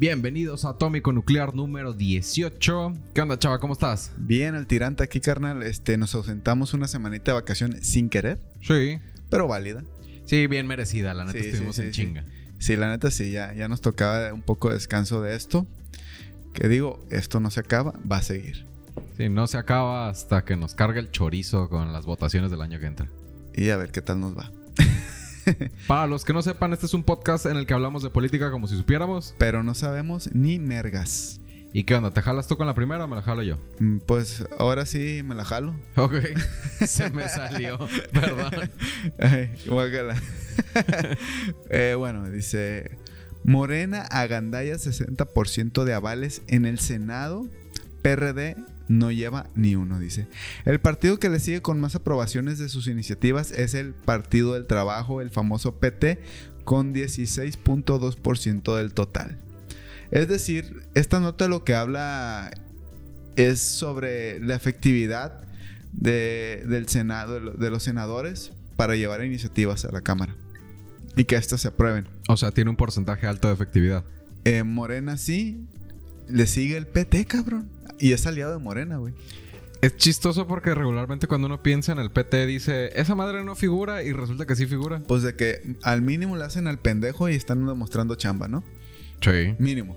Bienvenidos 0.00 0.64
a 0.64 0.68
Atómico 0.70 1.12
Nuclear 1.12 1.56
número 1.56 1.92
18. 1.92 2.92
¿Qué 3.14 3.20
onda, 3.20 3.36
chava? 3.36 3.58
¿Cómo 3.58 3.72
estás? 3.72 4.12
Bien, 4.16 4.54
el 4.54 4.68
tirante 4.68 5.02
aquí, 5.02 5.18
carnal. 5.18 5.64
Este, 5.64 5.96
nos 5.98 6.14
ausentamos 6.14 6.72
una 6.72 6.86
semanita 6.86 7.32
de 7.32 7.40
vacaciones 7.40 7.84
sin 7.84 8.08
querer, 8.08 8.38
Sí. 8.60 9.00
pero 9.28 9.48
válida. 9.48 9.82
Sí, 10.24 10.46
bien 10.46 10.68
merecida, 10.68 11.14
la 11.14 11.24
neta 11.24 11.40
Sí, 11.40 11.46
estuvimos 11.46 11.74
sí, 11.74 11.82
en 11.82 11.88
sí. 11.88 12.00
chinga. 12.00 12.24
Sí, 12.60 12.76
la 12.76 12.88
neta 12.90 13.10
sí, 13.10 13.32
ya, 13.32 13.52
ya 13.54 13.66
nos 13.66 13.80
tocaba 13.80 14.32
un 14.32 14.42
poco 14.42 14.68
de 14.68 14.74
descanso 14.74 15.20
de 15.20 15.34
esto. 15.34 15.66
Que 16.54 16.68
digo, 16.68 17.04
esto 17.10 17.40
no 17.40 17.50
se 17.50 17.58
acaba, 17.58 17.94
va 18.08 18.18
a 18.18 18.22
seguir. 18.22 18.66
Sí, 19.16 19.28
no 19.28 19.48
se 19.48 19.58
acaba 19.58 20.08
hasta 20.10 20.44
que 20.44 20.54
nos 20.54 20.76
cargue 20.76 21.00
el 21.00 21.10
chorizo 21.10 21.68
con 21.68 21.92
las 21.92 22.06
votaciones 22.06 22.52
del 22.52 22.62
año 22.62 22.78
que 22.78 22.86
entra. 22.86 23.08
Y 23.52 23.70
a 23.70 23.76
ver 23.76 23.90
qué 23.90 24.00
tal 24.00 24.20
nos 24.20 24.38
va. 24.38 24.52
Para 25.86 26.06
los 26.06 26.24
que 26.24 26.32
no 26.32 26.42
sepan, 26.42 26.72
este 26.72 26.86
es 26.86 26.94
un 26.94 27.02
podcast 27.02 27.46
en 27.46 27.56
el 27.56 27.66
que 27.66 27.74
hablamos 27.74 28.02
de 28.02 28.10
política 28.10 28.50
como 28.50 28.66
si 28.66 28.76
supiéramos. 28.76 29.34
Pero 29.38 29.62
no 29.62 29.74
sabemos 29.74 30.30
ni 30.34 30.58
mergas. 30.58 31.40
¿Y 31.72 31.84
qué 31.84 31.94
onda? 31.94 32.10
¿Te 32.10 32.22
jalas 32.22 32.46
tú 32.46 32.56
con 32.56 32.66
la 32.66 32.74
primera 32.74 33.04
o 33.04 33.08
me 33.08 33.16
la 33.16 33.22
jalo 33.22 33.42
yo? 33.42 33.58
Mm, 33.78 33.98
Pues 33.98 34.44
ahora 34.58 34.86
sí 34.86 35.22
me 35.24 35.34
la 35.34 35.44
jalo. 35.44 35.74
Ok. 35.96 36.14
se 36.86 37.10
me 37.10 37.28
salió. 37.28 37.78
Perdón. 38.12 38.70
Ay. 39.18 39.50
Eh, 41.70 41.94
bueno, 41.96 42.30
dice: 42.30 42.98
Morena 43.44 44.02
agandalla 44.02 44.74
60% 44.76 45.84
de 45.84 45.94
avales 45.94 46.42
en 46.48 46.64
el 46.64 46.78
Senado. 46.78 47.46
PRD 48.02 48.56
no 48.88 49.12
lleva 49.12 49.50
ni 49.54 49.74
uno, 49.76 49.98
dice. 50.00 50.26
El 50.64 50.80
partido 50.80 51.18
que 51.18 51.28
le 51.28 51.40
sigue 51.40 51.62
con 51.62 51.80
más 51.80 51.94
aprobaciones 51.94 52.58
de 52.58 52.68
sus 52.68 52.86
iniciativas 52.86 53.52
es 53.52 53.74
el 53.74 53.92
Partido 53.94 54.54
del 54.54 54.66
Trabajo, 54.66 55.20
el 55.20 55.30
famoso 55.30 55.76
PT, 55.78 56.20
con 56.64 56.92
16.2% 56.94 58.76
del 58.76 58.92
total. 58.94 59.38
Es 60.10 60.28
decir, 60.28 60.82
esta 60.94 61.20
nota 61.20 61.48
lo 61.48 61.64
que 61.64 61.74
habla 61.74 62.50
es 63.36 63.60
sobre 63.60 64.40
la 64.40 64.54
efectividad 64.54 65.42
de- 65.92 66.64
del 66.68 66.88
Senado, 66.88 67.34
de, 67.34 67.40
lo- 67.40 67.52
de 67.52 67.70
los 67.70 67.82
senadores, 67.82 68.52
para 68.76 68.96
llevar 68.96 69.24
iniciativas 69.24 69.84
a 69.84 69.92
la 69.92 70.00
Cámara 70.00 70.34
y 71.16 71.24
que 71.24 71.36
éstas 71.36 71.60
se 71.62 71.68
aprueben. 71.68 72.06
O 72.28 72.36
sea, 72.36 72.52
tiene 72.52 72.70
un 72.70 72.76
porcentaje 72.76 73.26
alto 73.26 73.48
de 73.48 73.54
efectividad. 73.54 74.04
Eh, 74.44 74.62
Morena 74.62 75.16
sí, 75.16 75.66
le 76.28 76.46
sigue 76.46 76.76
el 76.76 76.86
PT, 76.86 77.24
cabrón. 77.26 77.68
Y 78.00 78.12
es 78.12 78.26
aliado 78.26 78.52
de 78.52 78.58
Morena, 78.58 78.98
güey. 78.98 79.14
Es 79.80 79.96
chistoso 79.96 80.48
porque 80.48 80.74
regularmente 80.74 81.28
cuando 81.28 81.46
uno 81.46 81.62
piensa 81.62 81.92
en 81.92 81.98
el 81.98 82.10
PT 82.10 82.46
dice, 82.46 82.90
esa 83.00 83.14
madre 83.14 83.44
no 83.44 83.54
figura 83.54 84.02
y 84.02 84.12
resulta 84.12 84.44
que 84.44 84.56
sí 84.56 84.66
figura. 84.66 85.00
Pues 85.06 85.22
de 85.22 85.36
que 85.36 85.76
al 85.82 86.02
mínimo 86.02 86.36
le 86.36 86.44
hacen 86.44 86.66
al 86.66 86.78
pendejo 86.78 87.28
y 87.28 87.34
están 87.34 87.64
demostrando 87.64 88.16
chamba, 88.16 88.48
¿no? 88.48 88.64
Sí, 89.20 89.54
Mínimo. 89.58 89.96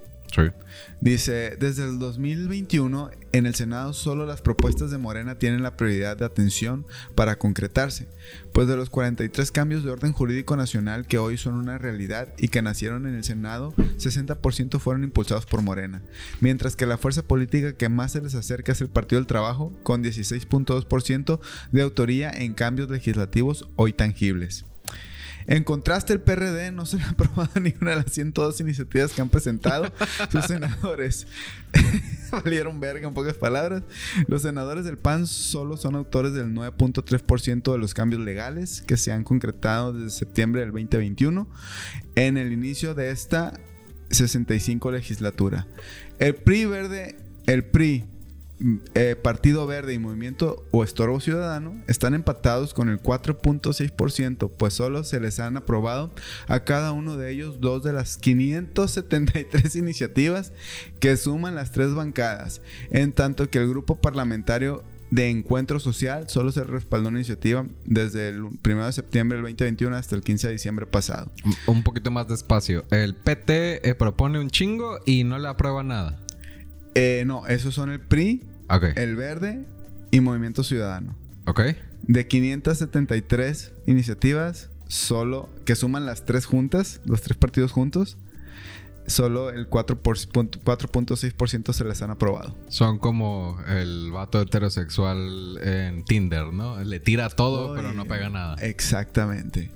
Dice, 1.01 1.57
desde 1.59 1.85
el 1.85 1.99
2021 1.99 3.11
en 3.31 3.45
el 3.45 3.55
Senado 3.55 3.93
solo 3.93 4.25
las 4.25 4.41
propuestas 4.41 4.91
de 4.91 4.97
Morena 4.97 5.39
tienen 5.39 5.63
la 5.63 5.75
prioridad 5.75 6.17
de 6.17 6.25
atención 6.25 6.85
para 7.15 7.37
concretarse, 7.37 8.07
pues 8.53 8.67
de 8.67 8.75
los 8.75 8.89
43 8.89 9.51
cambios 9.51 9.83
de 9.83 9.91
orden 9.91 10.13
jurídico 10.13 10.55
nacional 10.55 11.05
que 11.07 11.17
hoy 11.17 11.37
son 11.37 11.55
una 11.55 11.77
realidad 11.77 12.33
y 12.37 12.47
que 12.49 12.61
nacieron 12.61 13.07
en 13.07 13.15
el 13.15 13.23
Senado, 13.23 13.73
60% 13.97 14.79
fueron 14.79 15.03
impulsados 15.03 15.45
por 15.45 15.61
Morena, 15.61 16.01
mientras 16.39 16.75
que 16.75 16.85
la 16.85 16.97
fuerza 16.97 17.23
política 17.23 17.73
que 17.73 17.89
más 17.89 18.13
se 18.13 18.21
les 18.21 18.35
acerca 18.35 18.71
es 18.71 18.81
el 18.81 18.89
Partido 18.89 19.19
del 19.19 19.27
Trabajo, 19.27 19.73
con 19.83 20.03
16.2% 20.03 21.39
de 21.71 21.81
autoría 21.81 22.31
en 22.31 22.53
cambios 22.53 22.89
legislativos 22.89 23.67
hoy 23.75 23.93
tangibles. 23.93 24.65
En 25.47 25.63
contraste, 25.63 26.13
el 26.13 26.21
PRD 26.21 26.71
no 26.71 26.85
se 26.85 26.97
le 26.97 27.03
ha 27.03 27.09
aprobado 27.11 27.59
ni 27.59 27.73
una 27.81 27.91
de 27.91 27.97
las 27.97 28.11
102 28.11 28.59
iniciativas 28.61 29.11
que 29.11 29.21
han 29.21 29.29
presentado 29.29 29.91
sus 30.31 30.45
senadores. 30.45 31.27
Valieron 32.31 32.79
verga 32.79 33.07
en 33.07 33.13
pocas 33.13 33.35
palabras. 33.35 33.83
Los 34.27 34.43
senadores 34.43 34.85
del 34.85 34.97
PAN 34.97 35.27
solo 35.27 35.77
son 35.77 35.95
autores 35.95 36.33
del 36.33 36.53
9.3% 36.53 37.71
de 37.71 37.77
los 37.77 37.93
cambios 37.93 38.21
legales 38.21 38.81
que 38.81 38.97
se 38.97 39.11
han 39.11 39.23
concretado 39.23 39.93
desde 39.93 40.09
septiembre 40.11 40.61
del 40.61 40.71
2021 40.71 41.47
en 42.15 42.37
el 42.37 42.53
inicio 42.53 42.93
de 42.95 43.11
esta 43.11 43.53
65 44.09 44.91
legislatura. 44.91 45.67
El 46.19 46.35
PRI 46.35 46.65
verde, 46.65 47.17
el 47.47 47.65
PRI, 47.65 48.05
eh, 48.95 49.15
Partido 49.21 49.65
Verde 49.67 49.93
y 49.93 49.99
Movimiento 49.99 50.65
o 50.71 50.83
Estorbo 50.83 51.19
Ciudadano 51.19 51.81
están 51.87 52.13
empatados 52.13 52.73
con 52.73 52.89
el 52.89 53.01
4.6%, 53.01 54.51
pues 54.57 54.73
solo 54.73 55.03
se 55.03 55.19
les 55.19 55.39
han 55.39 55.57
aprobado 55.57 56.11
a 56.47 56.61
cada 56.63 56.91
uno 56.91 57.17
de 57.17 57.31
ellos 57.31 57.59
dos 57.59 57.83
de 57.83 57.93
las 57.93 58.17
573 58.17 59.75
iniciativas 59.75 60.53
que 60.99 61.17
suman 61.17 61.55
las 61.55 61.71
tres 61.71 61.93
bancadas, 61.93 62.61
en 62.91 63.13
tanto 63.13 63.49
que 63.49 63.59
el 63.59 63.69
grupo 63.69 63.99
parlamentario 63.99 64.83
de 65.09 65.29
Encuentro 65.29 65.79
Social 65.81 66.29
solo 66.29 66.53
se 66.53 66.63
respaldó 66.63 67.09
una 67.09 67.17
iniciativa 67.19 67.65
desde 67.83 68.29
el 68.29 68.43
1 68.43 68.85
de 68.85 68.93
septiembre 68.93 69.37
del 69.37 69.43
2021 69.43 69.95
hasta 69.95 70.15
el 70.15 70.21
15 70.21 70.47
de 70.47 70.53
diciembre 70.53 70.85
pasado. 70.85 71.31
Un- 71.67 71.83
poquito 71.83 72.11
más 72.11 72.27
despacio. 72.29 72.85
El 72.91 73.15
PT 73.15 73.89
eh, 73.89 73.95
propone 73.95 74.39
un 74.39 74.49
chingo 74.49 74.99
y 75.05 75.25
no 75.25 75.37
le 75.37 75.49
aprueba 75.49 75.83
nada. 75.83 76.17
Eh, 76.95 77.23
no, 77.25 77.45
esos 77.47 77.73
son 77.73 77.89
el 77.89 77.99
PRI, 77.99 78.43
Ok. 78.75 78.85
el 78.95 79.15
Verde 79.15 79.65
y 80.11 80.21
Movimiento 80.21 80.63
Ciudadano. 80.63 81.15
Ok. 81.45 81.61
De 82.03 82.27
573 82.27 83.73
iniciativas, 83.87 84.69
solo 84.87 85.49
que 85.65 85.75
suman 85.75 86.05
las 86.05 86.25
tres 86.25 86.45
juntas, 86.45 87.01
los 87.05 87.21
tres 87.21 87.37
partidos 87.37 87.71
juntos, 87.71 88.17
solo 89.07 89.49
el 89.49 89.67
4 89.67 90.01
por- 90.01 90.17
punto- 90.27 90.59
4.6% 90.63 91.73
se 91.73 91.83
les 91.85 92.01
han 92.01 92.11
aprobado. 92.11 92.55
Son 92.69 92.97
como 92.99 93.59
el 93.67 94.11
vato 94.11 94.41
heterosexual 94.41 95.57
en 95.63 96.03
Tinder, 96.05 96.53
¿no? 96.53 96.81
Le 96.83 96.99
tira 96.99 97.29
todo, 97.29 97.75
pero 97.75 97.93
no 97.93 98.05
pega 98.05 98.29
nada. 98.29 98.55
Exactamente. 98.61 99.71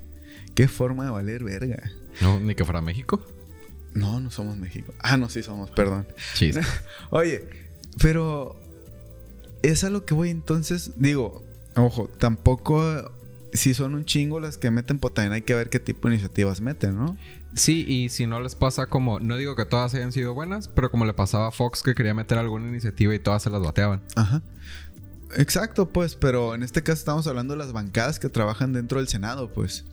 Qué 0.54 0.68
forma 0.68 1.04
de 1.04 1.10
valer 1.10 1.44
verga. 1.44 1.82
No, 2.22 2.40
ni 2.40 2.54
que 2.54 2.64
fuera 2.64 2.80
México. 2.80 3.24
No, 3.94 4.20
no 4.20 4.30
somos 4.30 4.56
México. 4.56 4.94
Ah, 5.00 5.16
no, 5.16 5.28
sí 5.28 5.42
somos, 5.42 5.70
perdón. 5.70 6.06
Chiste. 6.34 6.60
Oye, 7.10 7.48
pero 8.00 8.60
es 9.68 9.84
a 9.84 9.90
lo 9.90 10.04
que 10.04 10.14
voy 10.14 10.30
entonces. 10.30 10.92
Digo, 10.96 11.44
ojo, 11.74 12.08
tampoco. 12.18 13.12
Si 13.52 13.72
son 13.72 13.94
un 13.94 14.04
chingo 14.04 14.38
las 14.38 14.58
que 14.58 14.70
meten, 14.70 14.98
pues 14.98 15.14
también 15.14 15.32
hay 15.32 15.42
que 15.42 15.54
ver 15.54 15.70
qué 15.70 15.80
tipo 15.80 16.08
de 16.08 16.14
iniciativas 16.14 16.60
meten, 16.60 16.96
¿no? 16.96 17.16
Sí, 17.54 17.86
y 17.88 18.10
si 18.10 18.26
no 18.26 18.40
les 18.40 18.54
pasa 18.54 18.86
como, 18.86 19.18
no 19.18 19.36
digo 19.38 19.56
que 19.56 19.64
todas 19.64 19.94
hayan 19.94 20.12
sido 20.12 20.34
buenas, 20.34 20.68
pero 20.68 20.90
como 20.90 21.06
le 21.06 21.14
pasaba 21.14 21.48
a 21.48 21.50
Fox 21.52 21.82
que 21.82 21.94
quería 21.94 22.12
meter 22.12 22.36
alguna 22.36 22.68
iniciativa 22.68 23.14
y 23.14 23.18
todas 23.18 23.42
se 23.42 23.48
las 23.50 23.62
bateaban. 23.62 24.02
Ajá. 24.14 24.42
Exacto, 25.36 25.88
pues, 25.88 26.16
pero 26.16 26.54
en 26.54 26.62
este 26.62 26.82
caso 26.82 26.98
estamos 26.98 27.26
hablando 27.26 27.54
de 27.54 27.58
las 27.58 27.72
bancadas 27.72 28.18
que 28.18 28.28
trabajan 28.28 28.74
dentro 28.74 28.98
del 28.98 29.08
Senado, 29.08 29.52
pues. 29.52 29.86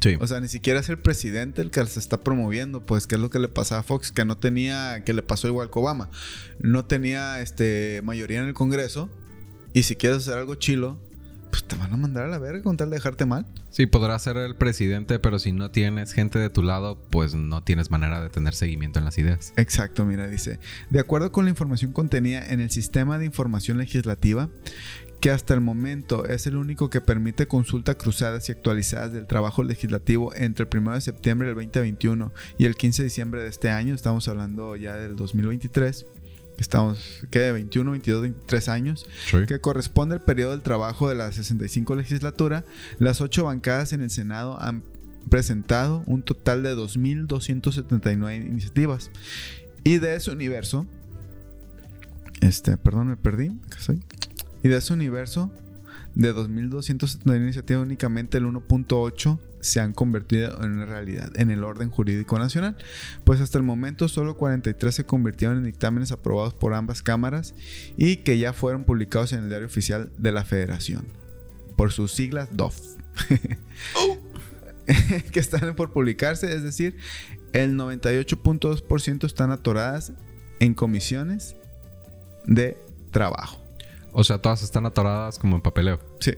Sí. 0.00 0.16
O 0.20 0.26
sea, 0.26 0.40
ni 0.40 0.48
siquiera 0.48 0.80
es 0.80 0.88
el 0.88 0.98
presidente 0.98 1.62
el 1.62 1.70
que 1.70 1.84
se 1.86 1.98
está 1.98 2.20
promoviendo, 2.20 2.84
pues, 2.84 3.06
que 3.06 3.14
es 3.14 3.20
lo 3.20 3.30
que 3.30 3.38
le 3.38 3.48
pasaba 3.48 3.80
a 3.80 3.84
Fox, 3.84 4.12
que 4.12 4.24
no 4.24 4.36
tenía, 4.36 5.02
que 5.04 5.14
le 5.14 5.22
pasó 5.22 5.48
igual 5.48 5.70
que 5.70 5.78
Obama. 5.78 6.10
No 6.58 6.84
tenía 6.84 7.40
este 7.40 8.02
mayoría 8.04 8.40
en 8.40 8.46
el 8.46 8.54
Congreso. 8.54 9.10
Y 9.72 9.82
si 9.82 9.96
quieres 9.96 10.18
hacer 10.18 10.38
algo 10.38 10.54
chilo, 10.54 10.98
pues 11.50 11.64
te 11.64 11.76
van 11.76 11.92
a 11.92 11.96
mandar 11.96 12.24
a 12.24 12.28
la 12.28 12.38
verga 12.38 12.62
con 12.62 12.76
tal 12.76 12.90
de 12.90 12.96
dejarte 12.96 13.24
mal. 13.26 13.46
Sí, 13.70 13.86
podrás 13.86 14.22
ser 14.22 14.36
el 14.36 14.56
presidente, 14.56 15.18
pero 15.18 15.38
si 15.38 15.52
no 15.52 15.70
tienes 15.70 16.12
gente 16.12 16.38
de 16.38 16.50
tu 16.50 16.62
lado, 16.62 16.98
pues 17.10 17.34
no 17.34 17.62
tienes 17.62 17.90
manera 17.90 18.22
de 18.22 18.30
tener 18.30 18.54
seguimiento 18.54 18.98
en 18.98 19.04
las 19.04 19.18
ideas. 19.18 19.52
Exacto, 19.56 20.04
mira, 20.04 20.28
dice, 20.28 20.58
de 20.90 21.00
acuerdo 21.00 21.32
con 21.32 21.44
la 21.44 21.50
información 21.50 21.92
contenida 21.92 22.46
en 22.46 22.60
el 22.60 22.70
sistema 22.70 23.18
de 23.18 23.26
información 23.26 23.78
legislativa, 23.78 24.48
que 25.20 25.30
hasta 25.30 25.54
el 25.54 25.60
momento 25.60 26.26
es 26.26 26.46
el 26.46 26.56
único 26.56 26.90
que 26.90 27.00
permite 27.00 27.46
consulta 27.46 27.96
cruzadas 27.96 28.48
y 28.48 28.52
actualizadas 28.52 29.12
del 29.12 29.26
trabajo 29.26 29.62
legislativo 29.62 30.34
entre 30.34 30.66
el 30.70 30.78
1 30.78 30.94
de 30.94 31.00
septiembre 31.00 31.48
del 31.48 31.56
2021 31.56 32.32
y 32.58 32.66
el 32.66 32.76
15 32.76 33.02
de 33.02 33.04
diciembre 33.04 33.42
de 33.42 33.48
este 33.48 33.70
año, 33.70 33.94
estamos 33.94 34.28
hablando 34.28 34.76
ya 34.76 34.96
del 34.96 35.16
2023, 35.16 36.06
estamos, 36.58 37.24
¿qué? 37.30 37.52
21, 37.52 37.90
22, 37.92 38.22
23 38.22 38.68
años, 38.68 39.06
que 39.46 39.60
corresponde 39.60 40.14
al 40.14 40.22
periodo 40.22 40.52
del 40.52 40.62
trabajo 40.62 41.08
de 41.08 41.14
la 41.14 41.32
65 41.32 41.94
legislatura, 41.96 42.64
las 42.98 43.20
ocho 43.20 43.44
bancadas 43.44 43.92
en 43.92 44.02
el 44.02 44.10
Senado 44.10 44.60
han 44.60 44.82
presentado 45.28 46.02
un 46.06 46.22
total 46.22 46.62
de 46.62 46.76
2.279 46.76 48.46
iniciativas. 48.46 49.10
Y 49.84 49.98
de 49.98 50.16
ese 50.16 50.30
universo, 50.30 50.86
este, 52.40 52.76
perdón, 52.76 53.08
me 53.08 53.16
perdí, 53.16 53.48
acá 53.66 53.78
estoy. 53.78 54.02
Y 54.66 54.68
de 54.68 54.78
ese 54.78 54.92
universo, 54.92 55.52
de 56.16 56.34
2.279 56.34 57.36
iniciativas, 57.36 57.84
únicamente 57.84 58.38
el 58.38 58.46
1.8 58.46 59.38
se 59.60 59.78
han 59.78 59.92
convertido 59.92 60.60
en 60.60 60.72
una 60.72 60.86
realidad 60.86 61.30
en 61.36 61.52
el 61.52 61.62
orden 61.62 61.88
jurídico 61.88 62.36
nacional, 62.36 62.76
pues 63.22 63.40
hasta 63.40 63.58
el 63.58 63.62
momento 63.62 64.08
solo 64.08 64.36
43 64.36 64.92
se 64.92 65.06
convirtieron 65.06 65.58
en 65.58 65.64
dictámenes 65.66 66.10
aprobados 66.10 66.52
por 66.52 66.74
ambas 66.74 67.04
cámaras 67.04 67.54
y 67.96 68.16
que 68.16 68.40
ya 68.40 68.52
fueron 68.52 68.82
publicados 68.82 69.32
en 69.34 69.44
el 69.44 69.50
diario 69.50 69.68
oficial 69.68 70.10
de 70.18 70.32
la 70.32 70.44
Federación, 70.44 71.06
por 71.76 71.92
sus 71.92 72.10
siglas 72.10 72.48
DOF, 72.50 72.76
que 75.30 75.38
están 75.38 75.76
por 75.76 75.92
publicarse, 75.92 76.52
es 76.52 76.64
decir, 76.64 76.96
el 77.52 77.76
98.2% 77.76 79.26
están 79.26 79.52
atoradas 79.52 80.12
en 80.58 80.74
comisiones 80.74 81.54
de 82.46 82.76
trabajo. 83.12 83.64
O 84.18 84.24
sea, 84.24 84.38
todas 84.38 84.62
están 84.62 84.86
atoradas 84.86 85.38
como 85.38 85.56
en 85.56 85.62
papeleo. 85.62 86.00
Sí. 86.20 86.32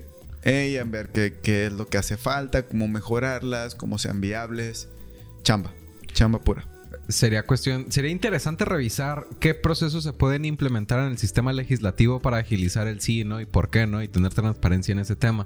Y 0.44 0.76
en 0.76 0.90
ver 0.90 1.10
qué, 1.10 1.38
qué 1.42 1.66
es 1.66 1.72
lo 1.72 1.86
que 1.88 1.96
hace 1.96 2.16
falta, 2.16 2.66
cómo 2.66 2.88
mejorarlas, 2.88 3.76
cómo 3.76 3.98
sean 3.98 4.20
viables. 4.20 4.88
Chamba. 5.44 5.72
Chamba 6.12 6.40
pura. 6.40 6.66
Sería 7.08 7.44
cuestión, 7.44 7.92
sería 7.92 8.10
interesante 8.10 8.64
revisar 8.64 9.26
qué 9.40 9.54
procesos 9.54 10.02
se 10.02 10.12
pueden 10.12 10.44
implementar 10.44 10.98
en 11.00 11.12
el 11.12 11.18
sistema 11.18 11.52
legislativo 11.52 12.18
para 12.20 12.38
agilizar 12.38 12.88
el 12.88 13.00
sí, 13.00 13.22
¿no? 13.24 13.40
Y 13.40 13.46
por 13.46 13.70
qué, 13.70 13.86
¿no? 13.86 14.02
Y 14.02 14.08
tener 14.08 14.34
transparencia 14.34 14.92
en 14.92 14.98
ese 14.98 15.14
tema. 15.16 15.44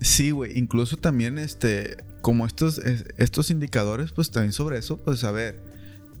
Sí, 0.00 0.30
güey. 0.32 0.58
Incluso 0.58 0.96
también, 0.96 1.38
este, 1.38 1.98
como 2.20 2.46
estos, 2.46 2.78
es- 2.78 3.04
estos 3.16 3.50
indicadores, 3.50 4.10
pues 4.12 4.30
también 4.30 4.52
sobre 4.52 4.78
eso, 4.78 4.96
pues 4.98 5.22
a 5.24 5.30
ver, 5.30 5.60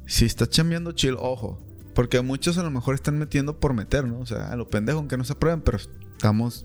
si 0.06 0.24
estás 0.26 0.48
chambeando 0.50 0.92
chill, 0.92 1.16
ojo. 1.18 1.58
Porque 1.98 2.20
muchos 2.20 2.56
a 2.58 2.62
lo 2.62 2.70
mejor 2.70 2.94
están 2.94 3.18
metiendo 3.18 3.58
por 3.58 3.74
meter, 3.74 4.04
¿no? 4.04 4.20
O 4.20 4.24
sea, 4.24 4.52
a 4.52 4.54
lo 4.54 4.68
pendejo, 4.68 4.98
aunque 5.00 5.16
no 5.16 5.24
se 5.24 5.32
aprueben, 5.32 5.62
pero 5.62 5.78
estamos 5.78 6.64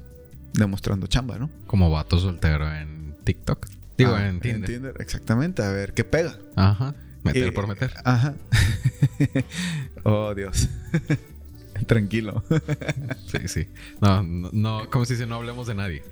demostrando 0.54 1.08
chamba, 1.08 1.40
¿no? 1.40 1.50
Como 1.66 1.90
vato 1.90 2.20
soltero 2.20 2.72
en 2.72 3.16
TikTok. 3.24 3.66
Digo, 3.98 4.14
Ah, 4.14 4.28
en 4.28 4.40
Tinder. 4.42 4.94
exactamente, 5.00 5.64
a 5.64 5.72
ver 5.72 5.96
qué 5.96 6.04
pega. 6.04 6.38
Ajá. 6.56 6.94
Meter 7.24 7.48
Y- 7.48 7.50
por 7.52 7.66
meter. 7.68 7.96
Ajá. 8.06 8.36
oh, 10.04 10.36
Dios. 10.36 10.70
Tranquilo. 11.88 12.44
Sí, 13.28 13.48
sí. 13.48 13.68
No, 14.02 14.22
no, 14.24 14.50
no, 14.54 14.90
como 14.92 15.06
dice, 15.06 15.26
no 15.26 15.36
hablemos 15.36 15.66
de 15.68 15.74
nadie. 15.76 16.04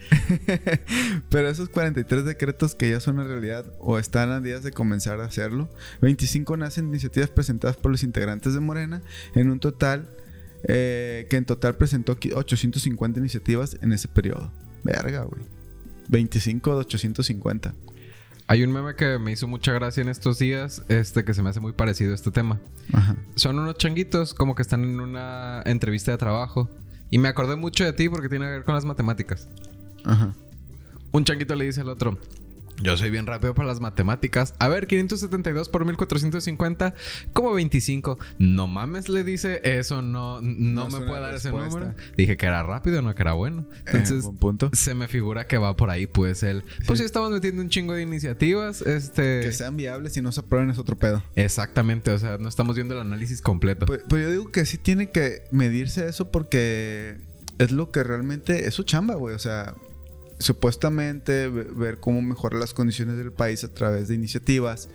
Pero 1.30 1.50
esos 1.50 1.70
43 1.70 2.26
decretos 2.26 2.74
que 2.76 2.90
ya 2.90 3.00
son 3.00 3.20
una 3.20 3.28
realidad 3.28 3.66
o 3.80 4.00
están 4.00 4.32
a 4.32 4.40
días 4.42 4.64
de 4.64 4.72
comenzar 4.72 5.20
a 5.22 5.26
hacerlo, 5.26 5.70
25 6.02 6.58
nacen 6.58 6.86
de 6.86 6.90
iniciativas 6.92 7.30
presentadas 7.30 7.78
por 7.78 7.92
los 7.92 8.04
integrantes 8.04 8.54
de 8.54 8.60
Morena 8.60 9.02
en 9.36 9.52
un 9.52 9.60
total 9.60 10.10
eh, 10.64 11.28
que 11.30 11.38
en 11.38 11.46
total 11.46 11.76
presentó 11.76 12.20
qui- 12.20 12.34
850 12.36 13.20
iniciativas 13.20 13.78
en 13.82 13.94
ese 13.94 14.08
periodo. 14.08 14.52
Verga, 14.84 15.24
güey. 15.24 15.44
25 16.10 16.72
de 16.74 16.80
850. 16.82 17.76
Hay 18.52 18.64
un 18.64 18.72
meme 18.74 18.96
que 18.96 19.18
me 19.18 19.32
hizo 19.32 19.48
mucha 19.48 19.72
gracia 19.72 20.02
en 20.02 20.10
estos 20.10 20.38
días, 20.38 20.84
este 20.90 21.24
que 21.24 21.34
se 21.34 21.42
me 21.42 21.52
hace 21.52 21.62
muy 21.62 21.72
parecido 21.72 22.12
a 22.12 22.16
este 22.16 22.32
tema. 22.32 22.60
Ajá. 22.92 23.16
Son 23.36 23.58
unos 23.58 23.78
changuitos 23.78 24.34
como 24.34 24.56
que 24.56 24.62
están 24.62 24.84
en 24.84 25.00
una 25.00 25.62
entrevista 25.66 26.12
de 26.12 26.18
trabajo. 26.18 26.70
Y 27.10 27.18
me 27.18 27.30
acordé 27.30 27.56
mucho 27.56 27.86
de 27.86 27.94
ti 27.94 28.10
porque 28.10 28.28
tiene 28.28 28.44
que 28.48 28.52
ver 28.52 28.64
con 28.66 28.76
las 28.76 28.84
matemáticas. 28.84 29.48
Ajá. 30.04 30.34
Un 31.14 31.24
changuito 31.24 31.56
le 31.56 31.64
dice 31.64 31.80
al 31.80 31.88
otro. 31.88 32.20
Yo 32.82 32.98
soy 32.98 33.10
bien 33.10 33.28
rápido 33.28 33.54
para 33.54 33.68
las 33.68 33.80
matemáticas. 33.80 34.54
A 34.60 34.68
ver, 34.68 34.88
572 34.88 35.70
por 35.70 35.86
1450, 35.86 36.94
como 37.34 37.54
25. 37.54 38.18
No 38.40 38.68
mames, 38.68 39.10
le 39.10 39.24
dice, 39.24 39.62
eso 39.64 40.02
no, 40.02 40.42
no, 40.42 40.90
me 40.90 41.02
puede 41.02 41.22
dar 41.22 41.36
ese 41.36 41.52
número. 41.52 41.94
Dije 42.18 42.38
que 42.38 42.46
era 42.46 42.64
rápido, 42.64 43.02
no 43.02 43.14
que 43.14 43.22
era 43.22 43.34
bueno. 43.34 43.66
Entonces, 43.86 44.24
Eh, 44.24 44.28
buen 44.28 44.38
punto. 44.38 44.70
se 44.74 44.94
me 44.96 45.08
figura 45.08 45.48
que 45.48 45.58
va 45.58 45.76
por 45.76 45.90
ahí, 45.90 46.08
pues 46.08 46.44
él. 46.44 46.64
Pues 46.88 47.00
sí, 47.00 47.06
estamos 47.06 47.32
metiendo 47.32 47.62
un 47.62 47.70
chingo 47.70 47.94
de 47.94 48.02
iniciativas. 48.04 48.82
Este. 48.82 49.42
Que 49.42 49.52
sean 49.52 49.78
viables 49.78 50.18
y 50.18 50.22
no 50.22 50.32
se 50.32 50.40
aprueben 50.42 50.70
es 50.70 50.78
otro 50.80 50.98
pedo. 50.98 51.24
Exactamente, 51.36 52.12
o 52.12 52.20
sea, 52.20 52.38
no 52.38 52.50
estamos 52.50 52.76
viendo 52.76 52.96
el 52.96 53.02
análisis 53.02 53.42
completo. 53.42 53.86
Pues, 53.86 54.02
pues 54.08 54.24
yo 54.24 54.32
digo 54.32 54.52
que 54.52 54.66
sí 54.66 54.78
tiene 54.78 55.12
que 55.12 55.44
medirse 55.52 56.08
eso 56.08 56.32
porque 56.32 57.18
es 57.60 57.72
lo 57.72 57.92
que 57.92 58.04
realmente 58.04 58.68
es 58.68 58.74
su 58.74 58.84
chamba, 58.84 59.16
güey. 59.16 59.36
O 59.36 59.40
sea, 59.40 59.76
supuestamente 60.42 61.48
ve- 61.48 61.64
ver 61.64 62.00
cómo 62.00 62.22
mejorar 62.22 62.60
las 62.60 62.74
condiciones 62.74 63.18
del 63.18 63.32
país 63.32 63.64
a 63.64 63.74
través 63.74 64.08
de 64.08 64.16
iniciativas. 64.16 64.90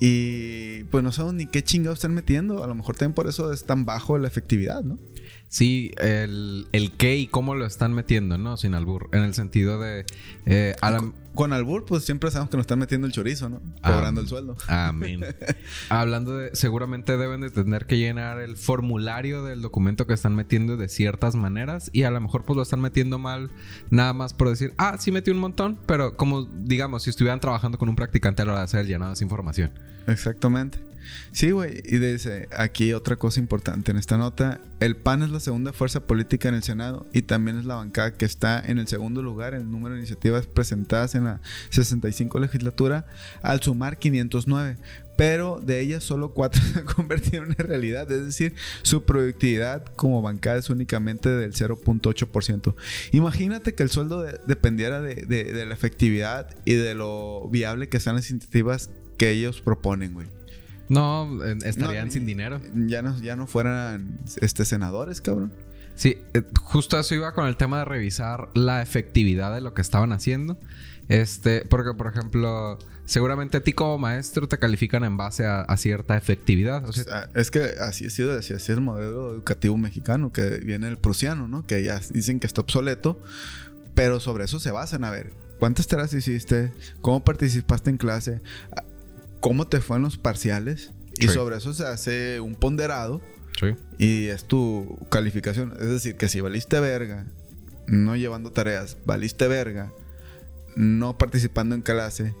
Y 0.00 0.84
pues 0.84 1.04
no 1.04 1.12
sabemos 1.12 1.34
ni 1.34 1.46
qué 1.46 1.62
chingados 1.62 1.98
están 1.98 2.14
metiendo. 2.14 2.64
A 2.64 2.66
lo 2.66 2.74
mejor 2.74 2.96
también 2.96 3.14
por 3.14 3.28
eso 3.28 3.52
es 3.52 3.64
tan 3.64 3.84
bajo 3.84 4.18
la 4.18 4.28
efectividad, 4.28 4.82
¿no? 4.82 4.98
Sí, 5.54 5.92
el, 5.98 6.66
el 6.72 6.90
qué 6.90 7.16
y 7.16 7.28
cómo 7.28 7.54
lo 7.54 7.64
están 7.64 7.92
metiendo, 7.92 8.38
¿no? 8.38 8.56
Sin 8.56 8.74
albur. 8.74 9.08
En 9.12 9.22
el 9.22 9.34
sentido 9.34 9.78
de. 9.78 10.04
eh, 10.46 10.74
Con, 10.80 11.14
con 11.32 11.52
Albur, 11.52 11.84
pues 11.84 12.04
siempre 12.04 12.28
sabemos 12.32 12.50
que 12.50 12.56
nos 12.56 12.64
están 12.64 12.80
metiendo 12.80 13.06
el 13.06 13.12
chorizo, 13.12 13.48
¿no? 13.48 13.62
Ah. 13.80 13.92
Cobrando 13.92 14.20
el 14.20 14.26
sueldo. 14.26 14.56
Amén. 14.66 15.20
Hablando 15.90 16.36
de. 16.36 16.50
Seguramente 16.56 17.16
deben 17.16 17.40
de 17.40 17.50
tener 17.50 17.86
que 17.86 17.98
llenar 17.98 18.40
el 18.40 18.56
formulario 18.56 19.44
del 19.44 19.62
documento 19.62 20.08
que 20.08 20.14
están 20.14 20.34
metiendo 20.34 20.76
de 20.76 20.88
ciertas 20.88 21.36
maneras. 21.36 21.88
Y 21.92 22.02
a 22.02 22.10
lo 22.10 22.20
mejor, 22.20 22.44
pues 22.44 22.56
lo 22.56 22.62
están 22.64 22.80
metiendo 22.80 23.20
mal, 23.20 23.52
nada 23.90 24.12
más 24.12 24.34
por 24.34 24.48
decir, 24.48 24.74
ah, 24.76 24.96
sí 24.98 25.12
metí 25.12 25.30
un 25.30 25.38
montón. 25.38 25.78
Pero 25.86 26.16
como, 26.16 26.46
digamos, 26.46 27.04
si 27.04 27.10
estuvieran 27.10 27.38
trabajando 27.38 27.78
con 27.78 27.88
un 27.88 27.94
practicante 27.94 28.42
a 28.42 28.44
la 28.44 28.52
hora 28.54 28.60
de 28.62 28.64
hacer 28.64 28.80
el 28.80 28.88
llenado 28.88 29.10
de 29.10 29.14
esa 29.14 29.22
información. 29.22 29.70
Exactamente. 30.08 30.78
Sí, 31.32 31.50
güey. 31.50 31.82
Y 31.84 31.98
dice, 31.98 32.48
aquí 32.56 32.92
otra 32.92 33.16
cosa 33.16 33.40
importante 33.40 33.90
en 33.90 33.96
esta 33.96 34.16
nota. 34.16 34.60
El 34.80 34.96
PAN 34.96 35.22
es 35.22 35.30
la 35.30 35.40
segunda 35.40 35.72
fuerza 35.72 36.00
política 36.06 36.48
en 36.48 36.54
el 36.54 36.62
Senado 36.62 37.06
y 37.12 37.22
también 37.22 37.58
es 37.58 37.64
la 37.64 37.76
bancada 37.76 38.12
que 38.14 38.24
está 38.24 38.60
en 38.64 38.78
el 38.78 38.86
segundo 38.88 39.22
lugar 39.22 39.54
en 39.54 39.62
el 39.62 39.70
número 39.70 39.94
de 39.94 40.00
iniciativas 40.00 40.46
presentadas 40.46 41.14
en 41.14 41.24
la 41.24 41.40
65 41.70 42.38
legislatura 42.38 43.06
al 43.42 43.60
sumar 43.62 43.98
509. 43.98 44.76
Pero 45.16 45.60
de 45.64 45.78
ellas 45.80 46.02
solo 46.02 46.34
cuatro 46.34 46.60
se 46.72 46.80
han 46.80 46.86
convertido 46.86 47.44
en 47.44 47.52
realidad. 47.54 48.10
Es 48.10 48.24
decir, 48.26 48.54
su 48.82 49.04
productividad 49.04 49.84
como 49.94 50.20
bancada 50.22 50.58
es 50.58 50.70
únicamente 50.70 51.28
del 51.28 51.52
0.8%. 51.52 52.74
Imagínate 53.12 53.74
que 53.74 53.82
el 53.84 53.90
sueldo 53.90 54.22
de- 54.22 54.40
dependiera 54.46 55.00
de, 55.00 55.14
de- 55.14 55.44
de 55.52 55.66
la 55.66 55.74
efectividad 55.74 56.48
y 56.64 56.74
de 56.74 56.94
lo 56.94 57.48
viable 57.48 57.88
que 57.88 58.00
sean 58.00 58.16
las 58.16 58.28
iniciativas 58.30 58.90
que 59.16 59.30
ellos 59.30 59.60
proponen, 59.60 60.14
güey. 60.14 60.26
No, 60.88 61.42
estarían 61.64 62.06
No, 62.06 62.12
sin 62.12 62.26
dinero. 62.26 62.60
Ya 62.74 63.02
no, 63.02 63.18
ya 63.20 63.36
no 63.36 63.46
fueran 63.46 64.18
este, 64.40 64.64
senadores, 64.64 65.20
cabrón. 65.20 65.52
Sí, 65.94 66.18
eh, 66.34 66.42
justo 66.60 66.98
eso 66.98 67.14
iba 67.14 67.32
con 67.34 67.46
el 67.46 67.56
tema 67.56 67.78
de 67.78 67.84
revisar 67.84 68.48
la 68.54 68.82
efectividad 68.82 69.54
de 69.54 69.60
lo 69.60 69.74
que 69.74 69.82
estaban 69.82 70.12
haciendo. 70.12 70.58
Este, 71.08 71.64
porque, 71.68 71.92
por 71.94 72.08
ejemplo, 72.08 72.78
seguramente 73.04 73.58
a 73.58 73.60
ti 73.62 73.72
como 73.72 73.98
maestro 73.98 74.48
te 74.48 74.58
califican 74.58 75.04
en 75.04 75.16
base 75.16 75.46
a, 75.46 75.60
a 75.60 75.76
cierta 75.76 76.16
efectividad. 76.16 76.84
O 76.84 76.88
O 76.88 76.92
sea, 76.92 77.04
sea, 77.04 77.30
es 77.34 77.50
que 77.50 77.62
así 77.80 78.06
ha 78.06 78.10
sido, 78.10 78.38
así 78.38 78.58
sido 78.58 78.78
el 78.78 78.84
modelo 78.84 79.34
educativo 79.34 79.76
mexicano, 79.76 80.32
que 80.32 80.58
viene 80.58 80.88
el 80.88 80.98
prusiano, 80.98 81.46
¿no? 81.46 81.66
Que 81.66 81.82
ya 81.84 82.00
dicen 82.10 82.40
que 82.40 82.46
está 82.46 82.62
obsoleto, 82.62 83.20
pero 83.94 84.18
sobre 84.20 84.44
eso 84.44 84.58
se 84.58 84.70
basan. 84.70 85.04
A 85.04 85.10
ver, 85.10 85.32
¿cuántas 85.58 85.86
tareas 85.86 86.12
hiciste? 86.14 86.72
¿Cómo 87.02 87.22
participaste 87.22 87.90
en 87.90 87.98
clase? 87.98 88.40
¿Cómo 89.44 89.66
te 89.66 89.82
fue 89.82 89.98
en 89.98 90.04
los 90.04 90.16
parciales? 90.16 90.94
Y 91.20 91.28
sobre 91.28 91.58
eso 91.58 91.74
se 91.74 91.84
hace 91.84 92.40
un 92.40 92.54
ponderado 92.54 93.20
sí. 93.60 93.76
y 93.98 94.28
es 94.28 94.44
tu 94.46 95.06
calificación. 95.10 95.74
Es 95.78 95.86
decir, 95.86 96.16
que 96.16 96.30
si 96.30 96.40
valiste 96.40 96.80
verga, 96.80 97.26
no 97.86 98.16
llevando 98.16 98.52
tareas, 98.52 98.96
valiste 99.04 99.46
verga, 99.46 99.92
no 100.76 101.18
participando 101.18 101.74
en 101.74 101.82
clase 101.82 102.34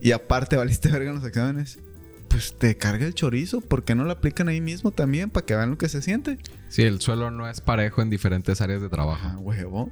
y 0.00 0.12
aparte 0.12 0.56
valiste 0.56 0.88
verga 0.88 1.10
en 1.10 1.16
los 1.16 1.24
exámenes, 1.24 1.80
pues 2.28 2.56
te 2.56 2.76
carga 2.76 3.06
el 3.06 3.14
chorizo. 3.14 3.60
¿Por 3.60 3.82
qué 3.82 3.96
no 3.96 4.04
lo 4.04 4.12
aplican 4.12 4.46
ahí 4.46 4.60
mismo 4.60 4.92
también 4.92 5.30
para 5.30 5.44
que 5.44 5.56
vean 5.56 5.70
lo 5.70 5.78
que 5.78 5.88
se 5.88 6.00
siente? 6.00 6.38
Sí, 6.68 6.82
el 6.82 7.00
suelo 7.00 7.32
no 7.32 7.50
es 7.50 7.60
parejo 7.60 8.02
en 8.02 8.10
diferentes 8.10 8.60
áreas 8.60 8.80
de 8.80 8.88
trabajo. 8.88 9.20
Ah, 9.24 9.36
huevo. 9.40 9.90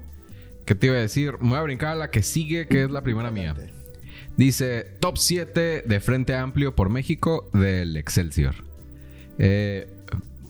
¿Qué 0.67 0.77
te 0.77 0.87
iba 0.87 0.95
a 0.95 1.01
decir? 1.01 1.33
Me 1.41 1.49
voy 1.49 1.59
a 1.59 1.63
brincar 1.63 1.89
a 1.89 1.95
la 1.97 2.11
que 2.11 2.23
sigue, 2.23 2.69
que 2.69 2.85
es 2.85 2.93
la 2.93 3.03
primera 3.03 3.33
mía. 3.33 3.57
Dice 4.37 4.87
top 5.01 5.17
7 5.17 5.85
de 5.87 6.01
Frente 6.01 6.35
Amplio 6.35 6.75
por 6.75 6.91
México 6.91 7.51
del 7.53 7.97
Excelsior. 7.97 8.55
Eh, 9.39 9.89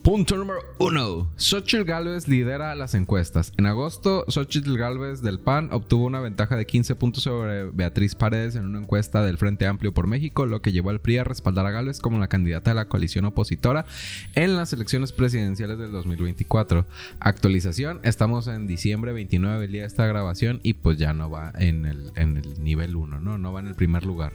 punto 0.05 0.37
número 0.37 0.59
1. 0.77 1.31
Xochitl 1.35 1.83
Galvez 1.83 2.27
lidera 2.27 2.75
las 2.75 2.93
encuestas. 2.93 3.51
En 3.57 3.65
agosto, 3.65 4.23
Xochitl 4.27 4.77
Galvez 4.77 5.23
del 5.23 5.39
PAN 5.39 5.69
obtuvo 5.71 6.05
una 6.05 6.19
ventaja 6.19 6.55
de 6.55 6.67
15 6.67 6.93
puntos 6.93 7.23
sobre 7.23 7.71
Beatriz 7.71 8.13
Paredes 8.13 8.55
en 8.55 8.65
una 8.65 8.77
encuesta 8.77 9.23
del 9.23 9.39
Frente 9.39 9.65
Amplio 9.65 9.95
por 9.95 10.05
México, 10.05 10.45
lo 10.45 10.61
que 10.61 10.71
llevó 10.71 10.91
al 10.91 11.01
PRI 11.01 11.17
a 11.17 11.23
respaldar 11.23 11.65
a 11.65 11.71
Galvez 11.71 12.01
como 12.01 12.19
la 12.19 12.27
candidata 12.27 12.69
de 12.69 12.75
la 12.75 12.85
coalición 12.85 13.25
opositora 13.25 13.87
en 14.35 14.55
las 14.55 14.71
elecciones 14.73 15.11
presidenciales 15.11 15.79
del 15.79 15.91
2024. 15.91 16.85
Actualización, 17.19 17.99
estamos 18.03 18.45
en 18.47 18.67
diciembre 18.67 19.11
29 19.11 19.59
del 19.59 19.71
día 19.71 19.81
de 19.81 19.87
esta 19.87 20.05
grabación 20.05 20.59
y 20.61 20.75
pues 20.75 20.99
ya 20.99 21.13
no 21.13 21.31
va 21.31 21.51
en 21.57 21.87
el, 21.87 22.11
en 22.15 22.37
el 22.37 22.63
nivel 22.63 22.95
1, 22.95 23.21
¿no? 23.21 23.39
No 23.39 23.53
va 23.53 23.59
en 23.59 23.67
el 23.67 23.75
primer 23.75 24.05
lugar. 24.05 24.33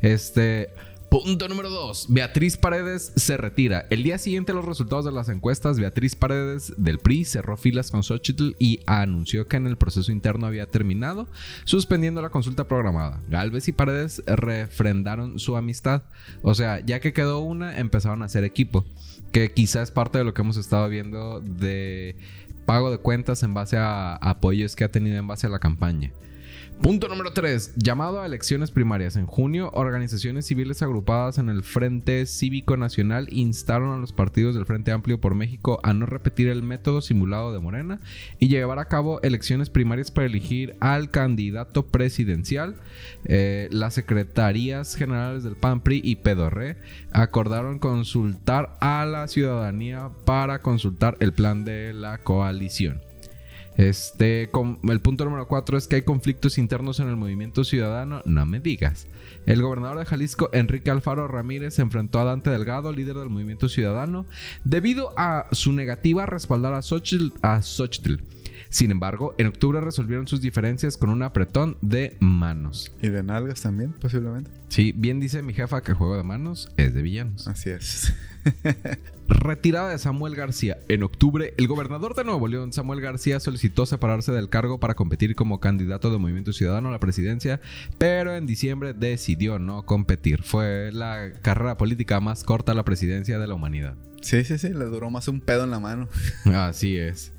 Este... 0.00 0.70
Punto 1.14 1.46
número 1.46 1.70
2. 1.70 2.06
Beatriz 2.08 2.56
Paredes 2.56 3.12
se 3.14 3.36
retira. 3.36 3.86
El 3.90 4.02
día 4.02 4.18
siguiente 4.18 4.50
a 4.50 4.54
los 4.56 4.64
resultados 4.64 5.04
de 5.04 5.12
las 5.12 5.28
encuestas, 5.28 5.78
Beatriz 5.78 6.16
Paredes 6.16 6.74
del 6.76 6.98
PRI 6.98 7.24
cerró 7.24 7.56
filas 7.56 7.92
con 7.92 8.02
Xochitl 8.02 8.56
y 8.58 8.80
anunció 8.86 9.46
que 9.46 9.56
en 9.56 9.68
el 9.68 9.76
proceso 9.76 10.10
interno 10.10 10.48
había 10.48 10.72
terminado, 10.72 11.28
suspendiendo 11.66 12.20
la 12.20 12.30
consulta 12.30 12.66
programada. 12.66 13.22
Galvez 13.28 13.68
y 13.68 13.72
Paredes 13.72 14.24
refrendaron 14.26 15.38
su 15.38 15.56
amistad. 15.56 16.02
O 16.42 16.56
sea, 16.56 16.84
ya 16.84 16.98
que 16.98 17.12
quedó 17.12 17.38
una, 17.38 17.78
empezaron 17.78 18.22
a 18.22 18.24
hacer 18.24 18.42
equipo. 18.42 18.84
Que 19.30 19.52
quizás 19.52 19.84
es 19.84 19.90
parte 19.92 20.18
de 20.18 20.24
lo 20.24 20.34
que 20.34 20.42
hemos 20.42 20.56
estado 20.56 20.88
viendo 20.88 21.40
de 21.40 22.16
pago 22.66 22.90
de 22.90 22.98
cuentas 22.98 23.44
en 23.44 23.54
base 23.54 23.76
a 23.76 24.16
apoyos 24.16 24.74
que 24.74 24.82
ha 24.82 24.90
tenido 24.90 25.16
en 25.16 25.28
base 25.28 25.46
a 25.46 25.50
la 25.50 25.60
campaña. 25.60 26.12
Punto 26.82 27.08
número 27.08 27.32
3. 27.32 27.76
Llamado 27.76 28.20
a 28.20 28.26
elecciones 28.26 28.70
primarias. 28.70 29.16
En 29.16 29.26
junio, 29.26 29.70
organizaciones 29.72 30.44
civiles 30.44 30.82
agrupadas 30.82 31.38
en 31.38 31.48
el 31.48 31.62
Frente 31.62 32.26
Cívico 32.26 32.76
Nacional 32.76 33.28
instaron 33.30 33.94
a 33.94 33.98
los 33.98 34.12
partidos 34.12 34.54
del 34.54 34.66
Frente 34.66 34.92
Amplio 34.92 35.18
por 35.18 35.34
México 35.34 35.80
a 35.82 35.94
no 35.94 36.04
repetir 36.04 36.48
el 36.48 36.62
método 36.62 37.00
simulado 37.00 37.52
de 37.52 37.60
Morena 37.60 38.00
y 38.38 38.48
llevar 38.48 38.78
a 38.80 38.88
cabo 38.88 39.22
elecciones 39.22 39.70
primarias 39.70 40.10
para 40.10 40.26
elegir 40.26 40.76
al 40.80 41.10
candidato 41.10 41.86
presidencial. 41.86 42.76
Eh, 43.24 43.68
las 43.70 43.94
secretarías 43.94 44.94
generales 44.94 45.42
del 45.42 45.56
PAN, 45.56 45.80
PRI 45.80 46.02
y 46.04 46.16
PEDORRE 46.16 46.76
acordaron 47.12 47.78
consultar 47.78 48.76
a 48.80 49.06
la 49.06 49.26
ciudadanía 49.28 50.10
para 50.26 50.60
consultar 50.60 51.16
el 51.20 51.32
plan 51.32 51.64
de 51.64 51.94
la 51.94 52.18
coalición. 52.18 53.13
Este, 53.76 54.50
el 54.88 55.00
punto 55.00 55.24
número 55.24 55.48
cuatro 55.48 55.76
es 55.76 55.88
que 55.88 55.96
hay 55.96 56.02
conflictos 56.02 56.58
internos 56.58 57.00
en 57.00 57.08
el 57.08 57.16
movimiento 57.16 57.64
ciudadano. 57.64 58.22
No 58.24 58.46
me 58.46 58.60
digas. 58.60 59.08
El 59.46 59.62
gobernador 59.62 59.98
de 59.98 60.04
Jalisco, 60.04 60.50
Enrique 60.52 60.90
Alfaro 60.90 61.28
Ramírez, 61.28 61.74
se 61.74 61.82
enfrentó 61.82 62.20
a 62.20 62.24
Dante 62.24 62.50
Delgado, 62.50 62.92
líder 62.92 63.16
del 63.16 63.30
movimiento 63.30 63.68
ciudadano, 63.68 64.26
debido 64.64 65.12
a 65.16 65.48
su 65.52 65.72
negativa 65.72 66.22
a 66.22 66.26
respaldar 66.26 66.74
a 66.74 66.82
Xochitl. 66.82 67.32
A 67.42 67.62
Xochitl. 67.62 68.22
Sin 68.74 68.90
embargo, 68.90 69.36
en 69.38 69.46
octubre 69.46 69.80
resolvieron 69.80 70.26
sus 70.26 70.40
diferencias 70.40 70.96
con 70.96 71.08
un 71.08 71.22
apretón 71.22 71.76
de 71.80 72.16
manos. 72.18 72.90
Y 73.00 73.08
de 73.08 73.22
nalgas 73.22 73.62
también, 73.62 73.92
posiblemente. 73.92 74.50
Sí, 74.66 74.90
bien 74.90 75.20
dice 75.20 75.42
mi 75.42 75.54
jefa 75.54 75.80
que 75.80 75.92
el 75.92 75.96
juego 75.96 76.16
de 76.16 76.24
manos 76.24 76.68
es 76.76 76.92
de 76.92 77.00
villanos. 77.02 77.46
Así 77.46 77.70
es. 77.70 78.12
Retirada 79.28 79.90
de 79.90 79.98
Samuel 80.00 80.34
García. 80.34 80.78
En 80.88 81.04
octubre, 81.04 81.54
el 81.56 81.68
gobernador 81.68 82.16
de 82.16 82.24
Nuevo 82.24 82.48
León, 82.48 82.72
Samuel 82.72 83.00
García, 83.00 83.38
solicitó 83.38 83.86
separarse 83.86 84.32
del 84.32 84.48
cargo 84.48 84.80
para 84.80 84.94
competir 84.94 85.36
como 85.36 85.60
candidato 85.60 86.10
de 86.10 86.18
Movimiento 86.18 86.52
Ciudadano 86.52 86.88
a 86.88 86.92
la 86.92 86.98
presidencia, 86.98 87.60
pero 87.98 88.34
en 88.34 88.44
diciembre 88.44 88.92
decidió 88.92 89.60
no 89.60 89.86
competir. 89.86 90.42
Fue 90.42 90.90
la 90.92 91.32
carrera 91.42 91.76
política 91.76 92.18
más 92.18 92.42
corta 92.42 92.72
a 92.72 92.74
la 92.74 92.84
presidencia 92.84 93.38
de 93.38 93.46
la 93.46 93.54
humanidad. 93.54 93.94
Sí, 94.20 94.42
sí, 94.42 94.58
sí, 94.58 94.70
le 94.70 94.86
duró 94.86 95.10
más 95.10 95.28
un 95.28 95.40
pedo 95.40 95.62
en 95.62 95.70
la 95.70 95.78
mano. 95.78 96.08
Así 96.46 96.96
es. 96.96 97.33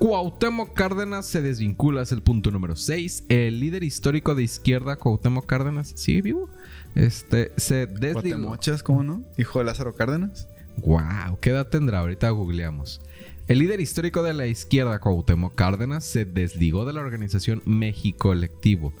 Cuauhtémoc 0.00 0.72
Cárdenas 0.72 1.26
se 1.26 1.42
desvincula, 1.42 2.00
es 2.00 2.10
el 2.10 2.22
punto 2.22 2.50
número 2.50 2.74
6. 2.74 3.24
El 3.28 3.60
líder 3.60 3.84
histórico 3.84 4.34
de 4.34 4.42
izquierda, 4.42 4.96
Cuauhtémoc 4.96 5.44
Cárdenas, 5.44 5.92
sigue 5.94 6.22
vivo. 6.22 6.48
Este, 6.94 7.52
se 7.58 7.86
desligó. 7.86 8.56
¿cómo 8.82 9.02
no? 9.02 9.22
Hijo 9.36 9.58
de 9.58 9.66
Lázaro 9.66 9.94
Cárdenas. 9.94 10.48
Wow, 10.78 11.38
¿qué 11.42 11.50
edad 11.50 11.68
tendrá? 11.68 11.98
Ahorita 11.98 12.30
googleamos. 12.30 13.02
El 13.46 13.58
líder 13.58 13.82
histórico 13.82 14.22
de 14.22 14.32
la 14.32 14.46
izquierda, 14.46 15.00
Cuauhtémoc 15.00 15.54
Cárdenas, 15.54 16.02
se 16.02 16.24
desligó 16.24 16.86
de 16.86 16.94
la 16.94 17.02
organización 17.02 17.60
México 17.66 18.30
Colectivo. 18.30 18.94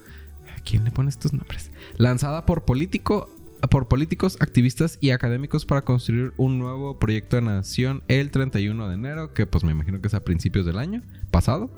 ¿A 0.54 0.60
quién 0.64 0.84
le 0.84 0.90
pone 0.90 1.08
estos 1.08 1.32
nombres? 1.32 1.70
Lanzada 1.96 2.44
por 2.44 2.66
político 2.66 3.30
por 3.68 3.88
políticos, 3.88 4.36
activistas 4.40 4.98
y 5.00 5.10
académicos 5.10 5.66
para 5.66 5.82
construir 5.82 6.32
un 6.36 6.58
nuevo 6.58 6.98
proyecto 6.98 7.36
de 7.36 7.42
nación 7.42 8.02
el 8.08 8.30
31 8.30 8.88
de 8.88 8.94
enero, 8.94 9.34
que 9.34 9.46
pues 9.46 9.64
me 9.64 9.72
imagino 9.72 10.00
que 10.00 10.08
es 10.08 10.14
a 10.14 10.24
principios 10.24 10.66
del 10.66 10.78
año 10.78 11.02
pasado. 11.30 11.70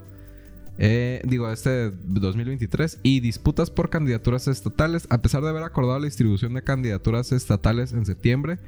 Eh, 0.79 1.21
digo, 1.25 1.51
este 1.51 1.91
2023. 1.91 3.01
Y 3.03 3.21
disputas 3.21 3.71
por 3.71 3.91
candidaturas 3.91 4.49
estatales. 4.49 5.07
A 5.11 5.23
pesar 5.23 5.43
de 5.43 5.51
haber 5.51 5.63
acordado 5.63 5.99
la 5.99 6.07
distribución 6.07 6.55
de 6.55 6.63
candidaturas 6.63 7.33
estatales 7.33 7.93
en 7.93 8.07
septiembre, 8.07 8.59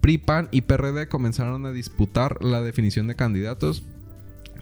PRI, 0.00 0.18
PAN 0.18 0.48
y 0.50 0.62
PRD 0.62 1.08
comenzaron 1.08 1.66
a 1.66 1.72
disputar 1.72 2.42
la 2.42 2.62
definición 2.62 3.06
de 3.06 3.16
candidatos, 3.16 3.84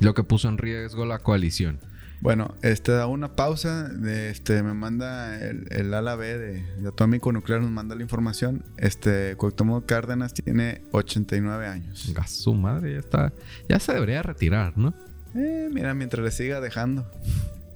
lo 0.00 0.14
que 0.14 0.24
puso 0.24 0.48
en 0.48 0.58
riesgo 0.58 1.06
la 1.06 1.20
coalición. 1.20 1.78
Bueno, 2.20 2.54
este 2.62 2.92
da 2.92 3.06
una 3.06 3.36
pausa. 3.36 3.90
Este 4.06 4.62
me 4.62 4.74
manda 4.74 5.38
el, 5.40 5.66
el 5.70 5.94
ala 5.94 6.16
B 6.16 6.38
de, 6.38 6.88
Atómico 6.88 7.30
Nuclear, 7.32 7.60
nos 7.60 7.70
manda 7.70 7.94
la 7.94 8.02
información. 8.02 8.64
Este 8.76 9.36
Cuauhtémoc 9.36 9.86
Cárdenas 9.86 10.34
tiene 10.34 10.82
89 10.92 11.66
años. 11.66 12.12
su 12.26 12.54
madre, 12.54 12.94
ya 12.94 12.98
está. 12.98 13.32
Ya 13.68 13.78
se 13.78 13.92
debería 13.92 14.22
retirar, 14.22 14.76
¿no? 14.76 14.94
Eh, 15.34 15.68
mira, 15.72 15.94
mientras 15.94 16.24
le 16.24 16.30
siga 16.30 16.60
dejando. 16.60 17.08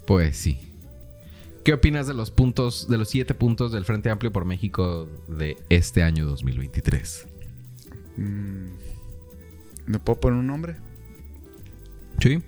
Pues 0.07 0.37
sí. 0.37 0.59
¿Qué 1.65 1.73
opinas 1.73 2.09
de 2.09 2.15
los 2.15 2.33
puntos, 2.33 2.89
de 2.89 2.99
los 2.99 3.09
siete 3.09 3.35
puntos 3.35 3.71
del 3.71 3.85
Frente 3.85 4.11
Amplio 4.11 4.33
por 4.33 4.45
México 4.45 5.09
de 5.29 5.57
este 5.69 6.03
año 6.03 6.27
2023? 6.27 7.29
Mm, 8.17 8.67
¿Me 9.87 9.99
puedo 10.01 10.19
poner 10.19 10.41
un 10.41 10.49
nombre? 10.49 10.75
Sí 12.21 12.43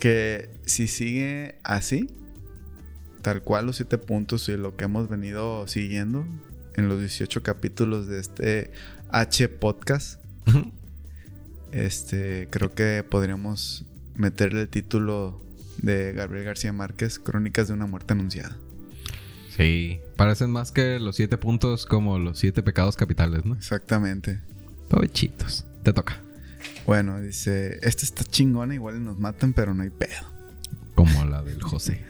que 0.00 0.48
si 0.70 0.86
sigue 0.86 1.56
así, 1.64 2.08
tal 3.22 3.42
cual 3.42 3.66
los 3.66 3.76
siete 3.76 3.98
puntos 3.98 4.48
y 4.48 4.56
lo 4.56 4.76
que 4.76 4.84
hemos 4.84 5.08
venido 5.08 5.66
siguiendo 5.66 6.24
en 6.76 6.88
los 6.88 7.00
18 7.00 7.42
capítulos 7.42 8.06
de 8.06 8.20
este 8.20 8.70
H 9.10 9.48
podcast, 9.48 10.20
este, 11.72 12.48
creo 12.50 12.72
que 12.72 13.04
podríamos 13.08 13.84
meterle 14.14 14.62
el 14.62 14.68
título 14.68 15.40
de 15.78 16.12
Gabriel 16.12 16.44
García 16.44 16.72
Márquez, 16.72 17.18
Crónicas 17.18 17.68
de 17.68 17.74
una 17.74 17.86
muerte 17.86 18.12
anunciada. 18.12 18.56
Sí, 19.56 19.98
parecen 20.16 20.50
más 20.50 20.70
que 20.70 21.00
los 21.00 21.16
siete 21.16 21.36
puntos 21.36 21.84
como 21.84 22.18
los 22.18 22.38
siete 22.38 22.62
pecados 22.62 22.96
capitales, 22.96 23.44
¿no? 23.44 23.56
Exactamente. 23.56 24.40
Povechitos. 24.88 25.66
Te 25.82 25.92
toca. 25.92 26.20
Bueno, 26.86 27.20
dice, 27.20 27.78
esta 27.82 28.04
está 28.04 28.24
chingona, 28.24 28.74
igual 28.74 29.02
nos 29.02 29.18
matan, 29.18 29.52
pero 29.52 29.74
no 29.74 29.82
hay 29.82 29.90
pedo. 29.90 30.39
Como 31.04 31.24
la 31.24 31.42
del 31.42 31.62
José. 31.62 32.04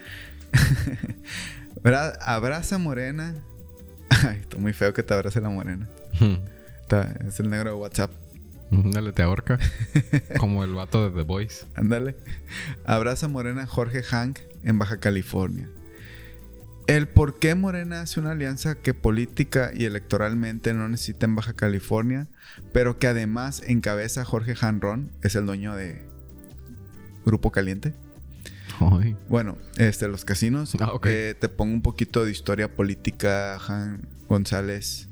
Abraza 2.20 2.78
morena. 2.78 3.34
Ay, 4.08 4.38
está 4.40 4.58
muy 4.58 4.72
feo 4.72 4.92
que 4.92 5.02
te 5.02 5.14
abrace 5.14 5.40
la 5.40 5.48
morena. 5.48 5.88
es 7.26 7.40
el 7.40 7.50
negro 7.50 7.70
de 7.70 7.76
WhatsApp. 7.76 8.10
Dale, 8.70 9.12
te 9.12 9.22
ahorca. 9.22 9.58
Como 10.38 10.64
el 10.64 10.74
vato 10.74 11.08
de 11.08 11.16
The 11.16 11.22
Voice. 11.22 11.66
Ándale. 11.74 12.16
Abraza 12.84 13.28
morena 13.28 13.66
Jorge 13.66 14.02
Hank 14.02 14.40
en 14.64 14.78
Baja 14.78 14.98
California. 14.98 15.68
El 16.86 17.06
por 17.06 17.38
qué 17.38 17.54
Morena 17.54 18.00
hace 18.00 18.18
una 18.18 18.32
alianza 18.32 18.74
que 18.74 18.94
política 18.94 19.70
y 19.72 19.84
electoralmente 19.84 20.74
no 20.74 20.88
necesita 20.88 21.26
en 21.26 21.36
Baja 21.36 21.52
California, 21.52 22.26
pero 22.72 22.98
que 22.98 23.06
además 23.06 23.62
encabeza 23.64 24.24
Jorge 24.24 24.56
Hanron, 24.60 25.12
es 25.22 25.36
el 25.36 25.46
dueño 25.46 25.76
de 25.76 26.04
Grupo 27.24 27.52
Caliente. 27.52 27.94
Bueno, 29.28 29.58
este, 29.76 30.08
los 30.08 30.24
casinos. 30.24 30.76
Ah, 30.80 30.92
eh, 31.04 31.34
te 31.38 31.48
pongo 31.48 31.74
un 31.74 31.82
poquito 31.82 32.24
de 32.24 32.30
historia 32.30 32.74
política. 32.74 33.56
Han 33.68 34.08
González. 34.28 35.08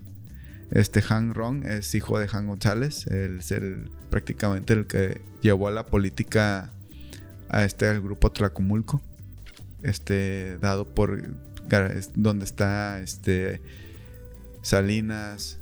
Este 0.70 1.02
Han 1.08 1.34
Ron 1.34 1.64
es 1.66 1.94
hijo 1.94 2.18
de 2.18 2.28
Han 2.32 2.46
González. 2.46 3.06
Él 3.06 3.38
es 3.40 3.50
el, 3.52 3.90
prácticamente 4.10 4.72
el 4.72 4.86
que 4.86 5.20
llevó 5.40 5.68
a 5.68 5.70
la 5.70 5.86
política 5.86 6.72
a 7.48 7.64
este 7.64 7.88
al 7.88 8.00
grupo 8.00 8.30
Tlacomulco. 8.30 9.00
Este, 9.82 10.58
dado 10.58 10.86
por 10.86 11.22
donde 12.14 12.44
está 12.44 13.00
este 13.00 13.60
Salinas, 14.62 15.58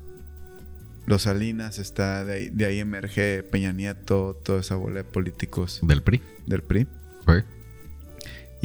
los 1.07 1.23
Salinas, 1.23 1.79
está 1.79 2.25
de 2.25 2.65
ahí, 2.65 2.79
emerge 2.81 3.43
Peña 3.43 3.73
Nieto, 3.73 4.41
toda 4.45 4.61
esa 4.61 4.77
bola 4.77 4.97
de 4.97 5.05
políticos. 5.05 5.81
Del 5.83 6.03
PRI. 6.03 6.21
Del 6.47 6.63
PRI. 6.63 6.87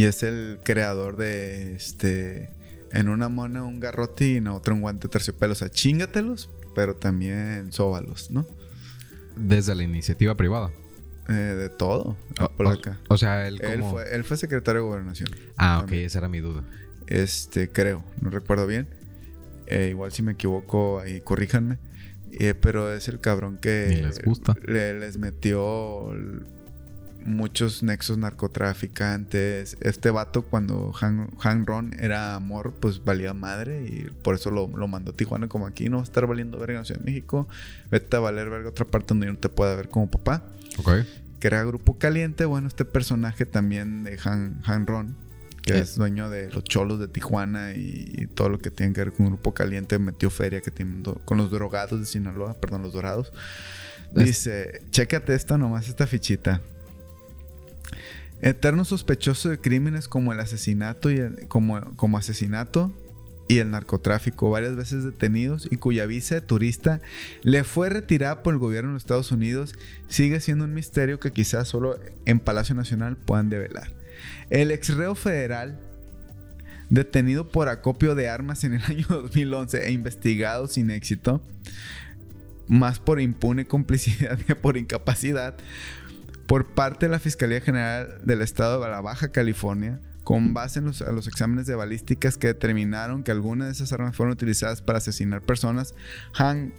Y 0.01 0.05
es 0.05 0.24
el 0.24 0.58
creador 0.63 1.15
de 1.15 1.75
este. 1.75 2.50
En 2.91 3.08
una 3.08 3.29
mona 3.29 3.62
un 3.62 3.79
garrote 3.79 4.29
y 4.29 4.38
en 4.38 4.48
otra 4.48 4.74
un 4.74 4.81
guante 4.81 5.08
terciopelo. 5.08 5.53
O 5.53 5.55
sea, 5.55 5.70
chingatelos, 5.70 6.50
pero 6.74 6.96
también 6.96 7.72
sóbalos, 7.72 8.31
¿no? 8.31 8.48
Desde 9.36 9.75
la 9.75 9.84
iniciativa 9.84 10.34
privada. 10.34 10.72
Eh, 11.29 11.34
de 11.34 11.70
todo. 11.70 12.17
O, 13.10 13.17
sea, 13.20 13.48
él, 13.48 13.60
fue, 13.91 14.12
él 14.12 14.24
fue 14.24 14.38
secretario 14.38 14.81
de 14.81 14.88
gobernación. 14.88 15.29
Ah, 15.55 15.81
ok, 15.84 15.91
esa 15.91 16.17
era 16.17 16.29
mi 16.29 16.39
duda. 16.39 16.63
Este, 17.05 17.72
creo, 17.72 18.03
no 18.22 18.31
recuerdo 18.31 18.65
bien. 18.65 18.88
Eh, 19.67 19.89
igual 19.91 20.12
si 20.12 20.24
me 20.24 20.31
equivoco, 20.31 21.00
ahí 21.00 21.22
corríjanme. 21.22 21.77
Eh, 22.31 22.55
pero 22.60 22.91
es 22.91 23.08
el 23.08 23.20
cabrón 23.20 23.60
que 23.60 24.01
les 24.01 24.20
gusta. 24.24 24.55
les 24.65 25.20
metió 25.20 26.12
muchos 27.25 27.84
nexos 27.84 28.18
narcotraficantes. 28.18 29.78
Este 29.82 30.12
vato, 30.12 30.44
cuando 30.44 30.94
Han, 31.01 31.66
Ron 31.66 31.96
era 32.00 32.36
amor, 32.36 32.74
pues 32.80 33.04
valía 33.04 33.34
madre 33.34 33.86
y 33.86 34.10
por 34.24 34.36
eso 34.36 34.51
lo, 34.51 34.68
mandó 34.88 35.12
a 35.12 35.16
Tijuana 35.16 35.48
como 35.48 35.68
aquí. 35.68 35.90
No 35.90 35.98
va 35.98 36.04
a 36.04 36.06
estar 36.06 36.28
valiendo 36.28 36.58
verga 36.58 36.80
en 36.80 36.86
Ciudad 36.86 37.00
de 37.00 37.06
México. 37.06 37.48
Vete 37.90 38.18
a 38.18 38.20
valer 38.20 38.50
verga 38.50 38.70
otra 38.70 38.86
parte 38.86 39.08
donde 39.10 39.28
yo 39.28 39.34
no 39.34 39.40
te 39.40 39.50
pueda 39.50 39.75
ver 39.75 39.90
como 39.90 40.10
papá. 40.10 40.44
Ok. 40.78 40.92
Que 41.40 41.48
era 41.48 41.63
Grupo 41.63 41.98
Caliente. 41.98 42.46
Bueno, 42.46 42.68
este 42.68 42.86
personaje 42.86 43.46
también 43.46 44.04
de 44.04 44.20
Han, 44.24 44.62
Han 44.66 44.88
Ron 44.88 45.16
que 45.62 45.78
es 45.78 45.96
dueño 45.96 46.30
de 46.30 46.50
los 46.50 46.63
cholos 46.63 47.00
de 47.00 47.08
Tijuana 47.08 47.74
y, 47.74 48.28
todo 48.34 48.50
lo 48.50 48.60
que 48.60 48.72
tiene 48.72 48.94
que 48.94 49.01
ver 49.01 49.13
con 49.13 49.28
Grupo 49.28 49.54
Caliente, 49.54 50.00
metió 50.00 50.30
feria 50.30 50.62
que 50.62 50.72
tiene 50.72 51.04
con 51.25 51.38
los 51.38 51.51
drogados 51.51 52.00
de 52.00 52.06
Sinaloa, 52.06 52.60
perdón, 52.60 52.82
los 52.82 52.94
dorados. 52.94 53.32
Dice, 54.13 54.82
chécate 54.90 55.36
esto 55.36 55.58
nomás, 55.58 55.88
esta 55.88 56.08
fichita. 56.08 56.62
Eterno 58.41 58.86
sospechoso 58.86 59.50
de 59.50 59.60
crímenes 59.60 60.07
como 60.07 60.33
el 60.33 60.39
asesinato 60.39 61.12
y 61.12 61.17
el- 61.17 61.48
como, 61.48 61.79
como 61.95 62.17
asesinato 62.17 62.91
y 63.48 63.57
el 63.60 63.69
narcotráfico, 63.71 64.50
varias 64.50 64.75
veces 64.75 65.03
detenidos 65.03 65.67
y 65.69 65.75
cuya 65.77 66.05
visa 66.05 66.36
de 66.36 66.41
turista 66.41 67.01
le 67.43 67.63
fue 67.63 67.89
retirada 67.89 68.43
por 68.43 68.53
el 68.53 68.60
gobierno 68.60 68.91
de 68.91 68.98
Estados 68.98 69.31
Unidos, 69.31 69.75
sigue 70.07 70.39
siendo 70.39 70.63
un 70.65 70.74
misterio 70.74 71.19
que 71.19 71.31
quizás 71.31 71.67
solo 71.67 72.00
en 72.25 72.39
Palacio 72.39 72.75
Nacional 72.75 73.17
puedan 73.17 73.50
develar. 73.50 73.91
El 74.50 74.71
ex 74.71 74.95
reo 74.95 75.15
federal 75.15 75.79
detenido 76.89 77.48
por 77.50 77.69
acopio 77.69 78.15
de 78.15 78.29
armas 78.29 78.63
en 78.63 78.74
el 78.74 78.83
año 78.88 79.05
2011 79.07 79.88
e 79.88 79.91
investigado 79.91 80.67
sin 80.67 80.89
éxito, 80.91 81.41
más 82.67 83.00
por 83.00 83.19
impune 83.19 83.65
complicidad 83.65 84.38
que 84.48 84.55
por 84.55 84.77
incapacidad, 84.77 85.55
por 86.48 86.74
parte 86.74 87.05
de 87.05 87.12
la 87.12 87.19
Fiscalía 87.19 87.62
General 87.62 88.19
del 88.24 88.41
Estado 88.41 88.81
de 88.81 88.89
la 88.89 89.01
Baja 89.01 89.29
California, 89.31 90.01
con 90.24 90.53
base 90.53 90.79
en 90.79 90.86
los, 90.86 91.01
los 91.01 91.27
exámenes 91.27 91.65
de 91.65 91.75
balísticas 91.75 92.38
que 92.38 92.48
determinaron 92.48 93.24
que 93.24 93.31
algunas 93.31 93.67
de 93.67 93.74
esas 93.74 93.91
armas 93.93 94.15
fueron 94.15 94.33
utilizadas 94.33 94.81
para 94.81 95.00
asesinar 95.00 95.41
personas, 95.41 95.95
Han, 96.36 96.74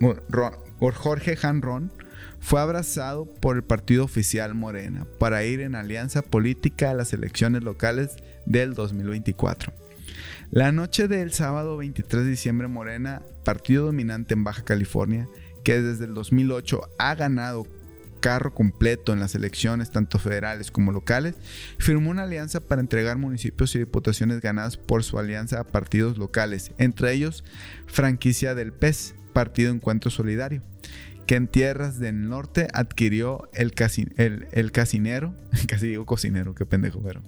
Ron- 0.00 0.56
Jorge 0.78 1.36
Hanron 1.42 1.92
fue 2.38 2.60
abrazado 2.60 3.26
por 3.26 3.56
el 3.56 3.64
partido 3.64 4.04
oficial 4.04 4.54
Morena 4.54 5.06
para 5.18 5.42
ir 5.44 5.60
en 5.60 5.74
alianza 5.74 6.22
política 6.22 6.90
a 6.90 6.94
las 6.94 7.12
elecciones 7.12 7.64
locales 7.64 8.16
del 8.44 8.74
2024. 8.74 9.72
La 10.50 10.70
noche 10.70 11.08
del 11.08 11.32
sábado 11.32 11.76
23 11.78 12.22
de 12.24 12.30
diciembre, 12.30 12.68
Morena, 12.68 13.22
partido 13.44 13.86
dominante 13.86 14.34
en 14.34 14.44
Baja 14.44 14.62
California, 14.62 15.28
que 15.64 15.82
desde 15.82 16.04
el 16.04 16.14
2008 16.14 16.82
ha 16.98 17.14
ganado 17.16 17.66
carro 18.26 18.52
completo 18.52 19.12
en 19.12 19.20
las 19.20 19.36
elecciones 19.36 19.92
tanto 19.92 20.18
federales 20.18 20.72
como 20.72 20.90
locales, 20.90 21.36
firmó 21.78 22.10
una 22.10 22.24
alianza 22.24 22.58
para 22.58 22.80
entregar 22.80 23.18
municipios 23.18 23.72
y 23.76 23.78
diputaciones 23.78 24.40
ganadas 24.40 24.76
por 24.76 25.04
su 25.04 25.20
alianza 25.20 25.60
a 25.60 25.64
partidos 25.64 26.18
locales, 26.18 26.72
entre 26.78 27.12
ellos 27.12 27.44
franquicia 27.86 28.56
del 28.56 28.72
PES, 28.72 29.14
Partido 29.32 29.70
Encuentro 29.72 30.10
Solidario, 30.10 30.60
que 31.28 31.36
en 31.36 31.46
tierras 31.46 32.00
del 32.00 32.28
norte 32.28 32.66
adquirió 32.74 33.48
el, 33.54 33.70
casi- 33.70 34.08
el, 34.16 34.48
el 34.50 34.72
casinero, 34.72 35.32
casi 35.68 35.86
digo 35.86 36.04
cocinero, 36.04 36.52
qué 36.56 36.66
pendejo, 36.66 37.00
pero 37.04 37.22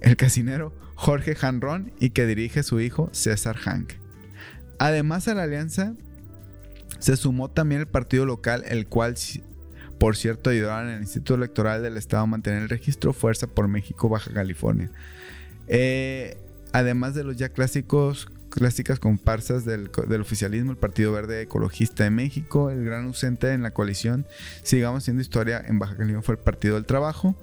el 0.00 0.16
casinero 0.16 0.74
Jorge 0.94 1.36
Hanron 1.42 1.92
y 2.00 2.08
que 2.08 2.24
dirige 2.24 2.62
su 2.62 2.80
hijo 2.80 3.10
César 3.12 3.56
Hank. 3.58 3.92
Además 4.78 5.28
a 5.28 5.34
la 5.34 5.42
alianza 5.42 5.92
se 7.00 7.18
sumó 7.18 7.50
también 7.50 7.82
el 7.82 7.86
partido 7.86 8.24
local, 8.24 8.64
el 8.66 8.86
cual, 8.86 9.16
por 9.98 10.16
cierto, 10.16 10.50
ayudaron 10.50 10.90
al 10.90 11.00
Instituto 11.00 11.34
Electoral 11.34 11.82
del 11.82 11.96
Estado 11.96 12.24
a 12.24 12.26
mantener 12.26 12.62
el 12.62 12.68
registro 12.68 13.12
Fuerza 13.12 13.46
por 13.46 13.68
México, 13.68 14.08
Baja 14.08 14.32
California. 14.32 14.90
Eh, 15.68 16.36
además 16.72 17.14
de 17.14 17.24
los 17.24 17.36
ya 17.36 17.48
clásicos, 17.48 18.28
clásicas 18.50 18.98
comparsas 18.98 19.64
del, 19.64 19.90
del 20.08 20.20
oficialismo, 20.20 20.70
el 20.70 20.76
Partido 20.76 21.12
Verde 21.12 21.42
Ecologista 21.42 22.04
de 22.04 22.10
México, 22.10 22.70
el 22.70 22.84
gran 22.84 23.06
ausente 23.06 23.52
en 23.52 23.62
la 23.62 23.72
coalición, 23.72 24.26
sigamos 24.62 25.04
siendo 25.04 25.22
historia 25.22 25.62
en 25.66 25.78
Baja 25.78 25.96
California 25.96 26.22
fue 26.22 26.34
el 26.34 26.40
Partido 26.40 26.74
del 26.74 26.84
Trabajo, 26.84 27.36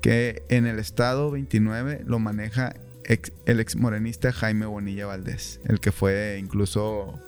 que 0.00 0.42
en 0.48 0.66
el 0.66 0.78
estado 0.78 1.30
29 1.30 2.02
lo 2.06 2.18
maneja 2.18 2.74
el 3.46 3.60
ex 3.60 3.76
morenista 3.76 4.32
Jaime 4.32 4.66
Bonilla 4.66 5.06
Valdés, 5.06 5.60
el 5.64 5.80
que 5.80 5.90
fue 5.90 6.38
incluso 6.40 7.18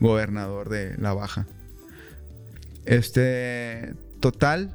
gobernador 0.00 0.68
de 0.68 0.96
La 0.98 1.14
Baja. 1.14 1.46
Este, 2.84 3.94
total, 4.22 4.70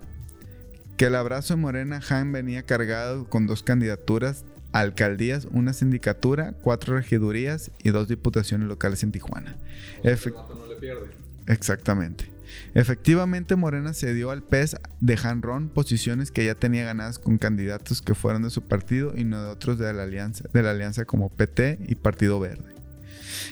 que 0.98 1.06
el 1.06 1.16
abrazo 1.16 1.56
de 1.56 1.62
Morena 1.62 2.00
Jaime 2.02 2.34
venía 2.44 2.62
cargado 2.64 3.26
con 3.28 3.48
dos 3.48 3.64
candidaturas 3.64 4.46
a 4.74 4.82
alcaldías, 4.82 5.48
una 5.52 5.74
sindicatura, 5.74 6.54
cuatro 6.62 6.96
regidurías 6.96 7.72
y 7.84 7.90
dos 7.90 8.08
diputaciones 8.08 8.68
locales 8.68 9.02
en 9.02 9.12
Tijuana. 9.12 9.56
Efe- 10.04 10.34
Exactamente. 11.48 12.30
Efectivamente, 12.74 13.56
Morena 13.56 13.94
cedió 13.94 14.32
al 14.32 14.42
PES 14.44 14.78
de 15.02 15.18
Hanron 15.22 15.70
posiciones 15.70 16.32
que 16.32 16.46
ya 16.46 16.56
tenía 16.56 16.86
ganadas 16.86 17.20
con 17.20 17.38
candidatos 17.38 18.02
que 18.02 18.16
fueron 18.16 18.44
de 18.44 18.50
su 18.50 18.62
partido 18.62 19.14
y 19.16 19.24
no 19.24 19.42
de 19.44 19.50
otros 19.50 19.78
de 19.78 19.92
la 19.94 20.04
alianza, 20.04 20.46
de 20.54 20.64
la 20.64 20.72
alianza 20.72 21.06
como 21.06 21.30
PT 21.30 21.80
y 21.88 21.96
Partido 21.96 22.40
Verde. 22.40 22.77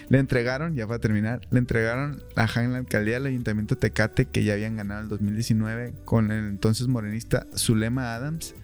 Le 0.10 0.20
entregaron, 0.20 0.76
ya 0.76 0.86
va 0.86 0.96
a 0.96 1.00
terminar, 1.00 1.42
le 1.52 1.60
entregaron 1.60 2.24
a 2.36 2.44
Han 2.54 2.72
la 2.74 2.78
alcaldía 2.80 3.16
del 3.16 3.28
Ayuntamiento 3.28 3.78
Tecate 3.78 4.26
que 4.26 4.44
ya 4.44 4.54
habían 4.54 4.76
ganado 4.78 5.00
en 5.02 5.04
el 5.06 5.10
2019 5.10 5.94
con 6.06 6.32
el 6.32 6.46
entonces 6.48 6.88
morenista 6.88 7.48
Zulema 7.56 8.16
Adams, 8.16 8.56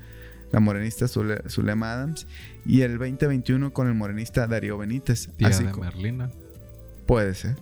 la 0.51 0.59
morenista 0.59 1.05
Zule- 1.05 1.47
Zulema 1.49 1.93
Adams, 1.93 2.27
y 2.65 2.81
el 2.81 2.97
2021 2.97 3.73
con 3.73 3.87
el 3.87 3.93
morenista 3.95 4.47
Darío 4.47 4.77
Benítez. 4.77 5.29
Tía 5.37 5.47
así 5.47 5.63
de 5.63 5.73
Merlina. 5.73 6.29
Puede 7.05 7.33
ser. 7.35 7.55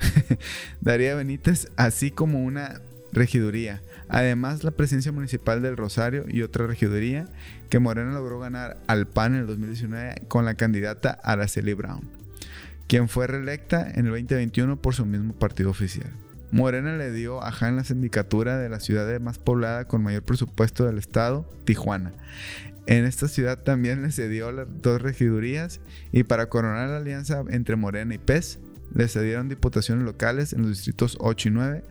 Daría 0.80 1.14
Benítez, 1.14 1.68
así 1.76 2.10
como 2.10 2.42
una 2.44 2.80
regiduría. 3.12 3.82
Además, 4.08 4.64
la 4.64 4.70
presencia 4.72 5.12
municipal 5.12 5.62
del 5.62 5.76
Rosario 5.76 6.24
y 6.28 6.42
otra 6.42 6.66
regiduría 6.66 7.26
que 7.70 7.78
Morena 7.78 8.12
logró 8.12 8.38
ganar 8.38 8.76
al 8.86 9.06
PAN 9.06 9.34
en 9.34 9.40
el 9.40 9.46
2019 9.46 10.22
con 10.28 10.44
la 10.44 10.54
candidata 10.54 11.18
Araceli 11.22 11.72
Brown, 11.74 12.02
quien 12.86 13.08
fue 13.08 13.26
reelecta 13.26 13.88
en 13.90 14.06
el 14.06 14.12
2021 14.12 14.80
por 14.80 14.94
su 14.94 15.06
mismo 15.06 15.32
partido 15.32 15.70
oficial. 15.70 16.10
Morena 16.50 16.96
le 16.96 17.10
dio 17.10 17.42
a 17.42 17.52
Han 17.60 17.76
la 17.76 17.84
sindicatura 17.84 18.58
de 18.58 18.68
la 18.68 18.78
ciudad 18.78 19.20
más 19.20 19.38
poblada 19.38 19.86
con 19.86 20.02
mayor 20.02 20.22
presupuesto 20.22 20.84
del 20.84 20.98
estado, 20.98 21.50
Tijuana. 21.64 22.12
En 22.86 23.06
esta 23.06 23.28
ciudad 23.28 23.58
también 23.58 24.02
le 24.02 24.12
cedió 24.12 24.52
las 24.52 24.68
dos 24.82 25.00
regidurías 25.00 25.80
y 26.12 26.22
para 26.24 26.48
coronar 26.48 26.90
la 26.90 26.98
alianza 26.98 27.42
entre 27.48 27.76
Morena 27.76 28.14
y 28.14 28.18
PES, 28.18 28.60
le 28.94 29.08
cedieron 29.08 29.48
diputaciones 29.48 30.04
locales 30.04 30.52
en 30.52 30.62
los 30.62 30.70
distritos 30.70 31.16
8 31.18 31.48
y 31.48 31.50
9, 31.50 31.84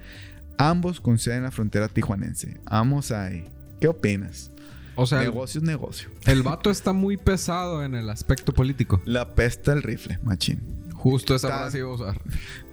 ambos 0.58 1.02
con 1.02 1.18
sede 1.18 1.38
en 1.38 1.44
la 1.44 1.52
frontera 1.52 1.90
tijuanense. 1.90 2.60
Vamos 2.66 3.12
ahí. 3.12 3.46
¿Qué 3.82 3.88
opinas? 3.88 4.52
O 4.96 5.08
sea, 5.08 5.20
el, 5.20 5.26
negocio 5.26 5.60
es 5.60 5.66
negocio. 5.66 6.10
el 6.26 6.44
vato 6.44 6.70
está 6.70 6.94
muy 6.94 7.18
pesado 7.18 7.84
en 7.84 7.96
el 7.96 8.10
aspecto 8.10 8.54
político. 8.54 9.02
La 9.06 9.34
pesta 9.34 9.74
el 9.74 9.82
rifle, 9.82 10.20
machín. 10.24 10.62
Justo 11.04 11.36
esa 11.36 11.50
Tan- 11.50 11.58
frase 11.60 11.80
iba 11.80 11.90
a 11.90 11.94
usar. 11.94 12.22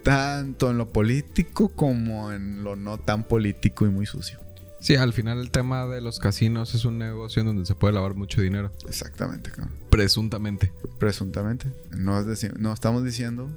Tanto 0.05 0.71
en 0.71 0.79
lo 0.79 0.93
político 0.93 1.69
como 1.71 2.31
en 2.33 2.63
lo 2.63 2.77
no 2.77 2.99
tan 2.99 3.25
político 3.25 3.87
y 3.87 3.91
muy 3.91 4.07
sucio. 4.07 4.39
Sí, 4.81 4.95
al 4.95 5.13
final 5.13 5.41
el 5.41 5.51
tema 5.51 5.87
de 5.87 6.01
los 6.01 6.21
casinos 6.21 6.75
es 6.75 6.85
un 6.87 6.97
negocio 6.97 7.41
en 7.41 7.47
donde 7.49 7.67
se 7.67 7.75
puede 7.75 7.93
lavar 7.93 8.15
mucho 8.15 8.41
dinero. 8.41 8.73
Exactamente, 8.89 9.51
cabrón. 9.51 9.75
Presuntamente. 9.91 10.73
Presuntamente. 10.99 11.67
No, 11.91 12.19
es 12.21 12.59
no 12.59 12.73
estamos 12.73 13.05
diciendo 13.05 13.51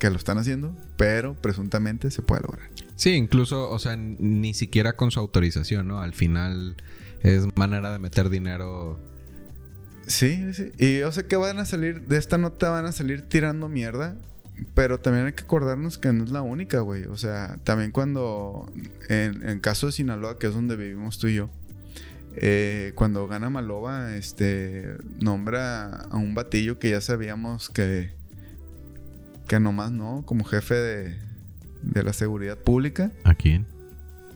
que 0.00 0.08
lo 0.10 0.16
están 0.16 0.38
haciendo, 0.38 0.74
pero 0.96 1.34
presuntamente 1.34 2.10
se 2.10 2.22
puede 2.22 2.42
lograr. 2.42 2.70
Sí, 2.96 3.10
incluso, 3.10 3.68
o 3.68 3.78
sea, 3.78 3.96
ni 3.96 4.54
siquiera 4.54 4.94
con 4.94 5.10
su 5.10 5.20
autorización, 5.20 5.88
¿no? 5.88 6.00
Al 6.00 6.14
final 6.14 6.76
es 7.20 7.44
manera 7.56 7.92
de 7.92 7.98
meter 7.98 8.30
dinero. 8.30 8.98
Sí, 10.08 10.52
sí. 10.54 10.72
Y 10.78 10.98
yo 10.98 11.12
sé 11.12 11.26
que 11.26 11.36
van 11.36 11.58
a 11.60 11.64
salir, 11.64 12.00
de 12.02 12.16
esta 12.18 12.36
nota 12.38 12.70
van 12.70 12.86
a 12.86 12.92
salir 12.92 13.22
tirando 13.22 13.68
mierda. 13.68 14.16
Pero 14.74 14.98
también 14.98 15.26
hay 15.26 15.32
que 15.34 15.44
acordarnos 15.44 15.98
que 15.98 16.12
no 16.12 16.24
es 16.24 16.30
la 16.30 16.42
única, 16.42 16.80
güey. 16.80 17.04
O 17.04 17.16
sea, 17.16 17.58
también 17.62 17.92
cuando, 17.92 18.68
en, 19.08 19.48
en 19.48 19.60
caso 19.60 19.86
de 19.86 19.92
Sinaloa, 19.92 20.40
que 20.40 20.48
es 20.48 20.52
donde 20.54 20.74
vivimos 20.74 21.18
tú 21.20 21.28
y 21.28 21.36
yo, 21.36 21.48
eh, 22.34 22.90
cuando 22.96 23.28
gana 23.28 23.50
Maloba, 23.50 24.16
este, 24.16 24.96
nombra 25.20 25.86
a 26.10 26.16
un 26.16 26.34
batillo 26.34 26.80
que 26.80 26.90
ya 26.90 27.00
sabíamos 27.00 27.68
que, 27.70 28.10
que 29.46 29.60
nomás 29.60 29.92
no, 29.92 30.24
como 30.26 30.44
jefe 30.44 30.74
de, 30.74 31.16
de 31.82 32.02
la 32.02 32.12
seguridad 32.12 32.58
pública, 32.58 33.12
¿A 33.22 33.34
quién? 33.36 33.64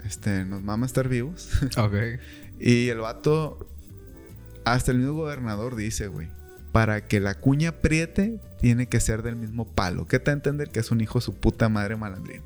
este, 0.07 0.45
nos 0.45 0.63
mama 0.63 0.87
estar 0.87 1.09
vivos. 1.09 1.51
Ok. 1.77 1.95
Y 2.65 2.91
el 2.91 2.99
vato, 2.99 3.67
hasta 4.65 4.93
el 4.93 4.99
mismo 4.99 5.15
gobernador 5.15 5.77
dice, 5.77 6.07
güey, 6.09 6.29
para 6.73 7.07
que 7.07 7.21
la 7.21 7.35
cuña 7.35 7.71
apriete, 7.71 8.41
tiene 8.61 8.87
que 8.89 9.01
ser 9.01 9.23
del 9.23 9.37
mismo 9.37 9.67
palo. 9.67 10.07
¿Qué 10.07 10.19
te 10.19 10.31
a 10.31 10.35
entender 10.35 10.71
que 10.71 10.81
es 10.81 10.91
un 10.91 11.01
hijo 11.01 11.19
de 11.19 11.25
su 11.25 11.35
puta 11.35 11.69
madre 11.69 11.97
malandrín? 11.97 12.43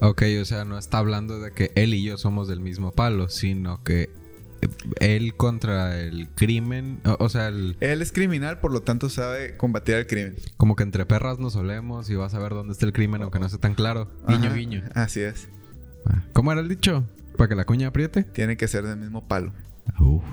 Ok, 0.00 0.22
o 0.40 0.44
sea, 0.44 0.64
no 0.64 0.76
está 0.78 0.98
hablando 0.98 1.40
de 1.40 1.52
que 1.52 1.72
él 1.74 1.94
y 1.94 2.02
yo 2.04 2.18
somos 2.18 2.48
del 2.48 2.60
mismo 2.60 2.92
palo, 2.92 3.28
sino 3.30 3.82
que 3.82 4.10
eh, 4.62 4.68
él 5.00 5.34
contra 5.36 5.98
el 6.00 6.28
crimen, 6.30 7.00
o, 7.04 7.16
o 7.24 7.28
sea, 7.30 7.48
el- 7.48 7.76
Él 7.80 8.02
es 8.02 8.12
criminal, 8.12 8.58
por 8.60 8.72
lo 8.72 8.82
tanto 8.82 9.08
sabe 9.08 9.56
combatir 9.56 9.94
el 9.94 10.06
crimen. 10.06 10.34
como 10.58 10.76
que 10.76 10.82
entre 10.82 11.06
perras 11.06 11.38
nos 11.38 11.54
solemos 11.54 12.10
y 12.10 12.14
vas 12.14 12.34
a 12.34 12.38
ver 12.38 12.52
dónde 12.52 12.72
está 12.72 12.84
el 12.86 12.92
crimen, 12.92 13.22
aunque 13.22 13.38
no 13.38 13.48
sea 13.48 13.58
tan 13.58 13.74
claro. 13.74 14.10
Guiño, 14.28 14.52
guiño. 14.52 14.82
Así 14.94 15.20
es. 15.20 15.48
Ah, 16.06 16.22
¿Cómo 16.34 16.52
era 16.52 16.60
el 16.60 16.68
dicho? 16.68 17.06
¿Para 17.38 17.48
que 17.48 17.54
la 17.54 17.64
cuña 17.64 17.88
apriete? 17.88 18.22
Tiene 18.24 18.56
que 18.56 18.68
ser 18.68 18.86
del 18.86 18.98
mismo 18.98 19.26
palo. 19.28 19.52
Uf. 20.00 20.24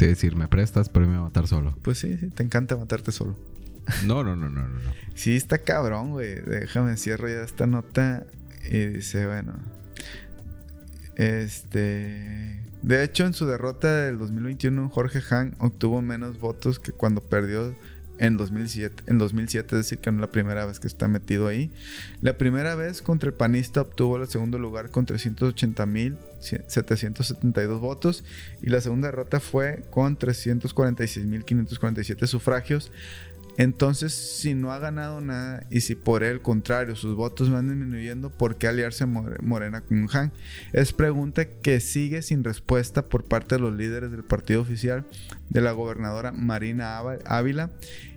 Te 0.00 0.06
decir, 0.06 0.34
me 0.34 0.48
prestas, 0.48 0.88
pero 0.88 1.04
me 1.04 1.12
voy 1.12 1.20
a 1.20 1.24
matar 1.24 1.46
solo. 1.46 1.76
Pues 1.82 1.98
sí, 1.98 2.16
sí, 2.16 2.28
te 2.30 2.42
encanta 2.42 2.74
matarte 2.74 3.12
solo. 3.12 3.36
No, 4.06 4.24
no, 4.24 4.34
no, 4.34 4.48
no, 4.48 4.66
no. 4.66 4.68
no. 4.68 4.92
Sí, 5.14 5.36
está 5.36 5.58
cabrón, 5.58 6.12
güey. 6.12 6.36
Déjame 6.40 6.96
cierro 6.96 7.28
ya 7.28 7.42
esta 7.42 7.66
nota. 7.66 8.24
Y 8.70 8.86
dice, 8.86 9.26
bueno. 9.26 9.52
Este. 11.16 12.62
De 12.80 13.04
hecho, 13.04 13.26
en 13.26 13.34
su 13.34 13.44
derrota 13.44 13.94
del 14.06 14.16
2021, 14.16 14.88
Jorge 14.88 15.20
Han 15.34 15.54
obtuvo 15.58 16.00
menos 16.00 16.40
votos 16.40 16.80
que 16.80 16.92
cuando 16.92 17.20
perdió 17.20 17.76
en 18.16 18.38
2007, 18.38 19.02
en 19.06 19.18
2007, 19.18 19.66
es 19.76 19.84
decir, 19.84 19.98
que 19.98 20.10
no 20.10 20.16
es 20.16 20.20
la 20.22 20.30
primera 20.30 20.64
vez 20.64 20.80
que 20.80 20.86
está 20.86 21.08
metido 21.08 21.46
ahí. 21.46 21.70
La 22.22 22.38
primera 22.38 22.74
vez 22.74 23.02
contra 23.02 23.28
el 23.28 23.34
panista 23.34 23.82
obtuvo 23.82 24.16
el 24.16 24.28
segundo 24.28 24.58
lugar 24.58 24.88
con 24.90 25.04
380.772 26.40 27.80
votos 27.80 28.24
y 28.62 28.70
la 28.70 28.80
segunda 28.80 29.08
derrota 29.08 29.40
fue 29.40 29.82
con 29.90 30.18
346.547 30.18 32.26
sufragios. 32.26 32.90
Entonces, 33.56 34.14
si 34.14 34.54
no 34.54 34.72
ha 34.72 34.78
ganado 34.78 35.20
nada 35.20 35.66
y 35.70 35.82
si 35.82 35.94
por 35.94 36.22
el 36.22 36.40
contrario 36.40 36.96
sus 36.96 37.14
votos 37.14 37.50
van 37.50 37.68
disminuyendo, 37.68 38.30
¿por 38.30 38.56
qué 38.56 38.68
aliarse 38.68 39.04
Morena 39.04 39.82
con 39.82 40.08
Han? 40.12 40.32
Es 40.72 40.94
pregunta 40.94 41.44
que 41.44 41.80
sigue 41.80 42.22
sin 42.22 42.42
respuesta 42.42 43.08
por 43.08 43.24
parte 43.24 43.56
de 43.56 43.60
los 43.60 43.74
líderes 43.74 44.12
del 44.12 44.24
partido 44.24 44.62
oficial, 44.62 45.04
de 45.50 45.60
la 45.60 45.72
gobernadora 45.72 46.32
Marina 46.32 47.00
Ávila 47.26 47.70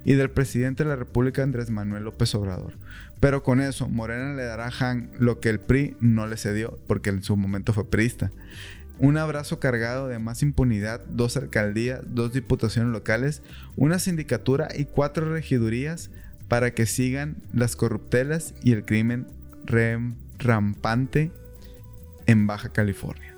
y 0.05 0.13
del 0.13 0.29
presidente 0.29 0.83
de 0.83 0.89
la 0.89 0.95
República 0.95 1.43
Andrés 1.43 1.69
Manuel 1.69 2.03
López 2.03 2.33
Obrador. 2.35 2.77
Pero 3.23 3.41
con 3.41 3.61
eso, 3.61 3.87
Morena 3.87 4.33
le 4.33 4.43
dará 4.43 4.67
a 4.67 4.73
Han 4.81 5.09
lo 5.17 5.39
que 5.39 5.47
el 5.47 5.61
PRI 5.61 5.95
no 6.01 6.27
le 6.27 6.35
cedió, 6.35 6.77
porque 6.87 7.09
en 7.09 7.23
su 7.23 7.37
momento 7.37 7.71
fue 7.71 7.89
priista. 7.89 8.33
Un 8.99 9.17
abrazo 9.17 9.61
cargado 9.61 10.09
de 10.09 10.19
más 10.19 10.43
impunidad, 10.43 10.99
dos 11.05 11.37
alcaldías, 11.37 12.01
dos 12.05 12.33
diputaciones 12.33 12.91
locales, 12.91 13.41
una 13.77 13.97
sindicatura 13.97 14.67
y 14.77 14.83
cuatro 14.83 15.31
regidurías 15.31 16.11
para 16.49 16.73
que 16.73 16.85
sigan 16.85 17.37
las 17.53 17.77
corruptelas 17.77 18.55
y 18.61 18.73
el 18.73 18.83
crimen 18.83 19.25
rampante 20.37 21.31
en 22.25 22.45
Baja 22.45 22.73
California. 22.73 23.33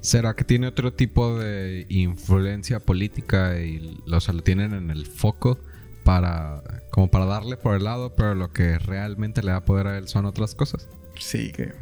¿Será 0.00 0.34
que 0.34 0.44
tiene 0.44 0.66
otro 0.66 0.94
tipo 0.94 1.38
de 1.38 1.84
influencia 1.90 2.80
política 2.80 3.60
y 3.60 4.00
lo, 4.06 4.18
lo 4.18 4.42
tienen 4.42 4.72
en 4.72 4.90
el 4.90 5.04
foco 5.04 5.58
para 6.04 6.62
como 6.90 7.10
para 7.10 7.24
darle 7.24 7.56
por 7.56 7.74
el 7.74 7.84
lado, 7.84 8.14
pero 8.14 8.34
lo 8.34 8.52
que 8.52 8.78
realmente 8.78 9.42
le 9.42 9.52
da 9.52 9.64
poder 9.64 9.86
a 9.86 9.98
él 9.98 10.08
son 10.08 10.26
otras 10.26 10.54
cosas? 10.54 10.88
Sí, 11.18 11.50
que 11.52 11.72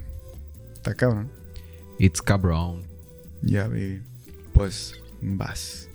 está 0.74 0.94
cabrón. 0.94 1.30
It's 1.98 2.22
cabrón. 2.22 2.82
Ya, 3.42 3.66
vi. 3.66 4.00
Pues 4.52 4.94
vas. 5.20 5.88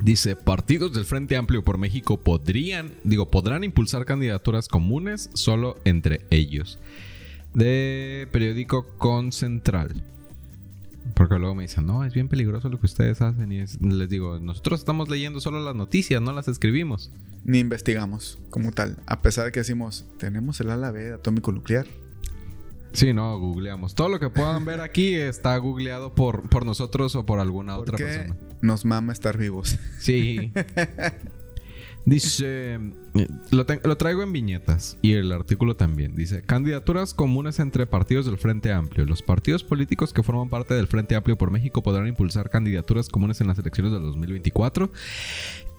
Dice, 0.00 0.36
partidos 0.36 0.92
del 0.92 1.04
Frente 1.04 1.36
Amplio 1.36 1.64
por 1.64 1.78
México 1.78 2.18
podrían, 2.18 2.92
digo, 3.04 3.30
podrán 3.30 3.64
impulsar 3.64 4.04
candidaturas 4.04 4.68
comunes 4.68 5.30
solo 5.34 5.76
entre 5.84 6.26
ellos. 6.30 6.78
De 7.54 8.28
periódico 8.32 8.86
Concentral. 8.98 10.04
Porque 11.12 11.38
luego 11.38 11.54
me 11.54 11.64
dicen, 11.64 11.86
no, 11.86 12.04
es 12.04 12.14
bien 12.14 12.28
peligroso 12.28 12.68
lo 12.68 12.80
que 12.80 12.86
ustedes 12.86 13.20
hacen. 13.20 13.52
Y 13.52 13.64
les 13.80 14.08
digo, 14.08 14.38
nosotros 14.40 14.80
estamos 14.80 15.08
leyendo 15.08 15.40
solo 15.40 15.62
las 15.62 15.74
noticias, 15.74 16.22
no 16.22 16.32
las 16.32 16.48
escribimos. 16.48 17.12
Ni 17.44 17.58
investigamos 17.58 18.38
como 18.50 18.72
tal. 18.72 18.96
A 19.06 19.20
pesar 19.20 19.44
de 19.44 19.52
que 19.52 19.60
decimos, 19.60 20.06
tenemos 20.18 20.60
el 20.60 20.70
ala 20.70 20.90
B 20.90 21.12
atómico 21.12 21.52
nuclear. 21.52 21.86
Sí, 22.92 23.12
no, 23.12 23.38
googleamos. 23.38 23.94
Todo 23.94 24.08
lo 24.08 24.20
que 24.20 24.30
puedan 24.30 24.64
ver 24.64 24.80
aquí 24.80 25.14
está 25.14 25.56
googleado 25.58 26.14
por, 26.14 26.48
por 26.48 26.64
nosotros 26.64 27.14
o 27.16 27.26
por 27.26 27.40
alguna 27.40 27.76
otra 27.76 27.98
persona. 27.98 28.36
Nos 28.62 28.84
mama 28.84 29.12
estar 29.12 29.36
vivos. 29.36 29.78
Sí. 29.98 30.52
Dice, 32.06 32.78
lo, 33.50 33.64
lo, 33.82 33.96
traigo 33.96 34.22
en 34.22 34.32
viñetas 34.32 34.98
y 35.00 35.12
el 35.12 35.32
artículo 35.32 35.74
también. 35.76 36.14
Dice, 36.14 36.42
candidaturas 36.42 37.14
comunes 37.14 37.58
entre 37.60 37.86
partidos 37.86 38.26
del 38.26 38.36
Frente 38.36 38.72
Amplio. 38.72 39.06
Los 39.06 39.22
partidos 39.22 39.64
políticos 39.64 40.12
que 40.12 40.22
forman 40.22 40.50
parte 40.50 40.74
del 40.74 40.86
Frente 40.86 41.16
Amplio 41.16 41.38
por 41.38 41.50
México 41.50 41.82
podrán 41.82 42.06
impulsar 42.06 42.50
candidaturas 42.50 43.08
comunes 43.08 43.40
en 43.40 43.46
las 43.46 43.58
elecciones 43.58 43.92
del 43.92 44.02
2024 44.02 44.90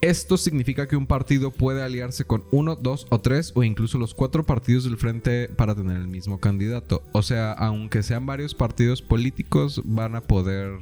esto 0.02 0.38
significa 0.38 0.88
que 0.88 0.96
un 0.96 1.08
partido 1.08 1.52
puede 1.52 1.82
aliarse 1.82 2.26
con 2.26 2.44
uno, 2.52 2.76
dos 2.76 3.08
o 3.10 3.22
tres 3.22 3.52
o 3.56 3.64
incluso 3.64 3.98
los 3.98 4.14
cuatro 4.14 4.46
partidos 4.46 4.84
del 4.84 4.98
frente 4.98 5.50
para 5.50 5.74
tener 5.74 5.98
el 5.98 6.08
mismo 6.08 6.40
candidato. 6.40 7.02
O 7.12 7.24
sea, 7.24 7.54
aunque 7.54 8.04
sean 8.04 8.26
varios 8.26 8.54
partidos 8.54 9.02
políticos, 9.02 9.82
van 9.84 10.16
a 10.16 10.22
poder, 10.22 10.78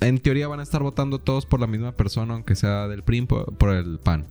en 0.00 0.18
teoría 0.18 0.48
van 0.48 0.60
a 0.60 0.64
estar 0.64 0.82
votando 0.82 1.18
todos 1.20 1.46
por 1.46 1.60
la 1.60 1.66
misma 1.66 1.92
persona, 1.92 2.34
aunque 2.34 2.56
sea 2.56 2.88
del 2.88 3.04
PRI 3.04 3.22
por 3.22 3.70
el 3.70 3.98
PAN. 4.00 4.26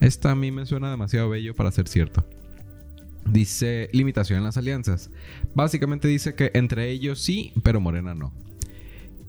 Esto 0.00 0.28
a 0.28 0.34
mí 0.34 0.50
me 0.50 0.66
suena 0.66 0.90
demasiado 0.90 1.28
bello 1.28 1.54
para 1.54 1.70
ser 1.70 1.88
cierto. 1.88 2.24
Dice 3.26 3.88
limitación 3.92 4.38
en 4.38 4.44
las 4.44 4.56
alianzas. 4.56 5.10
Básicamente 5.54 6.08
dice 6.08 6.34
que 6.34 6.50
entre 6.54 6.90
ellos 6.90 7.20
sí, 7.20 7.52
pero 7.62 7.80
Morena 7.80 8.14
no. 8.14 8.32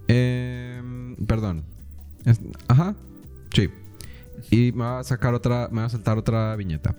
Em, 0.08 1.16
perdón. 1.26 1.64
ajá. 2.68 2.96
Sí. 3.54 3.70
Y 4.52 4.72
me 4.74 4.84
va 4.84 5.00
a 5.00 5.04
sacar 5.04 5.34
otra, 5.34 5.70
me 5.72 5.80
va 5.80 5.86
a 5.86 5.90
saltar 5.90 6.18
otra 6.18 6.56
viñeta. 6.56 6.96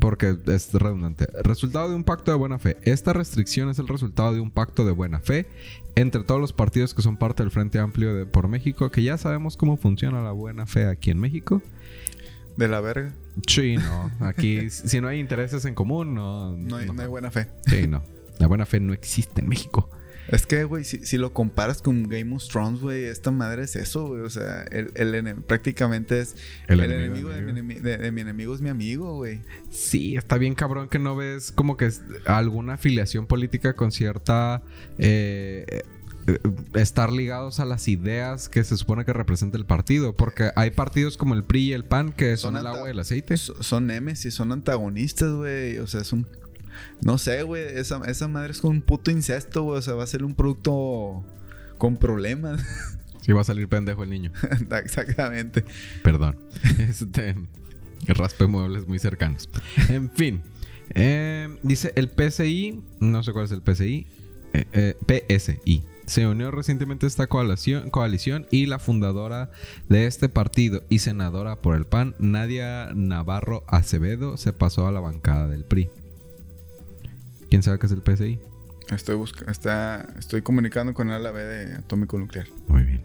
Porque 0.00 0.36
es 0.46 0.72
redundante. 0.72 1.26
Resultado 1.42 1.88
de 1.88 1.94
un 1.94 2.04
pacto 2.04 2.30
de 2.30 2.36
buena 2.36 2.58
fe. 2.58 2.78
Esta 2.82 3.12
restricción 3.12 3.68
es 3.68 3.78
el 3.78 3.86
resultado 3.86 4.32
de 4.34 4.40
un 4.40 4.50
pacto 4.50 4.84
de 4.84 4.92
buena 4.92 5.20
fe 5.20 5.46
entre 5.94 6.24
todos 6.24 6.40
los 6.40 6.52
partidos 6.52 6.94
que 6.94 7.02
son 7.02 7.16
parte 7.16 7.42
del 7.42 7.52
Frente 7.52 7.78
Amplio 7.78 8.14
de, 8.14 8.26
por 8.26 8.48
México, 8.48 8.90
que 8.90 9.02
ya 9.02 9.16
sabemos 9.16 9.56
cómo 9.56 9.76
funciona 9.76 10.20
la 10.22 10.32
buena 10.32 10.66
fe 10.66 10.86
aquí 10.86 11.10
en 11.10 11.20
México. 11.20 11.62
De 12.56 12.68
la 12.68 12.80
verga. 12.80 13.14
Sí, 13.46 13.76
no. 13.76 14.10
Aquí, 14.20 14.70
si 14.70 15.00
no 15.00 15.08
hay 15.08 15.18
intereses 15.18 15.64
en 15.64 15.74
común, 15.74 16.14
no. 16.14 16.56
No 16.56 16.76
hay, 16.76 16.86
no 16.86 17.02
hay 17.02 17.08
buena 17.08 17.30
fe. 17.30 17.48
Sí, 17.66 17.86
no. 17.86 18.02
La 18.38 18.46
buena 18.46 18.66
fe 18.66 18.80
no 18.80 18.92
existe 18.92 19.40
en 19.40 19.48
México. 19.48 19.90
Es 20.28 20.46
que, 20.46 20.64
güey, 20.64 20.84
si, 20.84 21.18
lo 21.18 21.34
comparas 21.34 21.82
con 21.82 22.08
Game 22.08 22.34
of 22.34 22.46
Thrones, 22.48 22.80
güey, 22.80 23.04
esta 23.04 23.30
madre 23.30 23.64
es 23.64 23.76
eso, 23.76 24.08
güey. 24.08 24.22
O 24.22 24.30
sea, 24.30 24.62
el, 24.70 24.90
el 24.94 25.34
prácticamente 25.42 26.20
es 26.20 26.36
el, 26.66 26.80
enemigo, 26.80 27.28
de, 27.28 27.42
mi, 28.10 28.20
enemigo 28.22 28.54
es 28.54 28.62
mi 28.62 28.70
amigo, 28.70 29.16
güey. 29.16 29.42
Sí, 29.70 30.16
está 30.16 30.38
bien 30.38 30.54
cabrón 30.54 30.88
que 30.88 30.98
no 30.98 31.14
ves 31.14 31.52
como 31.52 31.76
que 31.76 31.90
alguna 32.24 32.74
afiliación 32.74 33.26
política 33.26 33.74
con 33.74 33.92
cierta... 33.92 34.62
Eh, 34.98 35.82
estar 36.74 37.12
ligados 37.12 37.60
a 37.60 37.64
las 37.64 37.88
ideas 37.88 38.48
que 38.48 38.64
se 38.64 38.76
supone 38.76 39.04
que 39.04 39.12
representa 39.12 39.56
el 39.56 39.66
partido. 39.66 40.14
Porque 40.14 40.50
hay 40.56 40.70
partidos 40.70 41.16
como 41.16 41.34
el 41.34 41.44
PRI 41.44 41.60
y 41.60 41.72
el 41.72 41.84
PAN 41.84 42.12
que 42.12 42.36
son, 42.36 42.56
el 42.56 42.66
agua 42.66 42.88
y 42.88 42.92
el 42.92 42.98
aceite. 42.98 43.36
Son 43.36 43.90
y 43.90 44.14
son 44.30 44.52
antagonistas, 44.52 45.32
güey. 45.32 45.78
O 45.78 45.86
sea, 45.86 46.00
es 46.00 46.12
un 46.12 46.26
no 47.02 47.18
sé, 47.18 47.42
güey. 47.42 47.62
Esa, 47.62 48.00
esa 48.06 48.28
madre 48.28 48.52
es 48.52 48.60
con 48.60 48.70
un 48.72 48.82
puto 48.82 49.10
incesto, 49.10 49.62
güey. 49.62 49.78
O 49.78 49.82
sea, 49.82 49.94
va 49.94 50.04
a 50.04 50.06
ser 50.06 50.24
un 50.24 50.34
producto 50.34 51.24
con 51.78 51.96
problemas. 51.96 52.62
Sí, 53.24 53.32
va 53.32 53.40
a 53.40 53.44
salir 53.44 53.66
pendejo 53.68 54.02
el 54.02 54.10
niño. 54.10 54.32
Exactamente. 54.84 55.64
Perdón. 56.02 56.36
Este. 56.78 57.34
Raspe 58.06 58.46
muebles 58.46 58.86
muy 58.86 58.98
cercanos. 58.98 59.48
En 59.88 60.10
fin. 60.10 60.42
Eh, 60.90 61.48
dice 61.62 61.94
el 61.96 62.10
PSI. 62.10 62.82
No 63.00 63.22
sé 63.22 63.32
cuál 63.32 63.46
es 63.46 63.52
el 63.52 63.62
PSI. 63.62 64.06
Eh, 64.52 64.94
eh, 65.08 65.36
PSI. 65.38 65.82
Se 66.06 66.26
unió 66.26 66.50
recientemente 66.50 67.06
a 67.06 67.08
esta 67.08 67.26
coalición, 67.26 67.90
coalición 67.90 68.46
y 68.50 68.66
la 68.66 68.78
fundadora 68.78 69.50
de 69.88 70.06
este 70.06 70.28
partido 70.28 70.82
y 70.88 70.98
senadora 70.98 71.56
por 71.56 71.76
el 71.76 71.86
PAN, 71.86 72.14
Nadia 72.18 72.90
Navarro 72.94 73.64
Acevedo, 73.66 74.36
se 74.36 74.52
pasó 74.52 74.86
a 74.86 74.92
la 74.92 75.00
bancada 75.00 75.48
del 75.48 75.64
PRI. 75.64 75.90
¿Quién 77.48 77.62
sabe 77.62 77.78
qué 77.78 77.86
es 77.86 77.92
el 77.92 78.02
PSI? 78.02 78.38
Estoy, 78.90 79.18
está, 79.48 80.14
estoy 80.18 80.42
comunicando 80.42 80.92
con 80.92 81.08
el 81.08 81.14
ala 81.14 81.30
B 81.30 81.42
de 81.42 81.74
atómico 81.76 82.18
nuclear. 82.18 82.46
Muy 82.68 82.82
bien. 82.82 83.02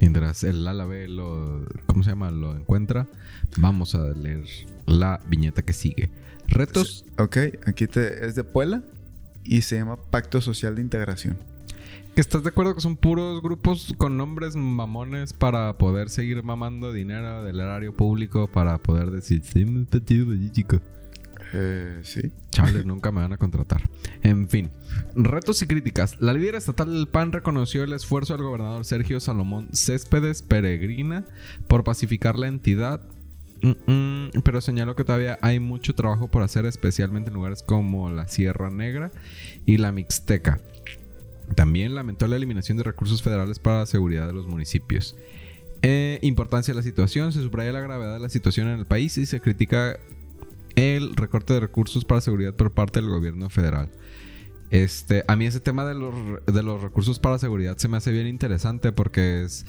Mientras 0.00 0.44
el 0.44 0.66
ala 0.66 0.86
B 0.86 1.08
lo, 1.08 1.66
¿cómo 1.86 2.02
se 2.02 2.10
llama? 2.10 2.30
Lo 2.30 2.54
encuentra, 2.54 3.08
vamos 3.58 3.94
a 3.94 4.04
leer 4.08 4.44
la 4.86 5.20
viñeta 5.28 5.62
que 5.62 5.72
sigue. 5.72 6.10
Retos. 6.46 7.04
Ok, 7.18 7.36
aquí 7.66 7.86
te, 7.86 8.26
es 8.26 8.34
de 8.34 8.44
Puebla 8.44 8.82
y 9.44 9.62
se 9.62 9.76
llama 9.76 9.96
Pacto 9.96 10.40
Social 10.40 10.76
de 10.76 10.82
Integración. 10.82 11.36
¿Estás 12.18 12.42
de 12.42 12.48
acuerdo 12.48 12.74
que 12.74 12.80
son 12.80 12.96
puros 12.96 13.40
grupos 13.40 13.94
con 13.96 14.16
nombres 14.16 14.56
mamones 14.56 15.32
para 15.32 15.78
poder 15.78 16.10
seguir 16.10 16.42
mamando 16.42 16.92
dinero 16.92 17.44
del 17.44 17.60
erario 17.60 17.94
público 17.94 18.48
para 18.48 18.78
poder 18.78 19.12
decir, 19.12 19.40
sí, 19.44 19.64
me 19.64 19.86
chico? 20.50 20.80
Eh, 21.52 22.00
sí. 22.02 22.32
Chavales, 22.50 22.84
nunca 22.86 23.12
me 23.12 23.20
van 23.20 23.34
a 23.34 23.36
contratar. 23.36 23.88
En 24.24 24.48
fin, 24.48 24.68
retos 25.14 25.62
y 25.62 25.68
críticas. 25.68 26.20
La 26.20 26.32
líder 26.32 26.56
estatal 26.56 26.92
del 26.92 27.06
PAN 27.06 27.30
reconoció 27.30 27.84
el 27.84 27.92
esfuerzo 27.92 28.32
del 28.32 28.42
gobernador 28.42 28.84
Sergio 28.84 29.20
Salomón 29.20 29.68
Céspedes 29.72 30.42
Peregrina 30.42 31.24
por 31.68 31.84
pacificar 31.84 32.36
la 32.36 32.48
entidad, 32.48 33.00
mm, 33.62 33.92
mm, 33.92 34.30
pero 34.42 34.60
señaló 34.60 34.96
que 34.96 35.04
todavía 35.04 35.38
hay 35.40 35.60
mucho 35.60 35.94
trabajo 35.94 36.26
por 36.26 36.42
hacer, 36.42 36.66
especialmente 36.66 37.30
en 37.30 37.34
lugares 37.34 37.62
como 37.62 38.10
la 38.10 38.26
Sierra 38.26 38.70
Negra 38.70 39.12
y 39.66 39.76
la 39.76 39.92
Mixteca. 39.92 40.60
También 41.54 41.94
lamentó 41.94 42.26
la 42.26 42.36
eliminación 42.36 42.78
de 42.78 42.84
recursos 42.84 43.22
federales 43.22 43.58
para 43.58 43.80
la 43.80 43.86
seguridad 43.86 44.26
de 44.26 44.32
los 44.32 44.46
municipios. 44.46 45.16
Eh, 45.82 46.18
importancia 46.22 46.72
de 46.72 46.76
la 46.76 46.82
situación, 46.82 47.32
se 47.32 47.40
subraya 47.40 47.72
la 47.72 47.80
gravedad 47.80 48.14
de 48.14 48.20
la 48.20 48.28
situación 48.28 48.68
en 48.68 48.78
el 48.78 48.86
país 48.86 49.16
y 49.18 49.26
se 49.26 49.40
critica 49.40 49.98
el 50.74 51.16
recorte 51.16 51.54
de 51.54 51.60
recursos 51.60 52.04
para 52.04 52.20
seguridad 52.20 52.54
por 52.54 52.72
parte 52.72 53.00
del 53.00 53.10
gobierno 53.10 53.48
federal. 53.50 53.90
Este, 54.70 55.24
a 55.26 55.36
mí 55.36 55.46
ese 55.46 55.60
tema 55.60 55.84
de 55.84 55.94
los, 55.94 56.14
de 56.46 56.62
los 56.62 56.82
recursos 56.82 57.18
para 57.18 57.38
seguridad 57.38 57.78
se 57.78 57.88
me 57.88 57.96
hace 57.96 58.12
bien 58.12 58.26
interesante 58.26 58.92
porque 58.92 59.42
es 59.42 59.64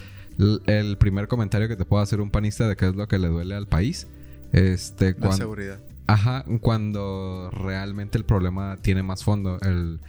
el 0.66 0.98
primer 0.98 1.28
comentario 1.28 1.68
que 1.68 1.76
te 1.76 1.86
puedo 1.86 2.02
hacer 2.02 2.22
un 2.22 2.32
panista 2.32 2.68
de 2.68 2.76
qué 2.76 2.88
es 2.88 2.96
lo 2.96 3.08
que 3.08 3.18
le 3.18 3.28
duele 3.28 3.56
al 3.56 3.68
país. 3.68 4.08
Este, 4.52 5.16
La 5.20 5.32
seguridad. 5.34 5.80
Ajá, 6.08 6.44
cuando 6.62 7.52
realmente 7.52 8.18
el 8.18 8.26
problema 8.26 8.78
tiene 8.82 9.04
más 9.04 9.24
fondo. 9.24 9.60
El. 9.62 10.00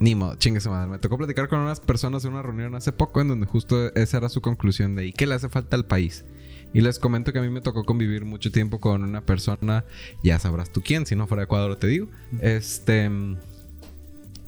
Ni 0.00 0.14
modo, 0.14 0.34
chingue 0.36 0.60
su 0.60 0.70
madre. 0.70 0.90
Me 0.90 0.98
tocó 0.98 1.18
platicar 1.18 1.48
con 1.48 1.60
unas 1.60 1.78
personas 1.78 2.24
en 2.24 2.32
una 2.32 2.42
reunión 2.42 2.74
hace 2.74 2.90
poco 2.90 3.20
en 3.20 3.28
donde 3.28 3.46
justo 3.46 3.94
esa 3.94 4.16
era 4.16 4.30
su 4.30 4.40
conclusión 4.40 4.96
de 4.96 5.06
¿y 5.06 5.12
qué 5.12 5.26
le 5.26 5.34
hace 5.34 5.50
falta 5.50 5.76
al 5.76 5.84
país? 5.84 6.24
Y 6.72 6.80
les 6.80 6.98
comento 6.98 7.34
que 7.34 7.38
a 7.38 7.42
mí 7.42 7.50
me 7.50 7.60
tocó 7.60 7.84
convivir 7.84 8.24
mucho 8.24 8.50
tiempo 8.50 8.80
con 8.80 9.02
una 9.02 9.20
persona, 9.20 9.84
ya 10.22 10.38
sabrás 10.38 10.72
tú 10.72 10.80
quién, 10.82 11.04
si 11.04 11.16
no 11.16 11.26
fuera 11.26 11.42
Ecuador 11.42 11.76
te 11.76 11.88
digo, 11.88 12.08
este, 12.40 13.10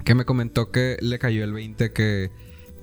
que 0.05 0.15
me 0.15 0.25
comentó 0.25 0.71
que 0.71 0.97
le 1.03 1.19
cayó 1.19 1.45
el 1.45 1.53
20 1.53 1.93
que 1.93 2.31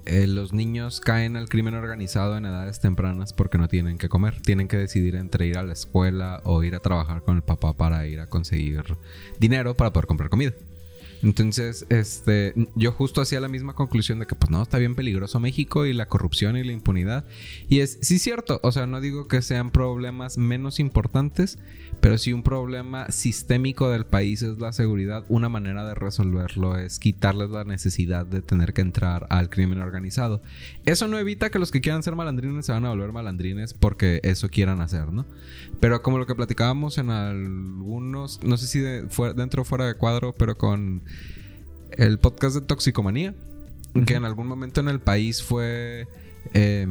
eh, 0.05 0.27
los 0.27 0.53
niños 0.53 1.01
caen 1.01 1.37
al 1.37 1.49
crimen 1.49 1.73
organizado 1.73 2.37
en 2.37 2.45
edades 2.45 2.79
tempranas 2.79 3.33
porque 3.33 3.57
no 3.57 3.67
tienen 3.67 3.97
que 3.97 4.09
comer. 4.09 4.41
Tienen 4.41 4.67
que 4.67 4.77
decidir 4.77 5.15
entre 5.15 5.47
ir 5.47 5.57
a 5.57 5.63
la 5.63 5.73
escuela 5.73 6.41
o 6.45 6.63
ir 6.63 6.75
a 6.75 6.79
trabajar 6.79 7.23
con 7.23 7.35
el 7.35 7.43
papá 7.43 7.77
para 7.77 8.05
ir 8.07 8.19
a 8.19 8.27
conseguir 8.27 8.97
dinero 9.39 9.75
para 9.75 9.91
poder 9.91 10.07
comprar 10.07 10.29
comida. 10.29 10.53
Entonces, 11.21 11.85
este, 11.89 12.53
yo 12.75 12.91
justo 12.91 13.21
hacía 13.21 13.39
la 13.41 13.47
misma 13.49 13.73
conclusión 13.73 14.19
de 14.19 14.25
que, 14.27 14.35
pues 14.35 14.49
no, 14.49 14.61
está 14.63 14.77
bien 14.77 14.95
peligroso 14.95 15.39
México 15.39 15.85
y 15.85 15.93
la 15.93 16.07
corrupción 16.07 16.55
y 16.57 16.63
la 16.63 16.71
impunidad. 16.71 17.25
Y 17.67 17.79
es, 17.79 17.97
sí, 18.01 18.19
cierto, 18.19 18.59
o 18.63 18.71
sea, 18.71 18.87
no 18.87 19.01
digo 19.01 19.27
que 19.27 19.41
sean 19.41 19.71
problemas 19.71 20.37
menos 20.37 20.79
importantes, 20.79 21.59
pero 21.99 22.17
si 22.17 22.31
un 22.31 22.43
problema 22.43 23.11
sistémico 23.11 23.89
del 23.89 24.05
país 24.05 24.41
es 24.41 24.59
la 24.59 24.71
seguridad, 24.71 25.25
una 25.27 25.49
manera 25.49 25.85
de 25.85 25.95
resolverlo 25.95 26.77
es 26.77 26.99
quitarles 26.99 27.49
la 27.49 27.65
necesidad 27.65 28.25
de 28.25 28.41
tener 28.41 28.73
que 28.73 28.81
entrar 28.81 29.27
al 29.29 29.49
crimen 29.49 29.81
organizado. 29.81 30.41
Eso 30.85 31.07
no 31.09 31.17
evita 31.19 31.49
que 31.49 31.59
los 31.59 31.71
que 31.71 31.81
quieran 31.81 32.03
ser 32.03 32.15
malandrines 32.15 32.65
se 32.65 32.71
van 32.71 32.85
a 32.85 32.89
volver 32.89 33.11
malandrines 33.11 33.73
porque 33.73 34.21
eso 34.23 34.49
quieran 34.49 34.79
hacer, 34.79 35.11
¿no? 35.11 35.25
Pero 35.81 36.01
como 36.01 36.17
lo 36.17 36.25
que 36.25 36.35
platicábamos 36.35 36.97
en 36.97 37.09
algunos, 37.09 38.41
no 38.43 38.55
sé 38.57 38.67
si 38.67 38.79
de, 38.79 39.07
fuera- 39.09 39.33
dentro 39.33 39.63
o 39.63 39.65
fuera 39.65 39.85
de 39.85 39.95
cuadro, 39.95 40.33
pero 40.33 40.57
con 40.57 41.03
el 41.91 42.19
podcast 42.19 42.55
de 42.55 42.61
Toxicomanía, 42.61 43.33
que 44.05 44.15
en 44.15 44.25
algún 44.25 44.47
momento 44.47 44.81
en 44.81 44.87
el 44.87 44.99
país 44.99 45.41
fue, 45.41 46.07
eh, 46.53 46.87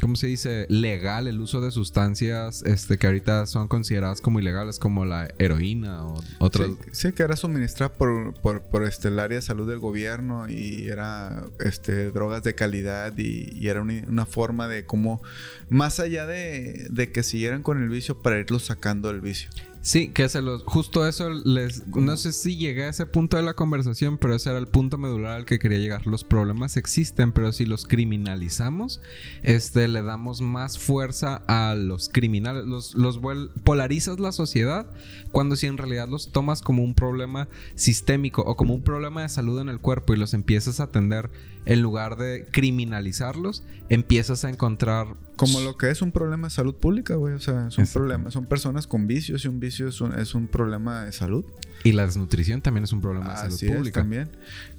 ¿cómo 0.00 0.16
se 0.16 0.28
dice? 0.28 0.66
Legal 0.68 1.26
el 1.26 1.40
uso 1.40 1.60
de 1.60 1.70
sustancias 1.70 2.62
este, 2.62 2.96
que 2.96 3.06
ahorita 3.06 3.46
son 3.46 3.68
consideradas 3.68 4.20
como 4.20 4.40
ilegales, 4.40 4.78
como 4.78 5.04
la 5.04 5.28
heroína 5.38 6.06
o 6.06 6.22
otras. 6.38 6.68
Sí, 6.68 6.76
sí, 6.92 7.12
que 7.12 7.24
era 7.24 7.36
suministrada 7.36 7.92
por, 7.92 8.34
por, 8.40 8.62
por, 8.62 8.84
este, 8.84 9.08
el 9.08 9.18
área 9.18 9.36
de 9.36 9.42
salud 9.42 9.68
del 9.68 9.80
gobierno 9.80 10.48
y 10.48 10.88
era 10.88 11.44
este, 11.60 12.10
drogas 12.10 12.42
de 12.42 12.54
calidad 12.54 13.12
y, 13.18 13.50
y 13.52 13.68
era 13.68 13.82
una, 13.82 14.02
una 14.08 14.26
forma 14.26 14.68
de 14.68 14.86
cómo, 14.86 15.20
más 15.68 16.00
allá 16.00 16.26
de, 16.26 16.86
de 16.90 17.12
que 17.12 17.22
siguieran 17.22 17.62
con 17.62 17.82
el 17.82 17.88
vicio, 17.88 18.22
para 18.22 18.38
irlos 18.38 18.64
sacando 18.64 19.08
del 19.08 19.20
vicio. 19.20 19.50
Sí, 19.80 20.08
que 20.08 20.28
se 20.28 20.42
los. 20.42 20.64
Justo 20.64 21.06
eso 21.06 21.30
les. 21.30 21.86
No 21.88 22.16
sé 22.16 22.32
si 22.32 22.56
llegué 22.56 22.84
a 22.84 22.88
ese 22.88 23.06
punto 23.06 23.36
de 23.36 23.42
la 23.42 23.54
conversación, 23.54 24.18
pero 24.18 24.34
ese 24.34 24.50
era 24.50 24.58
el 24.58 24.66
punto 24.66 24.98
medular 24.98 25.36
al 25.36 25.44
que 25.44 25.58
quería 25.58 25.78
llegar. 25.78 26.06
Los 26.06 26.24
problemas 26.24 26.76
existen, 26.76 27.32
pero 27.32 27.52
si 27.52 27.64
los 27.64 27.86
criminalizamos, 27.86 29.00
este, 29.42 29.86
le 29.88 30.02
damos 30.02 30.40
más 30.40 30.78
fuerza 30.78 31.42
a 31.46 31.74
los 31.74 32.08
criminales. 32.08 32.64
Los, 32.66 32.94
los 32.94 33.20
polarizas 33.64 34.18
la 34.18 34.32
sociedad 34.32 34.90
cuando 35.32 35.56
si 35.56 35.66
en 35.66 35.78
realidad 35.78 36.08
los 36.08 36.32
tomas 36.32 36.60
como 36.60 36.82
un 36.82 36.94
problema 36.94 37.48
sistémico 37.74 38.42
o 38.42 38.56
como 38.56 38.74
un 38.74 38.82
problema 38.82 39.22
de 39.22 39.28
salud 39.28 39.60
en 39.60 39.68
el 39.68 39.80
cuerpo 39.80 40.12
y 40.12 40.16
los 40.16 40.34
empiezas 40.34 40.80
a 40.80 40.84
atender 40.84 41.30
en 41.68 41.82
lugar 41.82 42.16
de 42.16 42.46
criminalizarlos, 42.50 43.62
empiezas 43.90 44.42
a 44.46 44.48
encontrar. 44.48 45.08
Como 45.36 45.60
lo 45.60 45.76
que 45.76 45.90
es 45.90 46.00
un 46.00 46.12
problema 46.12 46.48
de 46.48 46.50
salud 46.50 46.74
pública, 46.74 47.14
güey. 47.14 47.34
O 47.34 47.38
sea, 47.38 47.68
es 47.68 47.76
un 47.76 47.86
problema. 47.86 48.30
Son 48.30 48.46
personas 48.46 48.86
con 48.86 49.06
vicios 49.06 49.44
y 49.44 49.48
un 49.48 49.60
vicio 49.60 49.86
es 49.86 50.00
un, 50.00 50.18
es 50.18 50.34
un 50.34 50.48
problema 50.48 51.04
de 51.04 51.12
salud. 51.12 51.44
Y 51.84 51.92
la 51.92 52.06
desnutrición 52.06 52.62
también 52.62 52.84
es 52.84 52.92
un 52.92 53.02
problema 53.02 53.32
de 53.32 53.36
salud 53.36 53.62
es, 53.62 53.70
pública. 53.70 54.00
también. 54.00 54.30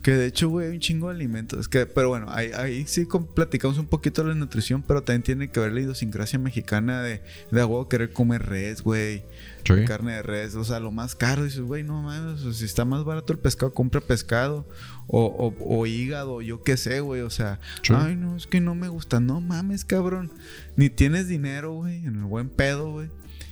Que 0.01 0.13
de 0.13 0.25
hecho, 0.25 0.49
güey, 0.49 0.67
hay 0.67 0.73
un 0.73 0.79
chingo 0.79 1.09
de 1.09 1.15
alimentos. 1.15 1.69
Que, 1.69 1.85
pero 1.85 2.09
bueno, 2.09 2.25
ahí, 2.29 2.49
ahí 2.55 2.85
sí 2.87 3.07
platicamos 3.35 3.77
un 3.77 3.85
poquito 3.85 4.23
de 4.23 4.29
la 4.29 4.35
nutrición, 4.35 4.81
pero 4.81 5.03
también 5.03 5.21
tiene 5.21 5.51
que 5.51 5.59
ver 5.59 5.71
la 5.71 5.81
idiosincrasia 5.81 6.39
mexicana 6.39 7.03
de, 7.03 7.21
de 7.51 7.61
a 7.61 7.67
huevo 7.67 7.87
querer 7.87 8.11
comer 8.13 8.47
res, 8.47 8.81
güey. 8.81 9.23
Sí. 9.63 9.85
Carne 9.85 10.13
de 10.13 10.23
res, 10.23 10.55
o 10.55 10.63
sea, 10.63 10.79
lo 10.79 10.91
más 10.91 11.13
caro. 11.13 11.43
Dices, 11.43 11.61
güey, 11.61 11.83
no 11.83 12.01
mames, 12.01 12.57
si 12.57 12.65
está 12.65 12.83
más 12.83 13.03
barato 13.03 13.31
el 13.31 13.39
pescado, 13.39 13.75
compra 13.75 14.01
pescado. 14.01 14.65
O, 15.11 15.25
o, 15.25 15.77
o 15.79 15.85
hígado, 15.87 16.41
yo 16.41 16.61
qué 16.61 16.77
sé, 16.77 16.99
güey. 17.01 17.21
O 17.21 17.29
sea, 17.31 17.59
Sí. 17.81 17.93
ay, 17.95 18.15
no, 18.15 18.35
es 18.35 18.45
que 18.47 18.61
no 18.61 18.75
me 18.75 18.87
gusta. 18.89 19.19
No 19.19 19.41
mames, 19.41 19.83
cabrón. 19.83 20.31
Ni 20.75 20.89
tienes 20.89 21.27
dinero, 21.27 21.73
güey, 21.73 21.97
en 22.05 22.15
el 22.17 22.23
buen 22.25 22.49
pedo, 22.49 22.91
güey. 22.91 23.09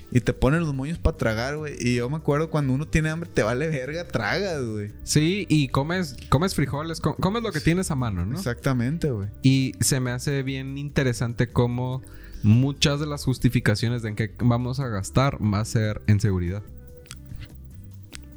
Y 0.10 0.22
te 0.22 0.32
ponen 0.34 0.62
los 0.62 0.74
moños 0.74 1.00
para 1.00 1.18
tragar, 1.18 1.58
güey. 1.58 1.76
Y 1.80 1.96
yo 1.96 2.10
me 2.10 2.16
acuerdo 2.18 2.50
cuando 2.50 2.72
uno 2.74 2.88
tiene 2.88 3.10
hambre, 3.10 3.30
te 3.34 3.44
vale 3.44 3.68
verga, 3.68 4.08
tragas, 4.08 4.64
güey. 4.64 4.92
Sí, 5.04 5.46
y 5.50 5.68
comes, 5.68 6.16
comes 6.30 6.56
frijoles, 6.56 7.02
com- 7.02 7.16
comes 7.20 7.44
lo 7.44 7.52
que 7.52 7.60
tienes 7.60 7.92
a 7.92 7.96
mano, 7.96 8.26
¿no? 8.26 8.38
Exactamente, 8.38 9.10
güey. 9.12 9.28
Y 9.44 9.74
se 9.82 10.00
me 10.00 10.12
hace 10.12 10.44
bien 10.44 10.78
interesante 10.78 11.48
cómo 11.48 12.04
muchas 12.44 13.00
de 13.02 13.08
las 13.08 13.26
justificaciones 13.26 14.02
de 14.04 14.10
en 14.10 14.16
qué 14.16 14.32
vamos 14.40 14.80
a 14.80 14.88
gastar 14.88 15.40
va 15.44 15.60
a 15.60 15.66
ser 15.66 16.02
en 16.08 16.20
seguridad. 16.22 16.62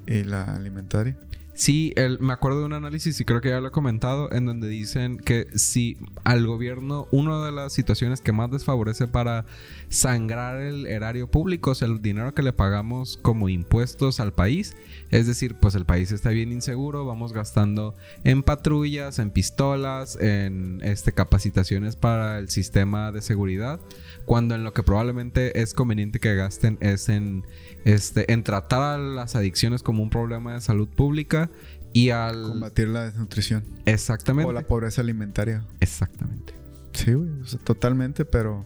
Y 0.07 0.25
la 0.25 0.45
alimentaria. 0.45 1.17
Sí, 1.61 1.93
el- 1.97 2.19
me 2.21 2.33
acuerdo 2.33 2.61
de 2.61 2.65
un 2.65 2.73
análisis 2.73 3.21
y 3.21 3.27
creo 3.27 3.43
que 3.43 3.51
ya 3.51 3.61
lo 3.61 3.69
he 3.69 3.71
comentado 3.71 4.33
en 4.33 4.47
donde 4.47 4.67
dicen 4.67 5.19
que 5.19 5.47
si 5.55 5.99
al 6.25 6.47
gobierno 6.47 7.07
una 7.11 7.45
de 7.45 7.53
las 7.53 7.75
situaciones 7.75 8.23
que 8.23 8.33
más 8.33 8.51
desfavorece 8.51 9.07
para 9.09 9.45
sangrar 9.91 10.59
el 10.59 10.87
erario 10.87 11.31
público, 11.31 11.75
sea, 11.75 11.87
el 11.89 12.01
dinero 12.01 12.33
que 12.33 12.43
le 12.43 12.55
pagamos 12.55 13.19
como 13.21 13.51
impuestos 13.51 14.21
al 14.21 14.33
país, 14.33 14.75
es 15.11 15.27
decir, 15.27 15.55
pues 15.61 15.75
el 15.75 15.85
país 15.85 16.13
está 16.13 16.31
bien 16.31 16.51
inseguro, 16.51 17.05
vamos 17.05 17.35
gastando 17.35 17.95
en 18.25 18.43
patrullas, 18.43 19.19
en 19.19 19.31
pistolas, 19.31 20.17
en 20.19 20.81
este 20.83 21.13
capacitaciones 21.13 21.95
para 21.95 22.39
el 22.39 22.49
sistema 22.49 23.13
de 23.13 23.21
seguridad, 23.21 23.81
cuando 24.25 24.55
en 24.55 24.65
lo 24.65 24.73
que 24.73 24.83
probablemente 24.83 25.61
es 25.61 25.75
conveniente 25.75 26.21
que 26.21 26.35
gasten 26.37 26.79
es 26.81 27.11
en 27.11 27.45
este 27.85 28.33
en 28.33 28.45
tratar 28.45 28.95
a 28.95 28.99
las 28.99 29.37
adicciones 29.37 29.83
como 29.83 30.03
un 30.03 30.09
problema 30.09 30.55
de 30.55 30.63
salud 30.63 30.89
pública 30.89 31.50
y 31.93 32.11
al 32.11 32.43
Combatir 32.43 32.89
la 32.89 33.05
desnutrición. 33.05 33.65
exactamente 33.85 34.49
O 34.49 34.53
la 34.53 34.63
pobreza 34.63 35.01
alimentaria. 35.01 35.65
exactamente 35.81 36.55
Sí, 36.93 37.13
güey. 37.13 37.31
o 37.41 37.47
sea, 37.47 37.59
totalmente, 37.61 38.25
pero. 38.25 38.65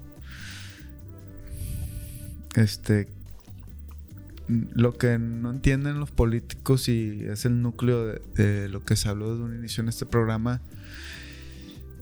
Este. 2.55 3.09
Lo 4.47 4.93
que 4.93 5.19
no 5.19 5.51
entienden 5.51 6.01
los 6.01 6.11
políticos 6.11 6.89
y 6.89 7.25
es 7.25 7.47
el 7.47 7.63
núcleo 7.63 8.07
de, 8.07 8.21
de 8.35 8.69
lo 8.69 8.85
que 8.85 8.95
se 8.95 9.09
habló 9.09 9.31
desde 9.31 9.43
un 9.43 9.57
inicio 9.57 9.83
en 9.83 9.89
este 9.89 10.05
programa 10.05 10.61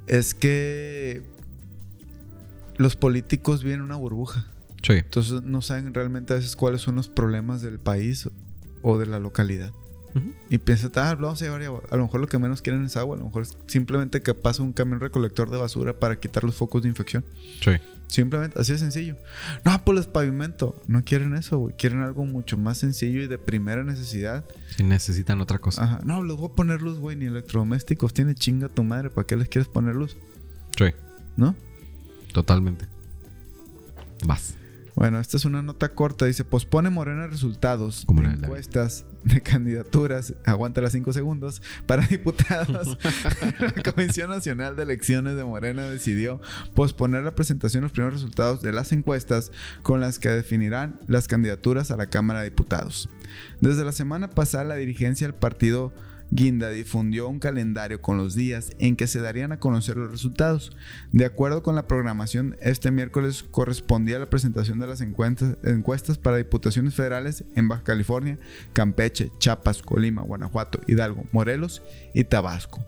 es 0.09 0.35
que 0.35 1.23
los 2.79 2.97
políticos 2.97 3.62
viven 3.62 3.79
en 3.79 3.85
una 3.85 3.97
burbuja. 3.97 4.47
sí 4.83 4.95
Entonces 4.95 5.42
no 5.42 5.62
saben 5.62 5.95
realmente 5.95 6.33
a 6.33 6.37
veces 6.37 6.57
cuáles 6.57 6.81
son 6.81 6.97
los 6.97 7.09
problemas 7.09 7.62
del 7.62 7.79
país 7.79 8.29
o 8.83 8.99
de 8.99 9.07
la 9.07 9.21
localidad. 9.21 9.73
Y 10.51 10.59
piensan, 10.59 10.92
ah, 10.96 11.14
vamos 11.14 11.40
a 11.40 11.44
llevar 11.44 11.62
agua. 11.62 11.83
A 11.90 11.96
lo 11.96 12.03
mejor 12.05 12.20
lo 12.20 12.27
que 12.27 12.38
menos 12.38 12.62
quieren 12.62 12.85
es 12.85 12.96
agua. 12.96 13.16
A 13.16 13.18
lo 13.18 13.27
mejor 13.27 13.42
es 13.42 13.57
simplemente 13.66 14.22
que 14.22 14.35
pase 14.35 14.62
un 14.62 14.72
camión 14.72 15.01
recolector 15.01 15.51
de 15.51 15.57
basura 15.59 15.98
para 15.98 16.20
quitar 16.20 16.44
los 16.44 16.55
focos 16.55 16.83
de 16.83 16.88
infección. 16.88 17.25
sí 17.61 17.70
Simplemente, 18.09 18.61
así 18.61 18.72
de 18.72 18.79
sencillo. 18.79 19.16
No, 19.64 19.83
pues 19.85 19.96
les 19.96 20.07
pavimento. 20.07 20.77
No 20.87 21.03
quieren 21.03 21.35
eso, 21.35 21.57
güey. 21.59 21.75
Quieren 21.77 22.03
algo 22.03 22.27
mucho 22.27 22.59
más 22.59 22.77
sencillo 22.77 23.22
y 23.22 23.27
de 23.27 23.38
primera 23.38 23.85
necesidad. 23.85 24.44
si 24.77 24.83
necesitan 24.83 25.40
otra 25.40 25.59
cosa 25.59 25.83
Ajá. 25.83 26.01
No, 26.05 26.22
les 26.22 26.37
voy 26.37 26.51
a 26.53 26.55
poner 26.55 26.83
luz, 26.83 26.98
güey. 26.98 27.16
Ni 27.16 27.25
electrodomésticos. 27.25 28.12
Tiene 28.12 28.35
chinga 28.35 28.68
tu 28.68 28.85
madre. 28.85 29.09
¿Para 29.09 29.27
qué 29.27 29.37
les 29.37 29.48
quieres 29.48 29.68
poner 29.68 29.94
luz? 29.94 30.18
sí 30.77 30.85
¿No? 31.37 31.57
totalmente 32.33 32.87
vas 34.25 34.55
Bueno, 34.94 35.18
esta 35.20 35.37
es 35.37 35.44
una 35.44 35.62
nota 35.62 35.94
corta. 35.94 36.26
Dice, 36.26 36.44
pospone 36.44 36.90
Morena 36.90 37.26
resultados 37.26 38.07
de 38.07 38.24
encuestas 38.24 39.07
de 39.24 39.40
candidaturas. 39.40 40.35
Aguanta 40.44 40.81
las 40.81 40.92
5 40.92 41.12
segundos. 41.12 41.62
Para 41.87 42.07
diputados. 42.07 42.98
la 43.76 43.92
Comisión 43.92 44.31
Nacional 44.31 44.76
de 44.76 44.83
Elecciones 44.83 45.37
de 45.37 45.44
Morena 45.44 45.85
decidió 45.85 46.40
posponer 46.74 47.22
la 47.22 47.35
presentación 47.35 47.83
de 47.83 47.85
los 47.87 47.92
primeros 47.92 48.14
resultados 48.14 48.62
de 48.62 48.72
las 48.72 48.92
encuestas 48.92 49.50
con 49.83 50.00
las 50.00 50.18
que 50.18 50.28
definirán 50.28 51.00
las 51.07 51.26
candidaturas 51.26 51.90
a 51.90 51.96
la 51.96 52.07
Cámara 52.07 52.40
de 52.40 52.50
Diputados. 52.50 53.09
Desde 53.61 53.85
la 53.85 53.92
semana 53.92 54.31
pasada, 54.31 54.64
la 54.64 54.76
dirigencia 54.76 55.26
del 55.26 55.35
partido 55.35 55.92
Guinda 56.35 56.71
difundió 56.71 57.29
un 57.29 57.38
calendario 57.38 58.01
con 58.01 58.16
los 58.16 58.35
días 58.35 58.73
en 58.79 58.97
que 58.97 59.07
se 59.07 59.21
darían 59.21 59.53
a 59.53 59.59
conocer 59.59 59.99
los 59.99 60.11
resultados. 60.11 60.73
De 61.12 61.27
acuerdo 61.27 61.62
con 61.62 61.75
la 61.75 61.87
programación, 61.87 62.57
este 62.62 62.90
miércoles 62.90 63.42
correspondía 63.42 64.18
la 64.18 64.31
presentación 64.31 64.79
de 64.79 64.87
las 64.87 65.03
encuestas, 65.03 66.18
para 66.18 66.38
diputaciones 66.38 66.95
federales 66.95 67.45
en 67.55 67.68
Baja 67.68 67.83
California, 67.85 68.38
Campeche, 68.73 69.31
Chiapas, 69.38 69.83
Colima, 69.83 70.23
Guanajuato, 70.23 70.81
Hidalgo, 70.87 71.25
Morelos 71.33 71.83
y 72.14 72.25
Tabasco. 72.25 72.83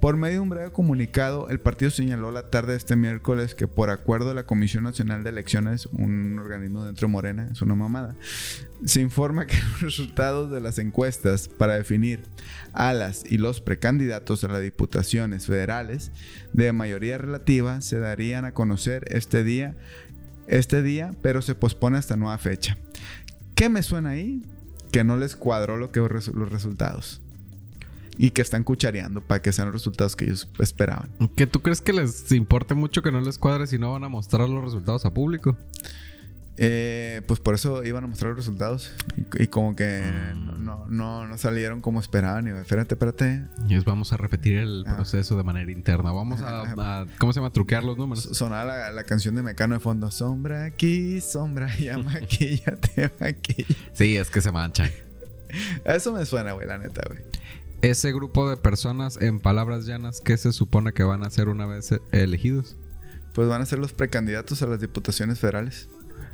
Por 0.00 0.16
medio 0.16 0.36
de 0.36 0.40
un 0.40 0.48
breve 0.48 0.72
comunicado, 0.72 1.50
el 1.50 1.60
partido 1.60 1.90
señaló 1.90 2.32
la 2.32 2.48
tarde 2.48 2.72
de 2.72 2.78
este 2.78 2.96
miércoles 2.96 3.54
que 3.54 3.68
por 3.68 3.90
acuerdo 3.90 4.30
de 4.30 4.34
la 4.34 4.46
Comisión 4.46 4.84
Nacional 4.84 5.22
de 5.22 5.28
Elecciones, 5.28 5.90
un 5.92 6.38
organismo 6.38 6.86
dentro 6.86 7.06
de 7.06 7.12
Morena, 7.12 7.48
es 7.52 7.60
una 7.60 7.74
mamada, 7.74 8.16
se 8.82 9.02
informa 9.02 9.46
que 9.46 9.56
los 9.72 9.82
resultados 9.82 10.50
de 10.50 10.62
las 10.62 10.78
encuestas 10.78 11.48
para 11.48 11.74
definir 11.74 12.22
a 12.72 12.94
las 12.94 13.30
y 13.30 13.36
los 13.36 13.60
precandidatos 13.60 14.42
a 14.42 14.48
las 14.48 14.62
diputaciones 14.62 15.44
federales 15.44 16.12
de 16.54 16.72
mayoría 16.72 17.18
relativa 17.18 17.82
se 17.82 17.98
darían 17.98 18.46
a 18.46 18.54
conocer 18.54 19.04
este 19.08 19.44
día, 19.44 19.76
este 20.46 20.82
día, 20.82 21.10
pero 21.20 21.42
se 21.42 21.54
pospone 21.54 21.98
hasta 21.98 22.16
nueva 22.16 22.38
fecha. 22.38 22.78
¿Qué 23.54 23.68
me 23.68 23.82
suena 23.82 24.10
ahí? 24.10 24.46
Que 24.92 25.04
no 25.04 25.18
les 25.18 25.36
cuadró 25.36 25.76
lo 25.76 25.92
que 25.92 26.00
los 26.00 26.50
resultados 26.50 27.20
y 28.22 28.32
que 28.32 28.42
están 28.42 28.64
cuchareando 28.64 29.22
para 29.22 29.40
que 29.40 29.50
sean 29.50 29.68
los 29.68 29.72
resultados 29.72 30.14
que 30.14 30.26
ellos 30.26 30.46
esperaban. 30.58 31.08
¿Que 31.36 31.46
tú 31.46 31.62
crees 31.62 31.80
que 31.80 31.94
les 31.94 32.30
importe 32.32 32.74
mucho 32.74 33.00
que 33.00 33.10
no 33.10 33.22
les 33.22 33.38
cuadre 33.38 33.66
si 33.66 33.78
no 33.78 33.92
van 33.92 34.04
a 34.04 34.10
mostrar 34.10 34.46
los 34.46 34.62
resultados 34.62 35.06
a 35.06 35.14
público? 35.14 35.56
Eh, 36.58 37.22
pues 37.26 37.40
por 37.40 37.54
eso 37.54 37.82
iban 37.82 38.04
a 38.04 38.06
mostrar 38.06 38.32
los 38.32 38.40
resultados 38.40 38.92
y, 39.38 39.46
como 39.46 39.74
que 39.74 40.02
no, 40.36 40.84
no, 40.86 41.26
no, 41.26 41.38
salieron 41.38 41.80
como 41.80 41.98
esperaban. 41.98 42.46
Y 42.46 42.50
espérate, 42.50 42.92
espérate. 42.92 43.46
Y 43.66 43.78
vamos 43.78 44.12
a 44.12 44.18
repetir 44.18 44.58
el 44.58 44.84
ah. 44.86 44.96
proceso 44.96 45.38
de 45.38 45.42
manera 45.42 45.72
interna. 45.72 46.12
Vamos 46.12 46.42
a, 46.42 47.06
¿cómo 47.16 47.32
se 47.32 47.40
llama? 47.40 47.54
Truquear 47.54 47.84
los 47.84 47.96
números. 47.96 48.28
Sonaba 48.32 48.66
la, 48.66 48.90
la, 48.90 49.04
canción 49.04 49.34
de 49.34 49.42
Mecano 49.42 49.76
de 49.76 49.80
fondo. 49.80 50.10
Sombra 50.10 50.64
aquí, 50.66 51.22
sombra 51.22 51.74
ya 51.78 51.96
maquillate, 51.96 53.12
maquilla. 53.18 53.76
Sí, 53.94 54.18
es 54.18 54.28
que 54.28 54.42
se 54.42 54.52
manchan. 54.52 54.90
Eso 55.86 56.12
me 56.12 56.26
suena, 56.26 56.52
güey, 56.52 56.66
la 56.66 56.76
neta, 56.76 57.00
güey 57.08 57.22
ese 57.82 58.12
grupo 58.12 58.48
de 58.48 58.56
personas, 58.56 59.20
en 59.20 59.40
palabras 59.40 59.86
llanas, 59.86 60.20
¿qué 60.20 60.36
se 60.36 60.52
supone 60.52 60.92
que 60.92 61.02
van 61.02 61.24
a 61.24 61.30
ser 61.30 61.48
una 61.48 61.66
vez 61.66 61.94
elegidos? 62.12 62.76
Pues 63.34 63.48
van 63.48 63.62
a 63.62 63.66
ser 63.66 63.78
los 63.78 63.92
precandidatos 63.92 64.62
a 64.62 64.66
las 64.66 64.80
diputaciones 64.80 65.38
federales. 65.38 65.88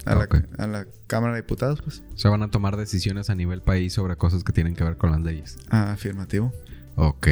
A, 0.05 0.15
la, 0.15 0.29
a, 0.59 0.67
la, 0.67 0.87
Cámara 1.07 1.35
de 1.35 1.43
Diputados, 1.43 1.83
pues. 1.83 2.03
O 2.15 2.19
sea, 2.19 2.31
van 2.31 2.43
a 2.43 2.51
tomar 2.51 2.77
decisiones 2.77 3.29
a 3.31 3.35
nivel 3.35 3.63
país 3.63 3.93
sobre 3.93 4.17
cosas 4.17 4.45
que 4.45 4.53
tienen 4.53 4.75
que 4.75 4.85
ver 4.85 4.97
con 4.97 5.11
las 5.11 5.21
leyes. 5.21 5.57
Ah, 5.69 5.93
afirmativo. 5.93 6.53
Ok. 6.97 7.29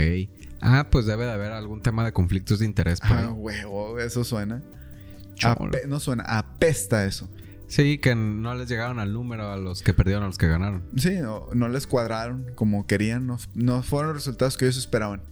Ah, 0.60 0.88
pues 0.90 1.06
debe 1.06 1.24
de 1.24 1.32
haber 1.32 1.52
algún 1.52 1.82
tema 1.82 2.04
de 2.04 2.12
conflictos 2.12 2.58
de 2.58 2.66
interés. 2.66 2.98
ah, 3.02 3.32
huevo, 3.32 3.98
eso 3.98 4.24
suena. 4.24 4.62
no 5.86 6.00
suena, 6.00 6.24
apesta 6.24 7.04
eso. 7.04 7.28
Sí, 7.66 7.98
que 7.98 8.14
no 8.14 8.54
les 8.54 8.68
llegaron 8.68 8.98
al 8.98 9.12
número 9.12 9.50
a 9.50 9.56
los 9.56 9.82
que 9.82 9.94
perdieron, 9.94 10.24
a 10.24 10.26
los 10.26 10.38
que 10.38 10.46
ganaron. 10.48 10.84
Sí, 10.96 11.18
no, 11.20 11.68
les 11.68 11.86
cuadraron 11.86 12.52
como 12.54 12.86
querían, 12.86 13.26
no, 13.54 13.82
fueron 13.82 14.08
los 14.08 14.16
resultados 14.16 14.56
que 14.56 14.66
ellos 14.66 14.76
esperaban. 14.76 15.22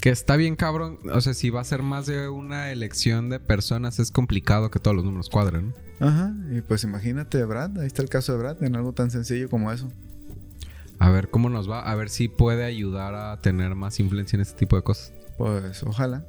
Que 0.00 0.10
está 0.10 0.36
bien 0.36 0.56
cabrón, 0.56 0.98
o 1.12 1.20
sea, 1.20 1.34
si 1.34 1.50
va 1.50 1.60
a 1.60 1.64
ser 1.64 1.82
más 1.82 2.06
de 2.06 2.28
una 2.28 2.70
elección 2.70 3.28
de 3.28 3.38
personas, 3.38 3.98
es 3.98 4.10
complicado 4.10 4.70
que 4.70 4.78
todos 4.78 4.96
los 4.96 5.04
números 5.04 5.28
cuadren. 5.28 5.74
Ajá, 6.00 6.34
y 6.50 6.62
pues 6.62 6.84
imagínate, 6.84 7.44
Brad, 7.44 7.78
ahí 7.78 7.86
está 7.86 8.02
el 8.02 8.08
caso 8.08 8.32
de 8.32 8.38
Brad, 8.38 8.62
en 8.62 8.76
algo 8.76 8.92
tan 8.92 9.10
sencillo 9.10 9.50
como 9.50 9.70
eso. 9.70 9.88
A 10.98 11.10
ver 11.10 11.28
cómo 11.30 11.48
nos 11.50 11.70
va, 11.70 11.80
a 11.80 11.94
ver 11.94 12.08
si 12.08 12.28
puede 12.28 12.64
ayudar 12.64 13.14
a 13.14 13.40
tener 13.40 13.74
más 13.74 14.00
influencia 14.00 14.36
en 14.36 14.42
este 14.42 14.58
tipo 14.58 14.76
de 14.76 14.82
cosas. 14.82 15.12
Pues 15.36 15.82
ojalá. 15.82 16.24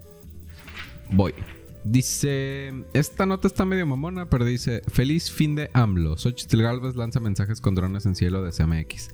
Voy. 1.10 1.34
Dice, 1.84 2.74
esta 2.94 3.26
nota 3.26 3.48
está 3.48 3.66
medio 3.66 3.88
mamona, 3.88 4.30
pero 4.30 4.46
dice, 4.46 4.82
feliz 4.88 5.32
fin 5.32 5.56
de 5.56 5.72
AMLO. 5.74 6.18
Xochitl 6.18 6.62
Galvez 6.62 6.96
lanza 6.96 7.20
mensajes 7.20 7.60
con 7.60 7.74
drones 7.74 8.06
en 8.06 8.16
cielo 8.16 8.44
de 8.44 8.52
CMX. 8.52 9.10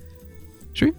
Sí. 0.74 0.92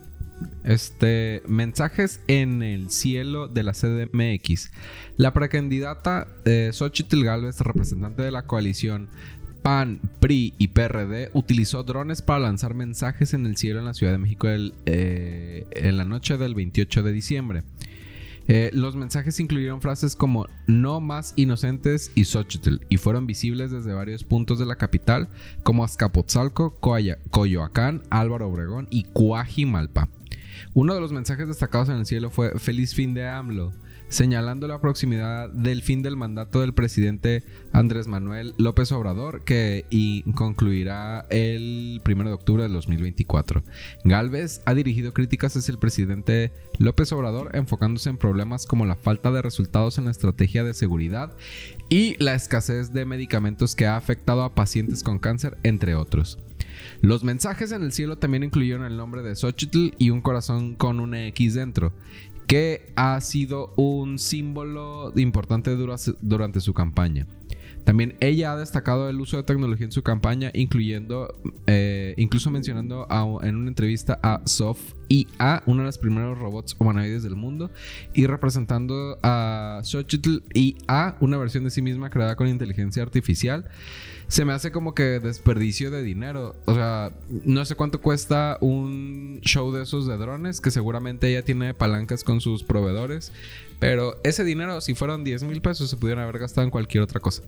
Este, 0.63 1.43
mensajes 1.47 2.21
en 2.27 2.63
el 2.63 2.89
cielo 2.89 3.47
de 3.47 3.63
la 3.63 3.73
CDMX. 3.73 4.71
La 5.17 5.33
precandidata 5.33 6.27
eh, 6.45 6.71
Xochitl 6.73 7.23
Galvez, 7.23 7.59
representante 7.59 8.23
de 8.23 8.31
la 8.31 8.47
coalición 8.47 9.09
PAN, 9.61 9.99
PRI 10.19 10.53
y 10.57 10.69
PRD, 10.69 11.29
utilizó 11.33 11.83
drones 11.83 12.21
para 12.21 12.39
lanzar 12.39 12.73
mensajes 12.73 13.33
en 13.33 13.45
el 13.45 13.57
cielo 13.57 13.79
en 13.79 13.85
la 13.85 13.93
Ciudad 13.93 14.13
de 14.13 14.17
México 14.17 14.47
eh, 14.49 15.67
en 15.71 15.97
la 15.97 16.05
noche 16.05 16.37
del 16.37 16.55
28 16.55 17.03
de 17.03 17.11
diciembre. 17.11 17.63
Eh, 18.51 18.71
los 18.73 18.95
mensajes 18.95 19.39
incluyeron 19.39 19.79
frases 19.79 20.15
como 20.15 20.47
no 20.65 20.99
más 20.99 21.33
inocentes 21.35 22.11
y 22.15 22.25
Xochitl 22.25 22.77
y 22.89 22.97
fueron 22.97 23.27
visibles 23.27 23.69
desde 23.69 23.93
varios 23.93 24.23
puntos 24.23 24.57
de 24.57 24.65
la 24.65 24.75
capital 24.75 25.29
como 25.61 25.83
Azcapotzalco, 25.83 26.79
Coyoacán, 26.79 28.01
Álvaro 28.09 28.47
Obregón 28.47 28.87
y 28.89 29.03
Cuajimalpa. 29.03 30.09
Uno 30.73 30.95
de 30.95 30.99
los 30.99 31.13
mensajes 31.13 31.47
destacados 31.47 31.89
en 31.89 31.97
el 31.97 32.07
cielo 32.07 32.31
fue 32.31 32.57
Feliz 32.57 32.95
fin 32.95 33.13
de 33.13 33.27
AMLO 33.27 33.71
señalando 34.09 34.67
la 34.67 34.81
proximidad 34.81 35.49
del 35.49 35.81
fin 35.81 36.01
del 36.01 36.17
mandato 36.17 36.61
del 36.61 36.73
presidente 36.73 37.43
Andrés 37.71 38.07
Manuel 38.07 38.53
López 38.57 38.91
Obrador, 38.91 39.43
que 39.43 39.85
concluirá 40.35 41.25
el 41.29 42.01
1 42.05 42.23
de 42.25 42.33
octubre 42.33 42.63
de 42.63 42.69
2024. 42.69 43.63
Galvez 44.03 44.61
ha 44.65 44.73
dirigido 44.73 45.13
críticas 45.13 45.55
hacia 45.55 45.71
el 45.71 45.79
presidente 45.79 46.51
López 46.77 47.11
Obrador, 47.13 47.55
enfocándose 47.55 48.09
en 48.09 48.17
problemas 48.17 48.65
como 48.65 48.85
la 48.85 48.95
falta 48.95 49.31
de 49.31 49.41
resultados 49.41 49.97
en 49.97 50.05
la 50.05 50.11
estrategia 50.11 50.63
de 50.63 50.73
seguridad 50.73 51.31
y 51.89 52.21
la 52.23 52.35
escasez 52.35 52.91
de 52.93 53.05
medicamentos 53.05 53.75
que 53.75 53.87
ha 53.87 53.95
afectado 53.95 54.43
a 54.43 54.55
pacientes 54.55 55.03
con 55.03 55.19
cáncer, 55.19 55.57
entre 55.63 55.95
otros. 55.95 56.39
Los 57.01 57.23
mensajes 57.23 57.71
en 57.71 57.83
el 57.83 57.91
cielo 57.91 58.17
también 58.17 58.43
incluyeron 58.43 58.85
el 58.85 58.97
nombre 58.97 59.21
de 59.21 59.35
Xochitl 59.35 59.95
y 59.97 60.09
un 60.09 60.21
corazón 60.21 60.75
con 60.75 60.99
una 60.99 61.25
X 61.27 61.53
dentro, 61.53 61.93
que 62.49 62.91
ha 62.95 63.21
sido 63.21 63.75
un 63.75 64.17
símbolo 64.17 65.13
importante 65.15 65.75
durante 65.75 66.61
su 66.61 66.73
campaña. 66.73 67.27
También 67.83 68.15
ella 68.21 68.53
ha 68.53 68.57
destacado 68.57 69.07
el 69.07 69.21
uso 69.21 69.37
de 69.37 69.43
tecnología 69.43 69.85
en 69.85 69.91
su 69.91 70.01
campaña, 70.01 70.49
incluyendo, 70.55 71.39
eh, 71.67 72.15
incluso 72.17 72.49
mencionando 72.49 73.07
en 73.43 73.55
una 73.55 73.67
entrevista 73.67 74.19
a 74.23 74.41
Sof 74.45 74.93
IA, 75.09 75.61
uno 75.67 75.83
de 75.83 75.85
los 75.85 75.99
primeros 75.99 76.39
robots 76.39 76.75
humanoides 76.79 77.21
del 77.21 77.35
mundo, 77.35 77.69
y 78.15 78.25
representando 78.25 79.19
a 79.21 79.81
Xochitl 79.83 80.41
IA, 80.55 81.17
una 81.19 81.37
versión 81.37 81.65
de 81.65 81.69
sí 81.69 81.83
misma 81.83 82.09
creada 82.09 82.35
con 82.35 82.47
inteligencia 82.47 83.03
artificial 83.03 83.65
se 84.29 84.45
me 84.45 84.53
hace 84.53 84.71
como 84.71 84.93
que 84.93 85.19
desperdicio 85.19 85.89
de 85.89 86.03
dinero. 86.03 86.55
O 86.65 86.75
sea, 86.75 87.11
no 87.29 87.65
sé 87.65 87.73
cuánto 87.73 87.99
cuesta 87.99 88.59
un 88.61 89.39
show 89.41 89.71
de 89.71 89.81
esos 89.81 90.05
de 90.07 90.17
drones, 90.17 90.61
que 90.61 90.69
seguramente 90.69 91.27
ella 91.27 91.43
tiene 91.43 91.73
palancas 91.73 92.23
con 92.23 92.39
sus 92.39 92.63
proveedores. 92.63 93.33
Pero 93.79 94.19
ese 94.23 94.43
dinero, 94.43 94.81
si 94.81 94.93
fueron 94.93 95.23
10 95.23 95.43
mil 95.43 95.61
pesos, 95.61 95.89
se 95.89 95.97
pudieran 95.97 96.23
haber 96.23 96.37
gastado 96.37 96.63
en 96.63 96.69
cualquier 96.69 97.03
otra 97.03 97.19
cosa. 97.19 97.41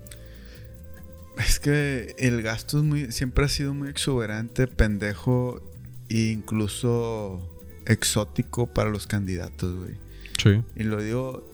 Es 1.38 1.60
que 1.60 2.16
el 2.18 2.42
gasto 2.42 2.80
es 2.80 2.84
muy, 2.84 3.12
siempre 3.12 3.46
ha 3.46 3.48
sido 3.48 3.76
muy 3.76 3.88
exuberante, 3.88 4.66
pendejo 4.66 5.62
e 6.10 6.32
incluso 6.32 7.40
exótico 7.86 8.66
para 8.66 8.90
los 8.90 9.06
candidatos, 9.06 9.76
güey. 9.78 9.96
Sí. 10.42 10.64
Y 10.76 10.84
lo 10.84 11.00
digo 11.00 11.51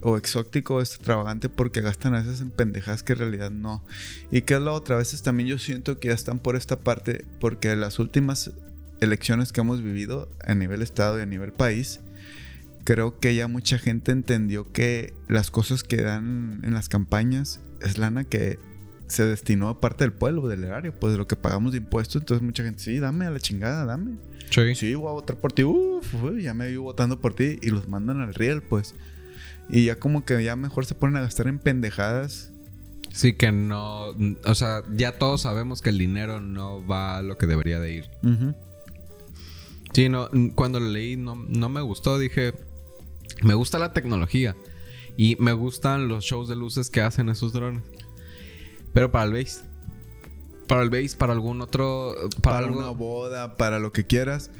o 0.00 0.16
exótico 0.16 0.76
o 0.76 0.80
extravagante 0.80 1.48
porque 1.48 1.80
gastan 1.80 2.14
a 2.14 2.22
veces 2.22 2.40
en 2.40 2.50
pendejadas 2.50 3.02
que 3.02 3.14
en 3.14 3.18
realidad 3.20 3.50
no. 3.50 3.84
Y 4.30 4.42
que 4.42 4.54
es 4.54 4.60
la 4.60 4.72
otra, 4.72 4.96
a 4.96 4.98
veces 4.98 5.22
también 5.22 5.48
yo 5.48 5.58
siento 5.58 5.98
que 5.98 6.08
ya 6.08 6.14
están 6.14 6.38
por 6.38 6.56
esta 6.56 6.80
parte 6.80 7.24
porque 7.40 7.74
las 7.76 7.98
últimas 7.98 8.52
elecciones 9.00 9.52
que 9.52 9.60
hemos 9.60 9.82
vivido 9.82 10.30
a 10.44 10.54
nivel 10.54 10.82
estado 10.82 11.18
y 11.18 11.22
a 11.22 11.26
nivel 11.26 11.52
país, 11.52 12.00
creo 12.84 13.18
que 13.18 13.34
ya 13.34 13.48
mucha 13.48 13.78
gente 13.78 14.12
entendió 14.12 14.72
que 14.72 15.14
las 15.28 15.50
cosas 15.50 15.82
que 15.82 15.96
dan 15.96 16.60
en 16.62 16.74
las 16.74 16.88
campañas 16.88 17.60
es 17.80 17.98
lana 17.98 18.24
que 18.24 18.58
se 19.08 19.24
destinó 19.24 19.68
a 19.68 19.80
parte 19.80 20.04
del 20.04 20.12
pueblo, 20.12 20.48
del 20.48 20.64
erario, 20.64 20.92
pues 20.98 21.12
de 21.12 21.18
lo 21.18 21.26
que 21.26 21.36
pagamos 21.36 21.72
de 21.72 21.78
impuestos. 21.78 22.22
Entonces 22.22 22.44
mucha 22.44 22.64
gente, 22.64 22.82
sí, 22.82 22.98
dame 22.98 23.26
a 23.26 23.30
la 23.30 23.40
chingada, 23.40 23.84
dame. 23.84 24.16
Sí. 24.50 24.74
Sí, 24.74 24.94
voy 24.94 25.08
a 25.08 25.12
votar 25.12 25.36
por 25.38 25.52
ti. 25.52 25.64
Uf, 25.64 26.14
ya 26.40 26.54
me 26.54 26.68
vi 26.68 26.76
votando 26.76 27.20
por 27.20 27.34
ti 27.34 27.58
y 27.62 27.70
los 27.70 27.88
mandan 27.88 28.20
al 28.20 28.34
riel, 28.34 28.62
pues. 28.62 28.94
Y 29.68 29.86
ya 29.86 29.96
como 29.96 30.24
que 30.24 30.42
ya 30.42 30.56
mejor 30.56 30.86
se 30.86 30.94
ponen 30.94 31.16
a 31.16 31.20
gastar 31.20 31.48
en 31.48 31.58
pendejadas. 31.58 32.52
Sí, 33.12 33.32
que 33.32 33.50
no. 33.50 34.14
O 34.44 34.54
sea, 34.54 34.82
ya 34.94 35.18
todos 35.18 35.42
sabemos 35.42 35.82
que 35.82 35.90
el 35.90 35.98
dinero 35.98 36.40
no 36.40 36.86
va 36.86 37.18
a 37.18 37.22
lo 37.22 37.38
que 37.38 37.46
debería 37.46 37.80
de 37.80 37.92
ir. 37.92 38.10
Sí, 39.92 40.08
no. 40.08 40.28
Cuando 40.54 40.80
lo 40.80 40.88
leí 40.88 41.16
no, 41.16 41.34
no 41.34 41.68
me 41.68 41.80
gustó. 41.80 42.18
Dije. 42.18 42.54
Me 43.42 43.54
gusta 43.54 43.78
la 43.78 43.92
tecnología. 43.92 44.56
Y 45.16 45.36
me 45.40 45.52
gustan 45.52 46.08
los 46.08 46.24
shows 46.24 46.48
de 46.48 46.56
luces 46.56 46.90
que 46.90 47.00
hacen 47.00 47.28
esos 47.28 47.52
drones. 47.52 47.82
Pero 48.92 49.10
para 49.10 49.24
el 49.24 49.32
base. 49.32 49.62
Para 50.68 50.82
el 50.82 50.90
base, 50.90 51.16
para 51.16 51.32
algún 51.32 51.60
otro. 51.60 52.14
Para, 52.42 52.66
una 52.66 52.90
boda, 52.90 53.56
para 53.56 53.78
lo 53.78 53.92
que 53.92 54.06
quieras. 54.06 54.50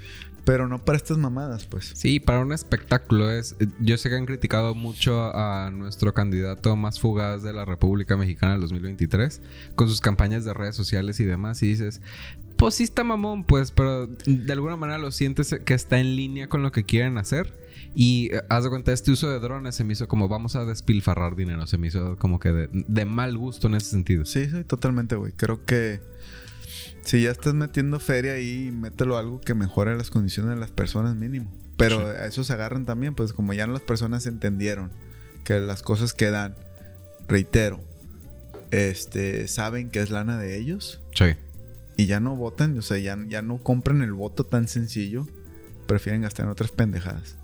Pero 0.46 0.68
no 0.68 0.84
para 0.84 0.96
estas 0.96 1.18
mamadas, 1.18 1.66
pues. 1.66 1.90
Sí, 1.96 2.20
para 2.20 2.38
un 2.38 2.52
espectáculo 2.52 3.32
es. 3.32 3.56
Yo 3.80 3.98
sé 3.98 4.08
que 4.08 4.14
han 4.14 4.26
criticado 4.26 4.76
mucho 4.76 5.34
a 5.34 5.72
nuestro 5.72 6.14
candidato 6.14 6.76
más 6.76 7.00
fugaz 7.00 7.42
de 7.42 7.52
la 7.52 7.64
República 7.64 8.16
Mexicana 8.16 8.52
del 8.52 8.60
2023 8.60 9.42
con 9.74 9.88
sus 9.88 10.00
campañas 10.00 10.44
de 10.44 10.54
redes 10.54 10.76
sociales 10.76 11.18
y 11.18 11.24
demás. 11.24 11.64
Y 11.64 11.66
dices, 11.66 12.00
pues 12.56 12.76
sí 12.76 12.84
está 12.84 13.02
mamón, 13.02 13.42
pues, 13.42 13.72
pero 13.72 14.06
de 14.06 14.52
alguna 14.52 14.76
manera 14.76 14.98
lo 14.98 15.10
sientes 15.10 15.52
que 15.64 15.74
está 15.74 15.98
en 15.98 16.14
línea 16.14 16.48
con 16.48 16.62
lo 16.62 16.70
que 16.70 16.84
quieren 16.84 17.18
hacer. 17.18 17.52
Y 17.96 18.32
eh, 18.32 18.42
haz 18.48 18.62
de 18.62 18.70
cuenta, 18.70 18.92
este 18.92 19.10
uso 19.10 19.28
de 19.28 19.40
drones 19.40 19.74
se 19.74 19.82
me 19.82 19.94
hizo 19.94 20.06
como 20.06 20.28
vamos 20.28 20.54
a 20.54 20.64
despilfarrar 20.64 21.34
dinero. 21.34 21.66
Se 21.66 21.76
me 21.76 21.88
hizo 21.88 22.16
como 22.18 22.38
que 22.38 22.52
de, 22.52 22.68
de 22.70 23.04
mal 23.04 23.36
gusto 23.36 23.66
en 23.66 23.74
ese 23.74 23.90
sentido. 23.90 24.24
Sí, 24.24 24.48
sí, 24.48 24.62
totalmente, 24.62 25.16
güey. 25.16 25.32
Creo 25.32 25.64
que 25.64 26.00
si 27.06 27.22
ya 27.22 27.30
estás 27.30 27.54
metiendo 27.54 28.00
feria 28.00 28.32
ahí, 28.32 28.72
mételo 28.72 29.16
algo 29.16 29.40
que 29.40 29.54
mejore 29.54 29.96
las 29.96 30.10
condiciones 30.10 30.54
de 30.54 30.60
las 30.60 30.72
personas 30.72 31.14
mínimo. 31.14 31.48
Pero 31.76 32.04
a 32.04 32.26
eso 32.26 32.42
se 32.42 32.52
agarran 32.52 32.84
también, 32.84 33.14
pues 33.14 33.32
como 33.32 33.52
ya 33.52 33.68
las 33.68 33.80
personas 33.80 34.26
entendieron 34.26 34.90
que 35.44 35.60
las 35.60 35.82
cosas 35.82 36.14
que 36.14 36.30
dan, 36.30 36.56
reitero, 37.28 37.80
este, 38.72 39.46
saben 39.46 39.90
que 39.90 40.00
es 40.00 40.10
lana 40.10 40.36
de 40.36 40.58
ellos. 40.58 41.00
Sí. 41.14 41.26
Y 41.96 42.06
ya 42.06 42.18
no 42.18 42.34
votan, 42.34 42.76
o 42.76 42.82
sea, 42.82 42.98
ya, 42.98 43.16
ya 43.28 43.40
no 43.40 43.58
compran 43.58 44.02
el 44.02 44.12
voto 44.12 44.42
tan 44.42 44.66
sencillo. 44.66 45.28
Prefieren 45.86 46.22
gastar 46.22 46.46
en 46.46 46.50
otras 46.50 46.72
pendejadas. 46.72 47.36